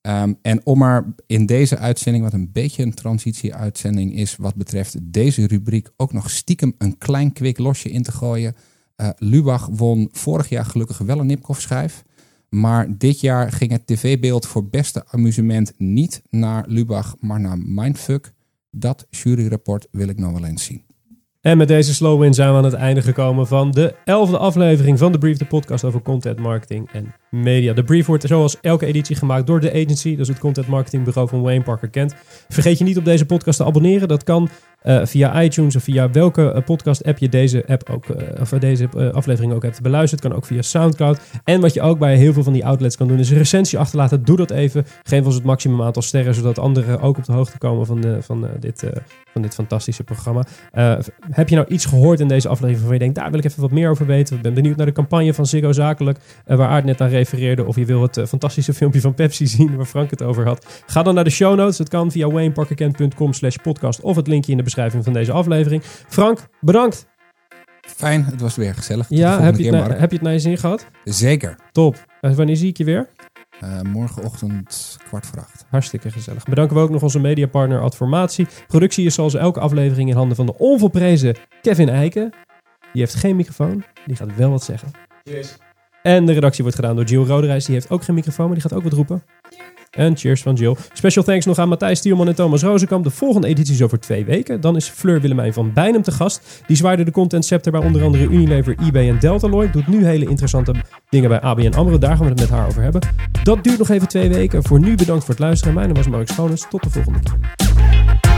Um, 0.02 0.38
en 0.42 0.66
om 0.66 0.78
maar 0.78 1.14
in 1.26 1.46
deze 1.46 1.78
uitzending, 1.78 2.24
wat 2.24 2.32
een 2.32 2.52
beetje 2.52 2.82
een 2.82 2.94
transitieuitzending 2.94 4.16
is, 4.16 4.36
wat 4.36 4.54
betreft 4.54 4.96
deze 5.02 5.46
rubriek, 5.46 5.88
ook 5.96 6.12
nog 6.12 6.30
stiekem 6.30 6.74
een 6.78 6.98
klein 6.98 7.32
kwik 7.32 7.58
losje 7.58 7.90
in 7.90 8.02
te 8.02 8.12
gooien. 8.12 8.54
Uh, 8.96 9.08
Lubach 9.18 9.68
won 9.72 10.08
vorig 10.12 10.48
jaar 10.48 10.64
gelukkig 10.64 10.98
wel 10.98 11.18
een 11.18 11.26
Nipkoff-schijf. 11.26 12.04
Maar 12.48 12.98
dit 12.98 13.20
jaar 13.20 13.52
ging 13.52 13.70
het 13.70 13.86
tv-beeld 13.86 14.46
voor 14.46 14.68
beste 14.68 15.04
amusement 15.06 15.72
niet 15.76 16.22
naar 16.30 16.64
Lubach, 16.68 17.16
maar 17.20 17.40
naar 17.40 17.58
Mindfuck. 17.58 18.32
Dat 18.70 19.06
juryrapport 19.10 19.88
wil 19.90 20.08
ik 20.08 20.18
nog 20.18 20.32
wel 20.32 20.44
eens 20.44 20.64
zien. 20.64 20.84
En 21.40 21.56
met 21.56 21.68
deze 21.68 21.94
slow 21.94 22.20
win 22.20 22.34
zijn 22.34 22.50
we 22.50 22.56
aan 22.56 22.64
het 22.64 22.74
einde 22.74 23.02
gekomen 23.02 23.46
van 23.46 23.70
de 23.70 23.94
elfde 24.04 24.38
aflevering 24.38 24.98
van 24.98 25.12
de 25.12 25.18
Brief, 25.18 25.36
de 25.36 25.46
podcast 25.46 25.84
over 25.84 26.02
content 26.02 26.38
marketing 26.38 26.90
en 26.90 27.14
media. 27.30 27.72
De 27.72 27.84
brief 27.84 28.06
wordt 28.06 28.24
zoals 28.24 28.60
elke 28.60 28.86
editie 28.86 29.16
gemaakt 29.16 29.46
door 29.46 29.60
de 29.60 29.70
agency, 29.70 30.16
dus 30.16 30.28
het 30.28 30.38
content 30.38 30.66
marketing 30.66 31.04
bureau 31.04 31.28
van 31.28 31.42
Wayne 31.42 31.62
Parker 31.62 31.88
Kent. 31.88 32.14
Vergeet 32.48 32.78
je 32.78 32.84
niet 32.84 32.98
op 32.98 33.04
deze 33.04 33.26
podcast 33.26 33.58
te 33.58 33.64
abonneren. 33.64 34.08
Dat 34.08 34.24
kan 34.24 34.48
uh, 34.84 35.00
via 35.04 35.42
iTunes 35.42 35.76
of 35.76 35.82
via 35.82 36.10
welke 36.10 36.52
uh, 36.56 36.64
podcast 36.64 37.04
app 37.04 37.18
je 37.18 37.28
deze 37.28 37.64
app 37.66 37.90
ook, 37.90 38.06
uh, 38.06 38.16
of 38.40 38.48
deze 38.48 39.12
aflevering 39.12 39.52
ook 39.52 39.62
hebt 39.62 39.82
beluisterd. 39.82 40.20
Kan 40.20 40.34
ook 40.34 40.44
via 40.44 40.62
Soundcloud. 40.62 41.20
En 41.44 41.60
wat 41.60 41.74
je 41.74 41.82
ook 41.82 41.98
bij 41.98 42.16
heel 42.16 42.32
veel 42.32 42.42
van 42.42 42.52
die 42.52 42.66
outlets 42.66 42.96
kan 42.96 43.08
doen, 43.08 43.18
is 43.18 43.30
een 43.30 43.36
recensie 43.36 43.78
achterlaten. 43.78 44.24
Doe 44.24 44.36
dat 44.36 44.50
even. 44.50 44.84
Geef 45.02 45.24
ons 45.24 45.34
het 45.34 45.44
maximum 45.44 45.82
aantal 45.82 46.02
sterren, 46.02 46.34
zodat 46.34 46.58
anderen 46.58 47.00
ook 47.00 47.16
op 47.16 47.24
de 47.24 47.32
hoogte 47.32 47.58
komen 47.58 47.86
van, 47.86 48.00
de, 48.00 48.22
van, 48.22 48.48
dit, 48.60 48.84
van 49.32 49.42
dit 49.42 49.54
fantastische 49.54 50.04
programma. 50.04 50.44
heb 51.30 51.48
je 51.48 51.54
nou 51.54 51.68
iets 51.68 51.84
gehoord 51.84 52.20
in 52.20 52.28
deze 52.28 52.48
aflevering 52.48 52.84
waar 52.84 52.92
je 52.92 52.98
denkt, 52.98 53.14
daar 53.14 53.30
wil 53.30 53.38
ik 53.38 53.44
even 53.44 53.60
wat 53.60 53.70
meer 53.70 53.90
over 53.90 54.06
weten? 54.06 54.36
Ik 54.36 54.42
ben 54.42 54.54
benieuwd 54.54 54.76
naar 54.76 54.86
de 54.86 54.92
campagne 54.92 55.34
van 55.34 55.46
Ziggo 55.46 55.72
Zakelijk, 55.72 56.18
waar 56.46 56.68
Aard 56.68 56.84
net 56.84 57.00
aan 57.00 57.08
refereerde. 57.20 57.64
Of 57.64 57.76
je 57.76 57.84
wil 57.84 58.02
het 58.02 58.20
fantastische 58.28 58.74
filmpje 58.74 59.00
van 59.00 59.14
Pepsi 59.14 59.46
zien, 59.56 59.76
waar 59.76 59.86
Frank 59.86 60.10
het 60.10 60.22
over 60.22 60.46
had. 60.46 60.82
Ga 60.86 61.02
dan 61.02 61.14
naar 61.14 61.24
de 61.24 61.30
show 61.30 61.56
notes. 61.56 61.76
Dat 61.76 61.88
kan 61.88 62.10
via 62.10 62.28
wayneparkerkent.com 62.28 63.32
slash 63.32 63.56
podcast 63.62 64.00
of 64.00 64.16
het 64.16 64.26
linkje 64.26 64.50
in 64.50 64.56
de 64.56 64.64
beschrijving 64.64 65.04
van 65.04 65.12
deze 65.12 65.32
aflevering. 65.32 65.82
Frank, 66.08 66.48
bedankt. 66.60 67.06
Fijn, 67.80 68.24
het 68.24 68.40
was 68.40 68.56
weer 68.56 68.74
gezellig. 68.74 69.06
ja, 69.08 69.40
heb 69.40 69.56
je, 69.56 69.76
het 69.76 69.98
heb 69.98 70.10
je 70.10 70.16
het 70.16 70.24
naar 70.24 70.32
je 70.32 70.38
zin 70.38 70.58
gehad? 70.58 70.86
Zeker. 71.04 71.56
Top. 71.72 72.06
En 72.20 72.36
wanneer 72.36 72.56
zie 72.56 72.68
ik 72.68 72.76
je 72.76 72.84
weer? 72.84 73.08
Uh, 73.64 73.80
morgenochtend 73.80 74.98
kwart 75.06 75.26
voor 75.26 75.38
acht. 75.38 75.64
Hartstikke 75.70 76.10
gezellig. 76.10 76.44
Bedanken 76.44 76.76
we 76.76 76.82
ook 76.82 76.90
nog 76.90 77.02
onze 77.02 77.18
mediapartner 77.18 77.80
Adformatie. 77.80 78.46
Productie 78.66 79.06
is 79.06 79.14
zoals 79.14 79.34
elke 79.34 79.60
aflevering 79.60 80.08
in 80.08 80.16
handen 80.16 80.36
van 80.36 80.46
de 80.46 80.58
onvolprezen 80.58 81.36
Kevin 81.62 81.88
Eiken. 81.88 82.32
Die 82.92 83.02
heeft 83.02 83.14
geen 83.14 83.36
microfoon, 83.36 83.84
die 84.06 84.16
gaat 84.16 84.36
wel 84.36 84.50
wat 84.50 84.64
zeggen. 84.64 84.90
Cheers. 85.24 85.56
En 86.02 86.26
de 86.26 86.32
redactie 86.32 86.62
wordt 86.62 86.78
gedaan 86.78 86.96
door 86.96 87.08
Gio 87.08 87.24
Roderijs. 87.24 87.64
Die 87.64 87.74
heeft 87.74 87.90
ook 87.90 88.04
geen 88.04 88.14
microfoon, 88.14 88.46
maar 88.46 88.54
die 88.54 88.62
gaat 88.62 88.74
ook 88.74 88.82
wat 88.82 88.92
roepen. 88.92 89.22
En 89.90 90.16
cheers 90.16 90.42
van 90.42 90.54
Jill. 90.54 90.76
Special 90.92 91.24
thanks 91.24 91.46
nog 91.46 91.58
aan 91.58 91.68
Matthijs 91.68 91.98
Stierman 91.98 92.28
en 92.28 92.34
Thomas 92.34 92.62
Rozenkamp. 92.62 93.04
De 93.04 93.10
volgende 93.10 93.46
editie 93.46 93.74
is 93.74 93.82
over 93.82 94.00
twee 94.00 94.24
weken. 94.24 94.60
Dan 94.60 94.76
is 94.76 94.88
Fleur 94.88 95.20
Willemijn 95.20 95.52
van 95.52 95.72
Bijnem 95.72 96.02
te 96.02 96.12
gast. 96.12 96.62
Die 96.66 96.76
zwaaide 96.76 97.04
de 97.04 97.10
content 97.10 97.44
scepter 97.44 97.72
bij 97.72 97.80
onder 97.80 98.02
andere 98.02 98.24
Unilever, 98.24 98.74
eBay 98.86 99.08
en 99.08 99.18
Deltaloid. 99.18 99.72
Doet 99.72 99.86
nu 99.86 100.04
hele 100.04 100.26
interessante 100.26 100.74
dingen 101.08 101.28
bij 101.28 101.40
ABN 101.40 101.74
AMRO. 101.74 101.98
Daar 101.98 102.16
gaan 102.16 102.24
we 102.24 102.30
het 102.30 102.40
met 102.40 102.50
haar 102.50 102.66
over 102.66 102.82
hebben. 102.82 103.00
Dat 103.42 103.64
duurt 103.64 103.78
nog 103.78 103.88
even 103.88 104.08
twee 104.08 104.28
weken. 104.28 104.62
Voor 104.62 104.80
nu 104.80 104.94
bedankt 104.94 105.24
voor 105.24 105.34
het 105.34 105.42
luisteren. 105.42 105.74
Mijn 105.74 105.86
naam 105.86 105.96
was 105.96 106.08
Mark 106.08 106.28
Schoones. 106.28 106.66
Tot 106.70 106.82
de 106.82 106.90
volgende 106.90 107.18
keer. 107.18 108.29